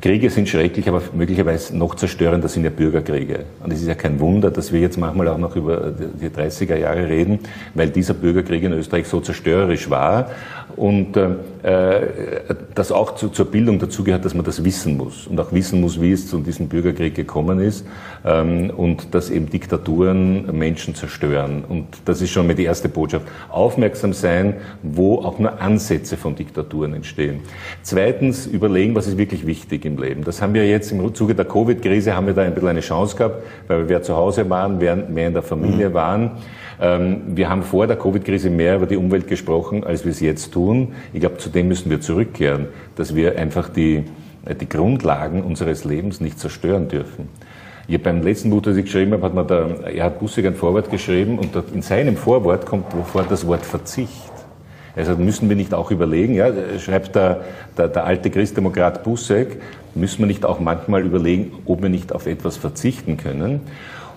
Kriege 0.00 0.30
sind 0.30 0.48
schrecklich, 0.48 0.88
aber 0.88 1.02
möglicherweise 1.14 1.76
noch 1.76 1.94
zerstörender 1.94 2.48
sind 2.48 2.64
ja 2.64 2.70
Bürgerkriege. 2.70 3.44
Und 3.62 3.72
es 3.72 3.80
ist 3.80 3.88
ja 3.88 3.94
kein 3.94 4.18
Wunder, 4.20 4.50
dass 4.50 4.72
wir 4.72 4.80
jetzt 4.80 4.98
manchmal 4.98 5.28
auch 5.28 5.38
noch 5.38 5.54
über 5.54 5.92
die 5.92 6.28
30er 6.28 6.76
Jahre 6.76 7.08
reden, 7.08 7.40
weil 7.74 7.90
dieser 7.90 8.14
Bürgerkrieg 8.14 8.62
in 8.62 8.72
Österreich 8.72 9.06
so 9.06 9.20
zerstörerisch 9.20 9.90
war 9.90 10.30
und 10.76 11.16
äh, 11.16 11.30
das 11.62 12.90
auch 12.90 13.14
zu, 13.14 13.28
zur 13.28 13.46
Bildung 13.46 13.78
dazu 13.78 14.02
gehört, 14.02 14.24
dass 14.24 14.34
man 14.34 14.44
das 14.44 14.64
wissen 14.64 14.96
muss 14.96 15.28
und 15.28 15.38
auch 15.38 15.52
wissen 15.52 15.80
muss, 15.80 16.00
wie 16.00 16.10
es 16.10 16.28
zu 16.28 16.38
diesem 16.38 16.68
Bürgerkrieg 16.68 17.14
gekommen 17.14 17.60
ist 17.60 17.86
ähm, 18.24 18.70
und 18.70 19.14
dass 19.14 19.30
eben 19.30 19.48
Diktaturen 19.48 20.58
Menschen 20.58 20.96
zerstören. 20.96 21.64
Und 21.68 21.86
das 22.04 22.20
ist 22.20 22.30
schon 22.30 22.48
mal 22.48 22.56
die 22.56 22.64
erste 22.64 22.88
Botschaft. 22.88 23.26
Aufmerksam 23.48 24.12
sein, 24.12 24.54
wo 24.82 25.18
auch 25.18 25.38
nur 25.38 25.60
Ansätze 25.60 26.16
von 26.16 26.34
Diktaturen 26.34 26.94
entstehen. 26.94 27.40
Zweitens 27.82 28.46
überlegen, 28.46 28.96
was 28.96 29.06
ist 29.06 29.16
wirklich 29.16 29.46
wichtig 29.46 29.84
im 29.84 29.98
Leben. 29.98 30.24
Das 30.24 30.42
haben 30.42 30.54
wir 30.54 30.66
jetzt 30.68 30.90
im 30.90 31.14
Zuge 31.14 31.36
der 31.36 31.44
Covid-Krise 31.44 32.16
haben 32.16 32.26
wir 32.26 32.34
da 32.34 32.42
ein 32.42 32.54
bisschen 32.54 32.70
eine 32.70 32.80
Chance 32.80 33.16
gehabt, 33.16 33.44
weil 33.68 33.88
wir 33.88 34.02
zu 34.02 34.16
Hause 34.16 34.48
waren, 34.50 34.78
mehr 34.78 35.28
in 35.28 35.32
der 35.32 35.42
Familie 35.42 35.90
mhm. 35.90 35.94
waren. 35.94 36.30
Ähm, 36.82 37.22
wir 37.36 37.48
haben 37.48 37.62
vor 37.62 37.86
der 37.86 37.96
Covid-Krise 37.96 38.50
mehr 38.50 38.74
über 38.76 38.86
die 38.86 38.96
Umwelt 38.96 39.28
gesprochen, 39.28 39.84
als 39.84 40.04
wir 40.04 40.10
es 40.10 40.18
jetzt 40.18 40.52
tun. 40.52 40.94
Ich 41.12 41.20
glaube, 41.20 41.38
zu 41.38 41.48
dem 41.48 41.68
müssen 41.68 41.90
wir 41.90 42.00
zurückkehren, 42.00 42.66
dass 42.96 43.14
wir 43.14 43.38
einfach 43.38 43.68
die, 43.68 44.02
äh, 44.44 44.56
die 44.56 44.68
Grundlagen 44.68 45.44
unseres 45.44 45.84
Lebens 45.84 46.20
nicht 46.20 46.40
zerstören 46.40 46.88
dürfen. 46.88 47.28
Ich 47.86 48.02
beim 48.02 48.22
letzten 48.22 48.50
Buch, 48.50 48.62
das 48.62 48.76
ich 48.76 48.86
geschrieben 48.86 49.12
habe, 49.12 49.24
hat 49.24 49.34
mir 49.34 49.44
der 49.44 49.94
Erhard 49.94 50.18
Bussig 50.18 50.44
ein 50.44 50.56
Vorwort 50.56 50.90
geschrieben 50.90 51.38
und 51.38 51.50
in 51.72 51.82
seinem 51.82 52.16
Vorwort 52.16 52.66
kommt 52.66 52.86
vor 53.12 53.24
das 53.28 53.46
Wort 53.46 53.64
Verzicht. 53.64 54.32
Also 54.96 55.16
müssen 55.16 55.48
wir 55.48 55.56
nicht 55.56 55.74
auch 55.74 55.90
überlegen, 55.90 56.34
ja, 56.34 56.48
schreibt 56.78 57.14
der, 57.14 57.42
der, 57.78 57.88
der 57.88 58.04
alte 58.04 58.30
Christdemokrat 58.30 59.04
Bussek, 59.04 59.60
müssen 59.94 60.20
wir 60.20 60.26
nicht 60.26 60.44
auch 60.44 60.60
manchmal 60.60 61.02
überlegen, 61.02 61.52
ob 61.64 61.82
wir 61.82 61.88
nicht 61.88 62.12
auf 62.12 62.26
etwas 62.26 62.56
verzichten 62.56 63.16
können. 63.16 63.60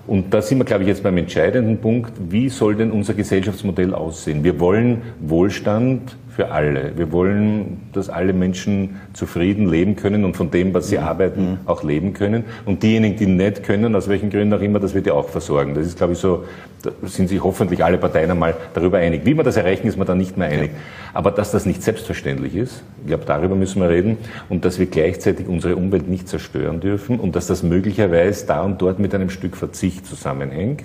Und 0.08 0.34
da 0.34 0.42
sind 0.42 0.60
wir, 0.60 0.66
glaube 0.66 0.84
ich, 0.84 0.88
jetzt 0.88 1.04
beim 1.04 1.18
entscheidenden 1.18 1.80
Punkt, 1.80 2.14
wie 2.30 2.50
soll 2.50 2.76
denn 2.76 2.92
unser 2.92 3.16
Gesellschaftsmodell 3.16 3.94
aussehen? 3.94 4.44
Wir 4.44 4.60
wollen 4.60 5.02
Wohlstand 5.20 6.16
für 6.36 6.52
alle. 6.52 6.98
Wir 6.98 7.14
wollen, 7.14 7.78
dass 7.94 8.10
alle 8.10 8.34
Menschen 8.34 8.98
zufrieden 9.14 9.70
leben 9.70 9.96
können 9.96 10.26
und 10.26 10.36
von 10.36 10.52
dem, 10.52 10.74
was 10.74 10.90
sie 10.90 10.98
mhm. 10.98 11.04
arbeiten, 11.04 11.52
mhm. 11.52 11.58
auch 11.66 11.82
leben 11.82 12.12
können. 12.12 12.44
Und 12.66 12.84
diejenigen, 12.84 13.16
die 13.16 13.26
nicht 13.26 13.64
können, 13.64 13.96
aus 13.96 14.10
welchen 14.10 14.30
Gründen 14.30 14.54
auch 14.54 14.60
immer, 14.60 14.82
das 14.82 14.94
wird 14.94 15.08
ja 15.08 15.14
auch 15.14 15.30
versorgen. 15.30 15.76
Das 15.76 15.88
ist, 15.88 15.98
glaube 15.98 16.12
ich, 16.12 16.20
so, 16.20 16.44
da 16.84 16.92
sind 17.04 17.30
sich 17.30 17.42
hoffentlich 17.42 17.86
alle 17.86 17.98
Parteien 17.98 18.30
einmal 18.30 18.54
darüber 18.74 18.98
einig. 18.98 19.22
Wie 19.24 19.38
wir 19.38 19.46
das 19.46 19.56
erreichen, 19.56 19.88
ist 19.88 19.98
man 19.98 20.06
dann 20.06 20.18
nicht 20.18 20.36
mehr 20.36 20.50
einig. 20.50 20.72
Aber 21.14 21.32
dass 21.32 21.52
das 21.52 21.66
nicht 21.66 21.82
selbstverständlich 21.82 22.54
ist, 22.54 22.84
ich 23.02 23.08
glaube, 23.08 23.24
darüber 23.26 23.56
müssen 23.56 23.82
wir 23.82 23.90
reden. 23.90 24.18
Und 24.50 24.66
dass 24.66 24.78
wir 24.78 24.88
gleichzeitig 24.88 25.48
unsere 25.48 25.78
Umwelt 25.78 26.10
nicht 26.10 26.28
zerstören 26.28 26.82
dürfen 26.82 27.18
und 27.18 27.38
dass 27.38 27.48
das 27.48 27.64
möglicherweise 27.64 28.46
da 28.46 28.62
und 28.62 28.82
dort 28.82 29.00
mit 29.00 29.16
einem 29.16 29.30
Stück 29.30 29.56
Verzicht 29.56 30.06
zusammenhängt. 30.06 30.84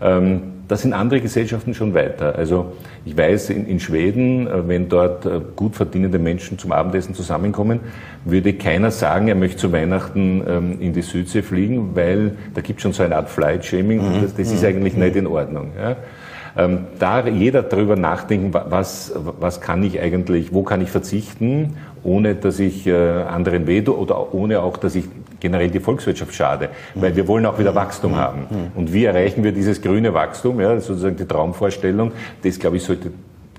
Ähm, 0.00 0.51
da 0.68 0.76
sind 0.76 0.92
andere 0.92 1.20
Gesellschaften 1.20 1.74
schon 1.74 1.94
weiter. 1.94 2.34
Also 2.36 2.72
ich 3.04 3.16
weiß, 3.16 3.50
in, 3.50 3.66
in 3.66 3.80
Schweden, 3.80 4.46
äh, 4.46 4.68
wenn 4.68 4.88
dort 4.88 5.26
äh, 5.26 5.40
gut 5.56 5.76
verdienende 5.76 6.18
Menschen 6.18 6.58
zum 6.58 6.72
Abendessen 6.72 7.14
zusammenkommen, 7.14 7.80
würde 8.24 8.52
keiner 8.54 8.90
sagen, 8.90 9.28
er 9.28 9.34
möchte 9.34 9.58
zu 9.58 9.72
Weihnachten 9.72 10.42
ähm, 10.46 10.80
in 10.80 10.92
die 10.92 11.02
Südsee 11.02 11.42
fliegen, 11.42 11.94
weil 11.94 12.36
da 12.54 12.60
gibt 12.60 12.78
es 12.78 12.82
schon 12.82 12.92
so 12.92 13.02
eine 13.02 13.16
Art 13.16 13.28
Flight-Shaming 13.28 13.98
mhm. 13.98 14.22
das, 14.22 14.34
das, 14.34 14.52
ist 14.52 14.64
eigentlich 14.64 14.96
nicht 14.96 15.16
in 15.16 15.26
Ordnung. 15.26 15.72
Ja? 15.78 15.96
Ähm, 16.56 16.84
da 16.98 17.26
jeder 17.26 17.62
darüber 17.62 17.96
nachdenken, 17.96 18.52
was, 18.52 19.12
was 19.14 19.60
kann 19.60 19.82
ich 19.82 20.00
eigentlich, 20.00 20.52
wo 20.52 20.62
kann 20.62 20.82
ich 20.82 20.90
verzichten, 20.90 21.76
ohne 22.04 22.34
dass 22.34 22.58
ich 22.58 22.86
äh, 22.86 22.92
anderen 22.92 23.66
weh 23.66 23.86
oder 23.88 24.34
ohne 24.34 24.60
auch, 24.60 24.76
dass 24.76 24.94
ich 24.94 25.04
generell 25.42 25.68
die 25.68 25.80
Volkswirtschaft 25.80 26.34
schade, 26.34 26.70
weil 26.94 27.14
wir 27.16 27.26
wollen 27.26 27.44
auch 27.44 27.58
wieder 27.58 27.74
Wachstum 27.74 28.16
haben. 28.16 28.46
Und 28.74 28.92
wie 28.92 29.04
erreichen 29.04 29.42
wir 29.42 29.52
dieses 29.52 29.82
grüne 29.82 30.14
Wachstum, 30.14 30.60
ja, 30.60 30.78
sozusagen 30.80 31.16
die 31.16 31.26
Traumvorstellung, 31.26 32.12
das 32.42 32.58
glaube 32.58 32.76
ich 32.76 32.84
sollte 32.84 33.10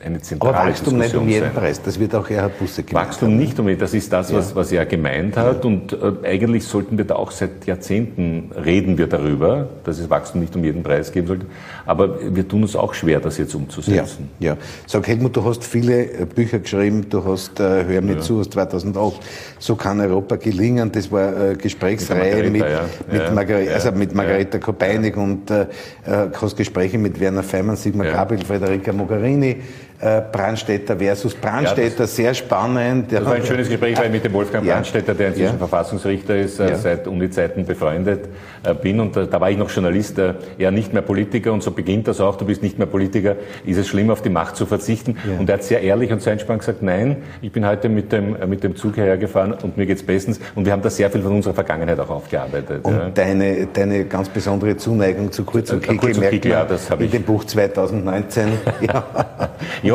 eine 0.03 0.21
zentrale 0.21 0.55
Aber 0.55 0.69
Wachstum 0.69 0.99
Diskussion 0.99 1.25
nicht 1.25 1.41
um 1.41 1.43
jeden 1.47 1.53
sein. 1.53 1.63
Preis, 1.63 1.81
das 1.81 1.99
wird 1.99 2.15
auch 2.15 2.27
Gerhard 2.27 2.59
Busse 2.59 2.83
gemeint 2.83 3.07
Wachstum 3.07 3.29
haben. 3.29 3.37
nicht 3.37 3.59
um 3.59 3.67
jeden, 3.67 3.79
das 3.79 3.93
ist 3.93 4.11
das, 4.11 4.33
was, 4.33 4.49
ja. 4.49 4.55
was 4.55 4.71
er 4.71 4.85
gemeint 4.85 5.37
hat. 5.37 5.63
Ja. 5.63 5.69
Und 5.69 5.93
äh, 5.93 6.27
eigentlich 6.27 6.65
sollten 6.65 6.97
wir 6.97 7.05
da 7.05 7.15
auch 7.15 7.31
seit 7.31 7.65
Jahrzehnten 7.65 8.51
reden 8.53 8.97
wir 8.97 9.07
darüber, 9.07 9.69
dass 9.83 9.99
es 9.99 10.09
Wachstum 10.09 10.41
nicht 10.41 10.55
um 10.55 10.63
jeden 10.63 10.83
Preis 10.83 11.11
geben 11.11 11.27
sollte. 11.27 11.45
Aber 11.85 12.35
wir 12.35 12.47
tun 12.47 12.63
uns 12.63 12.75
auch 12.75 12.93
schwer, 12.93 13.19
das 13.19 13.37
jetzt 13.37 13.55
umzusetzen. 13.55 14.29
Ja, 14.39 14.53
ja. 14.53 14.57
Sag 14.87 15.07
Helmut, 15.07 15.35
du 15.35 15.43
hast 15.43 15.63
viele 15.63 16.05
äh, 16.05 16.25
Bücher 16.25 16.59
geschrieben, 16.59 17.09
du 17.09 17.23
hast 17.25 17.59
äh, 17.59 17.85
Hör 17.85 18.01
mir 18.01 18.15
ja. 18.15 18.21
zu 18.21 18.39
aus 18.39 18.49
2008, 18.49 19.19
So 19.59 19.75
kann 19.75 19.99
Europa 19.99 20.35
gelingen, 20.35 20.91
das 20.91 21.11
war 21.11 21.51
äh, 21.51 21.55
Gesprächsreihe 21.55 22.49
mit, 22.49 22.61
Margareta, 22.61 22.89
mit, 23.11 23.21
ja. 23.21 23.31
Margareta, 23.31 23.73
also 23.73 23.91
mit 23.91 24.15
Margareta 24.15 24.57
Kopeinig 24.59 25.17
und 25.17 25.49
äh, 25.49 25.61
äh, 26.05 26.29
hast 26.39 26.57
Gespräche 26.57 26.97
mit 26.97 27.19
Werner 27.19 27.43
Feimann, 27.43 27.75
Sigmar. 27.75 28.07
Gabriel, 28.07 28.45
Federica 28.45 28.93
Mogherini, 28.93 29.57
äh, 30.03 30.21
Brandstätter 30.31 30.97
versus 30.97 31.33
Brandstätter, 31.33 32.01
ja, 32.01 32.07
sehr 32.07 32.33
spannend. 32.33 33.11
Das 33.11 33.23
war 33.25 33.33
ein 33.33 33.45
schönes 33.45 33.69
Gespräch, 33.69 33.97
weil 33.97 34.07
ich 34.07 34.11
mit 34.11 34.25
dem 34.25 34.33
Wolfgang 34.33 34.65
ja. 34.65 34.73
Brandstätter, 34.73 35.13
der 35.13 35.29
inzwischen 35.29 35.53
ja. 35.53 35.57
Verfassungsrichter 35.57 36.35
ist, 36.35 36.59
äh, 36.59 36.71
ja. 36.71 36.75
seit 36.75 37.07
Uni-Zeiten 37.07 37.65
befreundet 37.65 38.27
äh, 38.63 38.73
bin. 38.73 38.99
Und 38.99 39.15
da 39.15 39.39
war 39.39 39.49
ich 39.49 39.57
noch 39.57 39.69
Journalist, 39.69 40.19
er 40.19 40.71
nicht 40.71 40.91
mehr 40.91 41.01
Politiker. 41.01 41.53
Und 41.53 41.63
so 41.63 41.71
beginnt 41.71 42.07
das 42.07 42.19
auch, 42.19 42.35
du 42.35 42.45
bist 42.45 42.61
nicht 42.61 42.77
mehr 42.77 42.87
Politiker, 42.87 43.37
ist 43.65 43.77
es 43.77 43.87
schlimm, 43.87 44.09
auf 44.09 44.21
die 44.21 44.29
Macht 44.29 44.57
zu 44.57 44.65
verzichten. 44.65 45.17
Und 45.39 45.49
er 45.49 45.55
hat 45.55 45.63
sehr 45.63 45.81
ehrlich 45.81 46.11
und 46.11 46.21
sehr 46.21 46.33
entspannt 46.33 46.59
gesagt, 46.59 46.81
nein, 46.81 47.17
ich 47.41 47.51
bin 47.51 47.65
heute 47.65 47.87
mit 47.87 48.11
dem, 48.11 48.35
mit 48.49 48.63
dem 48.63 48.75
Zug 48.75 48.97
hergefahren 48.97 49.53
und 49.53 49.77
mir 49.77 49.85
geht's 49.85 50.03
bestens. 50.03 50.39
Und 50.55 50.65
wir 50.65 50.73
haben 50.73 50.81
da 50.81 50.89
sehr 50.89 51.09
viel 51.09 51.21
von 51.21 51.33
unserer 51.33 51.53
Vergangenheit 51.53 51.99
auch 51.99 52.09
aufgearbeitet. 52.09 52.83
Und 52.83 53.17
deine, 53.17 53.67
deine 53.71 54.05
ganz 54.05 54.27
besondere 54.29 54.75
Zuneigung 54.75 55.31
zu 55.31 55.45
Kurz 55.45 55.71
und 55.71 55.81
Kickel, 55.81 55.97
Kurz 55.97 56.17
und 56.17 56.29
Kickel 56.29 56.51
ja, 56.51 56.65
das 56.65 56.89
habe 56.89 57.05
ich. 57.05 57.13
In 57.13 57.21
dem 57.21 57.25
Buch 57.25 57.45
2019. 57.45 58.47
ja. 58.81 59.03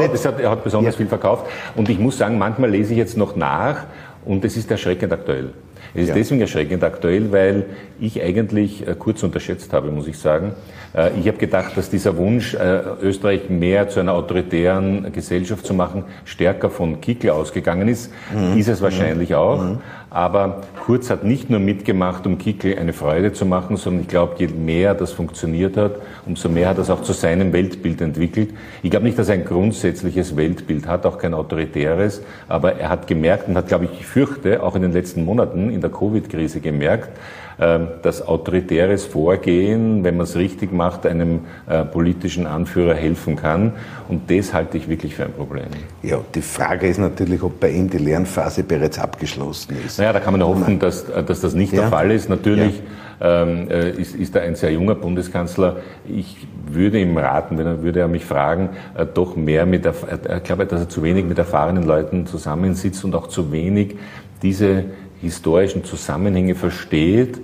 Ja, 0.03 0.09
das 0.09 0.25
hat, 0.25 0.41
er 0.41 0.51
hat 0.51 0.65
besonders 0.65 0.95
ja. 0.95 0.99
viel 0.99 1.07
verkauft. 1.07 1.47
Und 1.77 1.89
ich 1.89 1.99
muss 1.99 2.19
sagen, 2.19 2.39
manchmal 2.39 2.71
lese 2.71 2.93
ich 2.93 2.99
jetzt 2.99 3.17
noch 3.17 3.37
nach 3.37 3.85
und 4.25 4.45
es 4.45 4.57
ist 4.57 4.71
erschreckend 4.71 5.13
aktuell. 5.13 5.53
Es 5.95 6.03
ist 6.03 6.09
ja. 6.09 6.15
deswegen 6.15 6.41
erschreckend 6.41 6.85
aktuell, 6.85 7.33
weil 7.33 7.67
ich 7.99 8.23
eigentlich 8.23 8.87
äh, 8.87 8.95
kurz 8.99 9.23
unterschätzt 9.23 9.73
habe, 9.73 9.91
muss 9.91 10.07
ich 10.07 10.19
sagen. 10.19 10.53
Äh, 10.99 11.11
ich 11.19 11.29
habe 11.29 11.39
gedacht, 11.39 11.77
dass 11.77 11.91
dieser 11.91 12.17
Wunsch, 12.17 12.55
äh, 12.55 12.81
Österreich 13.03 13.49
mehr 13.49 13.89
zu 13.89 14.01
einer 14.01 14.15
autoritären 14.15 15.13
Gesellschaft 15.13 15.65
zu 15.65 15.75
machen, 15.75 16.05
stärker 16.25 16.71
von 16.71 17.01
Kickl 17.01 17.31
ausgegangen 17.31 17.89
ist. 17.89 18.11
Mhm. 18.35 18.59
Ist 18.59 18.69
es 18.69 18.83
wahrscheinlich 18.83 19.31
mhm. 19.31 19.37
auch. 19.37 19.63
Mhm. 19.63 19.79
Aber 20.11 20.63
Kurz 20.89 21.11
hat 21.11 21.23
nicht 21.23 21.51
nur 21.51 21.61
mitgemacht, 21.61 22.27
um 22.27 22.39
Kickl 22.39 22.75
eine 22.79 22.95
Freude 22.95 23.35
zu 23.35 23.45
machen, 23.45 23.77
sondern 23.77 24.01
ich 24.01 24.09
glaube, 24.09 24.37
je 24.39 24.49
mehr 24.49 24.95
das 24.95 25.13
funktioniert 25.13 25.77
hat, 25.77 25.97
umso 26.25 26.49
mehr 26.49 26.71
hat 26.71 26.79
das 26.79 26.89
auch 26.89 27.03
zu 27.03 27.13
seinem 27.13 27.53
Weltbild 27.53 28.01
entwickelt. 28.01 28.55
Ich 28.83 28.91
glaube 28.91 29.05
nicht, 29.05 29.19
dass 29.19 29.29
er 29.29 29.35
ein 29.35 29.45
grundsätzliches 29.45 30.35
Weltbild 30.35 30.87
hat, 30.87 31.05
auch 31.05 31.19
kein 31.19 31.35
autoritäres, 31.35 32.23
aber 32.49 32.77
er 32.77 32.89
hat 32.89 33.07
gemerkt 33.07 33.49
und 33.49 33.57
hat, 33.59 33.69
glaube 33.69 33.85
ich, 33.85 34.01
ich 34.01 34.07
fürchte, 34.07 34.63
auch 34.63 34.77
in 34.77 34.81
den 34.81 34.93
letzten 34.93 35.27
Monaten 35.27 35.69
in 35.69 35.83
der 35.83 35.91
Covid-Krise 35.91 36.61
gemerkt, 36.61 37.11
dass 37.59 38.27
autoritäres 38.27 39.05
Vorgehen, 39.05 40.05
wenn 40.05 40.17
man 40.17 40.25
es 40.25 40.37
richtig 40.37 40.73
macht, 40.73 41.05
einem 41.07 41.41
äh, 41.69 41.85
politischen 41.85 42.47
Anführer 42.47 42.95
helfen 42.95 43.35
kann. 43.35 43.73
Und 44.09 44.31
das 44.31 44.55
halte 44.55 44.79
ich 44.79 44.89
wirklich 44.89 45.17
für 45.17 45.25
ein 45.25 45.33
Problem. 45.33 45.67
Ja, 46.03 46.21
die 46.35 46.41
Frage 46.41 46.87
ist 46.87 46.99
natürlich, 46.99 47.43
ob 47.43 47.59
bei 47.59 47.71
ihm 47.71 47.91
die 47.91 47.99
Lernphase 47.99 48.63
bereits 48.63 48.99
abgeschlossen 48.99 49.77
ist. 49.85 49.99
Naja, 49.99 50.13
da 50.13 50.21
kann 50.21 50.33
man 50.33 50.45
hoffen, 50.45 50.79
dass, 50.79 51.09
äh, 51.09 51.25
dass 51.25 51.41
das 51.41 51.55
nicht 51.55 51.73
ja. 51.73 51.83
der 51.83 51.91
Fall 51.91 52.13
ist. 52.13 52.29
Natürlich 52.29 52.81
ja. 53.21 53.43
ähm, 53.43 53.69
äh, 53.69 53.91
ist, 53.91 54.15
ist 54.15 54.37
er 54.37 54.43
ein 54.43 54.55
sehr 54.55 54.73
junger 54.73 54.95
Bundeskanzler. 54.95 55.79
Ich 56.09 56.47
würde 56.71 57.01
ihm 57.01 57.17
raten, 57.17 57.59
wenn 57.59 57.67
er 57.67 57.83
würde 57.83 58.01
er 58.01 58.09
mich 58.09 58.25
fragen, 58.25 58.71
äh, 58.97 59.05
doch 59.05 59.35
mehr 59.35 59.67
mit, 59.67 59.85
ich 59.85 60.43
glaube, 60.45 60.67
dass 60.67 60.83
er 60.83 60.89
zu 60.89 61.03
wenig 61.03 61.25
mit 61.25 61.39
erfahrenen 61.39 61.83
Leuten 61.83 62.27
zusammensitzt 62.27 63.05
und 63.05 63.17
auch 63.17 63.27
zu 63.27 63.51
wenig 63.51 63.97
diese 64.43 64.85
historischen 65.21 65.85
Zusammenhänge 65.85 66.55
versteht, 66.55 67.39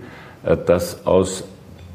äh, 0.45 0.57
dass 0.57 1.07
aus 1.07 1.45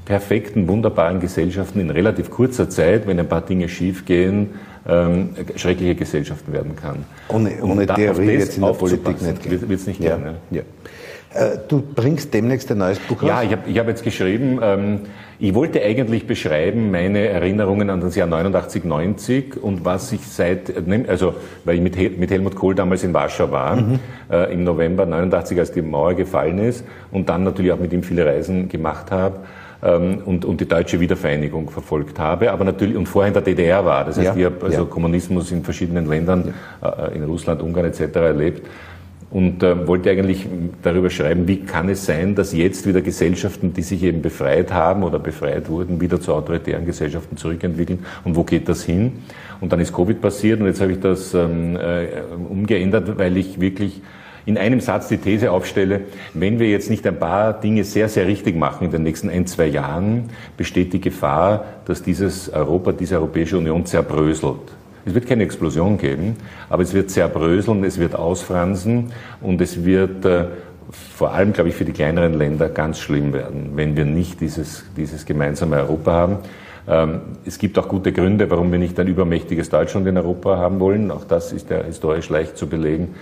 perfekten, 0.06 0.68
wunderbaren 0.68 1.20
Gesellschaften 1.20 1.80
in 1.80 1.92
relativ 1.92 2.32
kurzer 2.32 2.70
Zeit, 2.70 3.06
wenn 3.06 3.20
ein 3.20 3.30
paar 3.30 3.42
Dinge 3.42 3.70
schiefgehen, 3.70 4.50
ähm, 4.88 5.30
schreckliche 5.56 5.94
Gesellschaften 5.94 6.52
werden 6.52 6.76
kann. 6.76 7.06
Ohne, 7.28 7.62
ohne 7.62 7.86
Theorie 7.86 8.32
jetzt 8.32 8.58
in 8.58 8.63
der 8.63 8.74
Politik 8.74 9.22
nicht 9.22 9.44
gehen. 9.44 9.70
Wird 9.70 9.80
es 9.80 9.86
nicht 9.86 10.02
ja. 10.02 10.15
gehen. 10.15 10.36
Ja. 10.50 10.62
Äh, 11.34 11.60
du 11.68 11.82
bringst 11.82 12.34
demnächst 12.34 12.72
ein 12.72 12.80
neues 12.80 12.98
Buch 12.98 13.22
raus? 13.22 13.30
Ja, 13.30 13.44
ich 13.44 13.52
habe 13.52 13.70
ich 13.70 13.78
hab 13.78 13.88
jetzt 13.88 14.04
geschrieben, 14.04 14.60
ähm, 14.63 15.02
ich 15.41 15.56
wollte 15.56 15.82
eigentlich 15.82 16.28
beschreiben 16.28 16.91
meine 16.91 17.28
Erinnerungen 17.28 17.89
an 17.89 18.02
das 18.02 18.15
Jahr 18.15 18.28
89, 18.28 18.84
90 18.84 19.63
und 19.63 19.86
was 19.86 20.12
ich 20.12 20.28
seit, 20.28 20.73
also 21.08 21.34
weil 21.63 21.75
ich 21.75 21.82
mit, 21.82 21.95
Hel 21.95 22.10
mit 22.12 22.30
Helmut 22.30 22.56
Kohl 22.56 22.75
damals 22.75 23.06
in 23.06 23.13
Warschau 23.13 23.49
war, 23.49 23.78
mhm. 23.78 23.99
äh, 24.30 24.52
im 24.52 24.65
November 24.65 25.06
89, 25.06 25.58
als 25.58 25.71
die 25.71 25.82
Mauer 25.82 26.13
gefallen 26.13 26.60
ist 26.60 26.84
und 27.12 27.30
dann 27.30 27.45
natürlich 27.45 27.71
auch 27.71 27.80
mit 27.80 27.93
ihm 27.93 28.04
viele 28.04 28.25
Reisen 28.25 28.67
gemacht 28.67 29.12
habe 29.12 29.38
ähm, 29.82 30.21
und, 30.25 30.43
und 30.43 30.60
die 30.60 30.67
deutsche 30.67 30.99
Wiedervereinigung 30.99 31.69
verfolgt 31.69 32.19
habe, 32.19 32.52
aber 32.52 32.65
natürlich 32.65 32.97
und 32.97 33.08
vorher 33.08 33.30
in 33.30 33.34
der 33.34 33.43
DDR 33.43 33.86
war. 33.86 34.04
Das 34.04 34.17
heißt, 34.17 34.28
ja, 34.28 34.36
ich 34.36 34.43
habe 34.43 34.65
also 34.65 34.80
ja. 34.80 34.86
Kommunismus 34.86 35.54
in 35.54 35.63
verschiedenen 35.63 36.10
Ländern, 36.10 36.54
ja. 36.82 37.08
äh, 37.08 37.15
in 37.15 37.23
Russland, 37.23 37.62
Ungarn 37.62 37.86
etc. 37.86 38.13
erlebt 38.15 38.67
und 39.32 39.62
äh, 39.62 39.88
wollte 39.88 40.10
eigentlich 40.10 40.48
darüber 40.82 41.10
schreiben, 41.10 41.48
wie 41.48 41.62
kann 41.62 41.89
es 41.89 42.06
sein, 42.06 42.36
dass 42.36 42.54
jetzt 42.54 42.88
wieder 42.88 43.02
Gesellschaften, 43.02 43.74
die 43.74 43.84
sich 43.84 44.02
eben 44.04 44.22
befreit 44.22 44.74
haben 44.74 45.04
oder 45.04 45.20
befreit 45.20 45.70
wurden, 45.70 46.02
wieder 46.02 46.20
zu 46.20 46.34
autoritären 46.34 46.86
Gesellschaften 46.86 47.38
zurückentwickeln 47.38 48.00
und 48.24 48.36
wo 48.36 48.44
geht 48.44 48.68
das 48.68 48.84
hin? 48.84 49.20
Und 49.62 49.72
dann 49.72 49.80
ist 49.80 49.94
Covid 49.94 50.20
passiert 50.20 50.60
und 50.60 50.68
jetzt 50.68 50.82
habe 50.82 50.94
ich 50.94 51.00
das 51.00 51.34
ähm, 51.34 51.76
äh, 51.76 52.08
umgeändert, 52.50 53.18
weil 53.18 53.38
ich 53.38 53.60
wirklich 53.60 54.02
in 54.46 54.58
einem 54.58 54.80
Satz 54.80 55.10
die 55.10 55.18
These 55.18 55.52
aufstelle, 55.52 56.02
wenn 56.34 56.58
wir 56.58 56.70
jetzt 56.70 56.89
nicht 56.89 57.06
ein 57.06 57.20
paar 57.20 57.54
Dinge 57.54 57.84
sehr, 57.84 58.10
sehr 58.10 58.26
richtig 58.26 58.56
machen 58.56 58.86
in 58.86 58.92
den 58.92 59.04
nächsten 59.04 59.30
ein, 59.30 59.46
zwei 59.46 59.68
Jahren, 59.68 60.32
besteht 60.58 60.92
die 60.94 61.02
Gefahr, 61.02 61.65
dass 61.86 62.02
dieses 62.02 62.50
Europa, 62.50 62.94
diese 62.94 63.18
Europäische 63.18 63.60
Union 63.60 63.86
zerbröselt. 63.86 64.79
Es 65.05 65.13
wird 65.13 65.27
keine 65.27 65.43
Explosion 65.43 65.97
geben, 65.97 66.35
aber 66.69 66.83
es 66.83 66.93
wird 66.93 67.09
zerbröseln, 67.09 67.83
es 67.83 67.99
wird 67.99 68.15
ausfransen 68.15 69.12
und 69.41 69.62
es 69.62 69.83
wird 69.83 70.25
äh, 70.25 70.45
vor 70.91 71.31
allem, 71.31 71.53
glaube 71.53 71.69
ich, 71.69 71.75
für 71.75 71.85
die 71.85 71.91
kleineren 71.91 72.33
Länder 72.33 72.69
ganz 72.69 72.99
schlimm 72.99 73.33
werden, 73.33 73.71
wenn 73.75 73.95
wir 73.95 74.05
nicht 74.05 74.41
dieses, 74.41 74.85
dieses 74.97 75.25
gemeinsame 75.25 75.77
Europa 75.77 76.12
haben. 76.12 76.38
Ähm, 76.88 77.21
es 77.45 77.59
gibt 77.59 77.77
auch 77.77 77.88
gute 77.88 78.12
Gründe, 78.12 78.49
warum 78.49 78.71
wir 78.71 78.79
nicht 78.79 78.99
ein 78.99 79.07
übermächtiges 79.07 79.69
Deutschland 79.69 80.07
in 80.07 80.17
Europa 80.17 80.57
haben 80.57 80.79
wollen. 80.79 81.12
Auch 81.12 81.25
das 81.25 81.53
ist 81.53 81.69
ja 81.69 81.83
historisch 81.83 82.29
leicht 82.29 82.57
zu 82.57 82.67
belegen. 82.67 83.15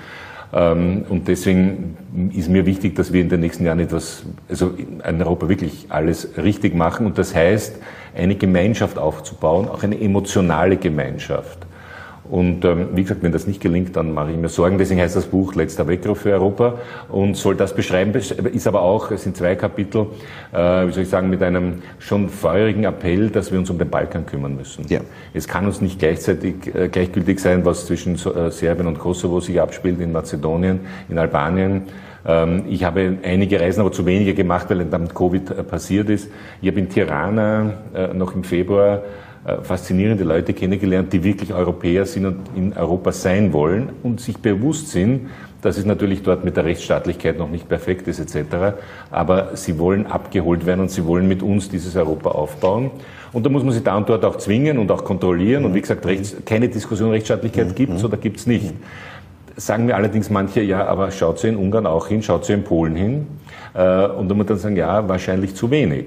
Ähm, 0.54 1.04
und 1.10 1.28
deswegen 1.28 1.98
ist 2.34 2.50
mir 2.50 2.66
wichtig, 2.66 2.96
dass 2.96 3.12
wir 3.12 3.22
in 3.22 3.30
den 3.30 3.42
nächsten 3.42 3.66
Jahren 3.66 3.80
etwas, 3.80 4.24
also 4.48 4.74
in 4.78 5.22
Europa 5.22 5.50
wirklich 5.50 5.88
alles 5.90 6.38
richtig 6.38 6.74
machen. 6.74 7.06
Und 7.06 7.18
das 7.18 7.36
heißt, 7.36 7.76
eine 8.16 8.36
Gemeinschaft 8.36 8.98
aufzubauen, 8.98 9.68
auch 9.68 9.84
eine 9.84 10.00
emotionale 10.00 10.78
Gemeinschaft. 10.78 11.67
Und 12.30 12.66
ähm, 12.66 12.90
wie 12.94 13.04
gesagt, 13.04 13.24
wenn 13.24 13.32
das 13.32 13.48
nicht 13.48 13.62
gelingt, 13.62 13.96
dann 13.96 14.14
mache 14.14 14.32
ich 14.32 14.38
mir 14.38 14.50
Sorgen. 14.50 14.78
Deswegen 14.78 15.00
heißt 15.00 15.16
das 15.16 15.26
Buch 15.26 15.56
Letzter 15.56 15.88
Weckruf 15.88 16.22
für 16.22 16.34
Europa 16.34 16.76
und 17.10 17.38
soll 17.38 17.56
das 17.56 17.74
beschreiben, 17.74 18.14
ist 18.14 18.68
aber 18.68 18.82
auch, 18.82 19.12
es 19.12 19.24
sind 19.24 19.38
zwei 19.38 19.56
Kapitel, 19.56 20.08
äh, 20.54 20.88
wie 20.88 20.92
soll 20.92 21.04
ich 21.04 21.10
sagen, 21.10 21.30
mit 21.30 21.42
einem 21.42 21.82
schon 22.00 22.30
feurigen 22.30 22.84
Appell, 22.84 23.30
dass 23.30 23.52
wir 23.52 23.60
uns 23.60 23.70
um 23.70 23.78
den 23.78 23.90
Balkan 23.90 24.26
kümmern 24.26 24.56
müssen. 24.56 24.86
Ja. 24.90 25.00
Es 25.34 25.48
kann 25.48 25.66
uns 25.66 25.80
nicht 25.80 26.00
gleichzeitig 26.00 26.76
äh, 26.76 26.90
gleichgültig 26.90 27.40
sein, 27.40 27.64
was 27.64 27.86
zwischen 27.86 28.16
äh, 28.16 28.52
Serbien 28.52 28.88
und 28.88 29.00
Kosovo 29.00 29.40
sich 29.40 29.62
abspielt, 29.62 30.02
in 30.02 30.12
Mazedonien, 30.12 30.82
in 31.08 31.18
Albanien. 31.18 31.84
Ähm, 32.26 32.66
ich 32.68 32.84
habe 32.84 33.18
einige 33.24 33.60
Reisen, 33.60 33.80
aber 33.82 33.92
zu 33.92 34.06
wenige 34.06 34.34
gemacht, 34.34 34.70
weil 34.70 34.84
dann 34.86 35.08
Covid 35.14 35.52
äh, 35.52 35.64
passiert 35.64 36.10
ist. 36.10 36.30
Ich 36.62 36.68
habe 36.68 36.80
in 36.80 36.90
Tirana 36.90 37.74
äh, 37.94 38.14
noch 38.14 38.36
im 38.36 38.44
Februar 38.44 39.04
faszinierende 39.64 40.26
Leute 40.26 40.54
kennengelernt, 40.54 41.14
die 41.14 41.24
wirklich 41.24 41.54
Europäer 41.54 42.06
sind 42.06 42.26
und 42.26 42.40
in 42.56 42.74
Europa 42.74 43.14
sein 43.14 43.54
wollen 43.54 43.90
und 44.04 44.20
sich 44.20 44.38
bewusst 44.38 44.90
sind, 44.90 45.30
dass 45.62 45.78
es 45.78 45.86
natürlich 45.86 46.22
dort 46.22 46.44
mit 46.46 46.58
der 46.58 46.66
Rechtsstaatlichkeit 46.66 47.38
noch 47.38 47.50
nicht 47.50 47.68
perfekt 47.68 48.08
ist 48.08 48.20
etc. 48.20 48.78
Aber 49.10 49.56
sie 49.56 49.80
wollen 49.80 50.06
abgeholt 50.06 50.66
werden 50.66 50.82
und 50.82 50.92
sie 50.92 51.06
wollen 51.06 51.28
mit 51.28 51.42
uns 51.42 51.70
dieses 51.70 51.96
Europa 51.96 52.32
aufbauen. 52.32 52.92
Und 53.34 53.46
da 53.46 53.50
muss 53.50 53.64
man 53.64 53.74
sie 53.74 53.82
da 53.82 53.96
und 53.98 54.08
dort 54.08 54.24
auch 54.26 54.38
zwingen 54.38 54.78
und 54.78 54.92
auch 54.92 55.04
kontrollieren. 55.04 55.66
Und 55.66 55.74
wie 55.74 55.82
gesagt, 55.82 56.06
Rechts, 56.06 56.36
keine 56.46 56.70
Diskussion 56.70 57.10
Rechtsstaatlichkeit 57.12 57.76
gibt 57.76 57.94
es 57.94 58.04
oder 58.04 58.18
gibt 58.18 58.38
es 58.38 58.48
nicht. 58.48 58.74
Sagen 59.56 59.86
mir 59.86 59.96
allerdings 59.96 60.30
manche, 60.30 60.62
ja, 60.62 60.86
aber 60.86 61.10
schaut 61.10 61.40
sie 61.40 61.48
in 61.48 61.56
Ungarn 61.56 61.88
auch 61.88 62.08
hin, 62.08 62.22
schaut 62.22 62.46
sie 62.46 62.54
in 62.54 62.64
Polen 62.64 62.96
hin. 62.96 63.28
Äh, 63.74 64.08
und 64.08 64.28
dann 64.30 64.38
muss 64.38 64.38
man 64.38 64.48
dann 64.48 64.58
sagen, 64.58 64.76
ja, 64.76 65.08
wahrscheinlich 65.08 65.56
zu 65.56 65.72
wenig. 65.72 66.06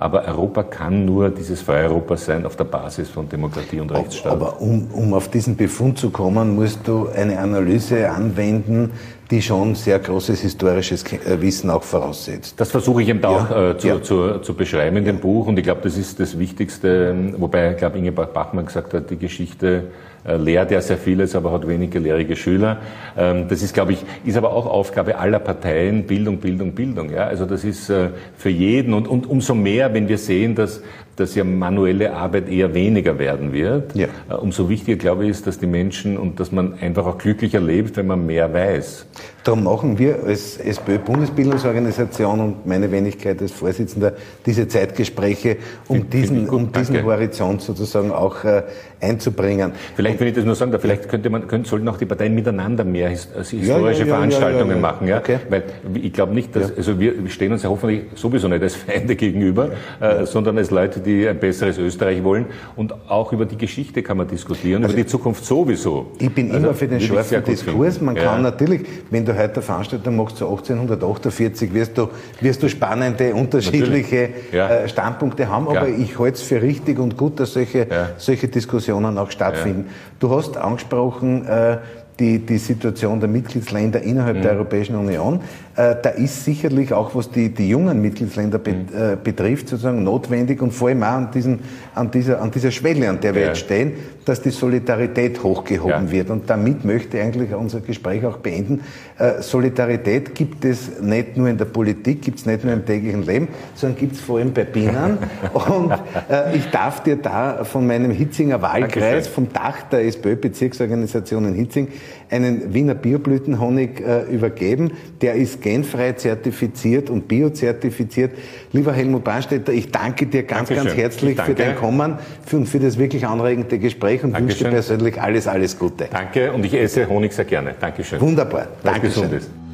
Aber 0.00 0.24
Europa 0.24 0.62
kann 0.62 1.04
nur 1.04 1.28
dieses 1.28 1.60
freie 1.60 1.88
Europa 1.88 2.16
sein 2.16 2.46
auf 2.46 2.54
der 2.54 2.64
Basis 2.64 3.08
von 3.08 3.28
Demokratie 3.28 3.80
und 3.80 3.90
Rechtsstaat. 3.90 4.32
Aber 4.32 4.60
um, 4.60 4.86
um 4.92 5.12
auf 5.12 5.28
diesen 5.28 5.56
Befund 5.56 5.98
zu 5.98 6.10
kommen, 6.10 6.54
musst 6.54 6.86
du 6.86 7.08
eine 7.08 7.36
Analyse 7.40 8.08
anwenden, 8.08 8.92
die 9.28 9.42
schon 9.42 9.74
sehr 9.74 9.98
großes 9.98 10.40
historisches 10.40 11.04
äh, 11.12 11.40
Wissen 11.40 11.68
auch 11.68 11.82
voraussetzt. 11.82 12.60
Das 12.60 12.70
versuche 12.70 13.02
ich 13.02 13.08
eben 13.08 13.20
ja, 13.20 13.28
auch 13.28 13.50
äh, 13.50 13.76
zu, 13.76 13.88
ja. 13.88 14.00
zu, 14.00 14.38
zu, 14.38 14.54
beschreiben 14.54 14.98
in 14.98 15.04
dem 15.04 15.18
Buch 15.18 15.48
und 15.48 15.58
ich 15.58 15.64
glaube, 15.64 15.80
das 15.82 15.98
ist 15.98 16.20
das 16.20 16.38
Wichtigste, 16.38 17.34
wobei, 17.36 17.72
ich 17.72 17.76
glaube, 17.76 17.98
Ingeborg 17.98 18.32
Bachmann 18.32 18.66
gesagt 18.66 18.94
hat, 18.94 19.10
die 19.10 19.18
Geschichte 19.18 19.84
lehrt 20.24 20.70
ja 20.70 20.80
sehr 20.80 20.98
vieles, 20.98 21.34
aber 21.34 21.52
hat 21.52 21.66
wenige 21.66 21.98
lehrige 21.98 22.36
Schüler. 22.36 22.78
Ähm, 23.16 23.46
das 23.48 23.62
ist, 23.62 23.74
glaube 23.74 23.92
ich, 23.92 24.04
ist 24.24 24.36
aber 24.36 24.52
auch 24.52 24.66
Aufgabe 24.66 25.18
aller 25.18 25.38
Parteien, 25.38 26.04
Bildung, 26.04 26.38
Bildung, 26.38 26.72
Bildung. 26.72 27.10
Ja? 27.10 27.26
Also 27.26 27.46
das 27.46 27.64
ist 27.64 27.88
äh, 27.88 28.08
für 28.36 28.50
jeden 28.50 28.94
und, 28.94 29.08
und 29.08 29.26
umso 29.26 29.54
mehr, 29.54 29.94
wenn 29.94 30.08
wir 30.08 30.18
sehen, 30.18 30.54
dass, 30.54 30.82
dass 31.20 31.34
ja 31.34 31.44
manuelle 31.44 32.14
Arbeit 32.14 32.48
eher 32.48 32.74
weniger 32.74 33.18
werden 33.18 33.52
wird, 33.52 33.94
ja. 33.96 34.06
Äh, 34.28 34.34
umso 34.34 34.68
wichtiger, 34.68 34.96
glaube 34.96 35.24
ich, 35.24 35.30
ist, 35.30 35.46
dass 35.46 35.58
die 35.58 35.66
Menschen 35.66 36.16
und 36.16 36.40
dass 36.40 36.52
man 36.52 36.74
einfach 36.80 37.06
auch 37.06 37.18
glücklicher 37.18 37.60
lebt, 37.60 37.96
wenn 37.96 38.06
man 38.06 38.26
mehr 38.26 38.52
weiß. 38.52 39.06
Darum 39.44 39.64
machen 39.64 39.98
wir 39.98 40.24
als 40.26 40.58
SPÖ-Bundesbildungsorganisation 40.58 42.40
und 42.40 42.66
meine 42.66 42.92
Wenigkeit 42.92 43.40
als 43.40 43.52
Vorsitzender 43.52 44.12
diese 44.44 44.68
Zeitgespräche, 44.68 45.56
um 45.86 46.10
diesen, 46.10 46.48
um 46.50 46.70
diesen 46.70 47.02
Horizont 47.02 47.62
sozusagen 47.62 48.12
auch 48.12 48.44
äh, 48.44 48.64
einzubringen. 49.00 49.72
Vielleicht, 49.96 50.20
wenn 50.20 50.28
ich 50.28 50.34
das 50.34 50.44
nur 50.44 50.54
sagen 50.54 50.70
darf, 50.72 50.82
vielleicht 50.82 51.08
könnte 51.08 51.30
man, 51.30 51.46
könnte, 51.48 51.68
sollten 51.68 51.88
auch 51.88 51.96
die 51.96 52.04
Parteien 52.04 52.34
miteinander 52.34 52.84
mehr 52.84 53.08
also 53.08 53.56
historische 53.56 54.00
ja, 54.00 54.06
ja, 54.06 54.14
Veranstaltungen 54.14 54.80
machen, 54.80 55.08
ja? 55.08 55.18
Okay. 55.18 55.38
Weil 55.48 55.62
ich 55.94 56.12
glaube 56.12 56.34
nicht, 56.34 56.54
dass, 56.54 56.76
also 56.76 57.00
wir 57.00 57.14
stehen 57.28 57.52
uns 57.52 57.62
ja 57.62 57.70
hoffentlich 57.70 58.02
sowieso 58.16 58.48
nicht 58.48 58.62
als 58.62 58.74
Feinde 58.74 59.16
gegenüber, 59.16 59.70
äh, 60.00 60.26
sondern 60.26 60.58
als 60.58 60.70
Leute, 60.70 61.00
die 61.00 61.07
ein 61.08 61.38
besseres 61.38 61.78
Österreich 61.78 62.22
wollen. 62.22 62.46
Und 62.76 62.94
auch 63.08 63.32
über 63.32 63.46
die 63.46 63.56
Geschichte 63.56 64.02
kann 64.02 64.16
man 64.16 64.28
diskutieren, 64.28 64.82
also 64.82 64.94
über 64.94 65.02
die 65.02 65.08
Zukunft 65.08 65.44
sowieso. 65.44 66.12
Ich 66.18 66.32
bin 66.32 66.50
also, 66.50 66.66
immer 66.66 66.74
für 66.74 66.88
den 66.88 67.00
scharfen 67.00 67.44
Diskurs. 67.44 68.00
Man 68.00 68.14
kann 68.14 68.42
natürlich, 68.42 68.82
wenn 69.10 69.24
du 69.24 69.36
heute 69.36 69.62
Veranstaltung 69.62 70.16
machst 70.16 70.36
zu 70.36 70.48
1848, 70.48 71.72
wirst 71.72 71.96
du, 71.98 72.08
wirst 72.40 72.62
du 72.62 72.68
spannende, 72.68 73.34
unterschiedliche 73.34 74.30
ja. 74.52 74.68
Äh, 74.68 74.88
Standpunkte 74.88 75.48
haben. 75.48 75.68
Aber 75.68 75.88
ich 75.88 76.18
halte 76.18 76.36
es 76.36 76.42
für 76.42 76.60
richtig 76.60 76.98
und 76.98 77.16
gut, 77.16 77.40
dass 77.40 77.52
solche, 77.52 77.86
ja. 77.90 78.10
solche 78.16 78.48
Diskussionen 78.48 79.18
auch 79.18 79.30
stattfinden. 79.30 79.86
Du 80.18 80.30
hast 80.30 80.56
angesprochen, 80.56 81.46
äh, 81.46 81.78
die, 82.18 82.40
die 82.40 82.58
Situation 82.58 83.20
der 83.20 83.28
Mitgliedsländer 83.28 84.02
innerhalb 84.02 84.38
mhm. 84.38 84.42
der 84.42 84.52
Europäischen 84.52 84.96
Union. 84.96 85.40
Äh, 85.76 85.94
da 86.02 86.10
ist 86.10 86.44
sicherlich 86.44 86.92
auch, 86.92 87.14
was 87.14 87.30
die, 87.30 87.50
die 87.50 87.68
jungen 87.68 88.02
Mitgliedsländer 88.02 88.58
be, 88.58 88.72
mhm. 88.72 88.86
äh, 88.94 89.16
betrifft, 89.22 89.68
sozusagen 89.68 90.02
notwendig 90.02 90.60
und 90.60 90.72
vor 90.72 90.88
allem 90.88 91.02
auch 91.02 91.08
an, 91.08 91.30
diesen, 91.32 91.60
an, 91.94 92.10
dieser, 92.10 92.40
an 92.40 92.50
dieser 92.50 92.70
Schwelle, 92.70 93.08
an 93.08 93.20
der 93.20 93.34
wir 93.34 93.42
ja. 93.42 93.48
jetzt 93.48 93.60
stehen, 93.60 93.92
dass 94.28 94.42
die 94.42 94.50
Solidarität 94.50 95.42
hochgehoben 95.42 96.06
ja. 96.06 96.10
wird. 96.10 96.30
Und 96.30 96.50
damit 96.50 96.84
möchte 96.84 97.16
ich 97.16 97.22
eigentlich 97.22 97.54
unser 97.54 97.80
Gespräch 97.80 98.24
auch 98.26 98.36
beenden. 98.38 98.82
Äh, 99.18 99.40
Solidarität 99.42 100.34
gibt 100.34 100.64
es 100.64 101.00
nicht 101.00 101.36
nur 101.36 101.48
in 101.48 101.56
der 101.56 101.64
Politik, 101.64 102.22
gibt 102.22 102.38
es 102.38 102.46
nicht 102.46 102.64
nur 102.64 102.74
im 102.74 102.84
täglichen 102.84 103.24
Leben, 103.24 103.48
sondern 103.74 103.98
gibt 103.98 104.12
es 104.16 104.20
vor 104.20 104.38
allem 104.38 104.52
bei 104.52 104.64
Bienen. 104.64 105.18
und 105.54 105.92
äh, 106.28 106.56
ich 106.56 106.66
darf 106.70 107.02
dir 107.02 107.16
da 107.16 107.64
von 107.64 107.86
meinem 107.86 108.10
Hitzinger 108.10 108.60
Wahlkreis, 108.60 109.26
vom 109.26 109.52
Dach 109.52 109.82
der 109.90 110.04
SPÖ-Bezirksorganisation 110.04 111.46
in 111.46 111.54
Hitzing, 111.54 111.88
einen 112.30 112.74
Wiener 112.74 112.94
Bioblütenhonig 112.94 114.00
äh, 114.00 114.22
übergeben. 114.22 114.92
Der 115.20 115.34
ist 115.34 115.62
genfrei 115.62 116.12
zertifiziert 116.12 117.10
und 117.10 117.28
biozertifiziert. 117.28 118.32
Lieber 118.72 118.92
Helmut 118.92 119.24
Barstetter, 119.24 119.72
ich 119.72 119.90
danke 119.90 120.26
dir 120.26 120.42
ganz, 120.42 120.68
Dankeschön. 120.68 120.86
ganz 120.86 120.96
herzlich 120.96 121.40
für 121.40 121.54
dein 121.54 121.76
Kommen 121.76 122.18
und 122.52 122.66
für 122.66 122.80
das 122.80 122.98
wirklich 122.98 123.26
anregende 123.26 123.78
Gespräch 123.78 124.24
und 124.24 124.32
Dankeschön. 124.32 124.48
wünsche 124.48 124.64
dir 124.64 124.70
persönlich 124.70 125.20
alles, 125.20 125.46
alles 125.46 125.78
Gute. 125.78 126.08
Danke 126.10 126.52
und 126.52 126.64
ich 126.64 126.74
esse 126.74 127.08
Honig 127.08 127.32
sehr 127.32 127.44
gerne. 127.44 127.74
Dankeschön. 127.78 128.20
Wunderbar. 128.20 128.68
Dankeschön. 128.82 129.22
Gesundes. 129.22 129.67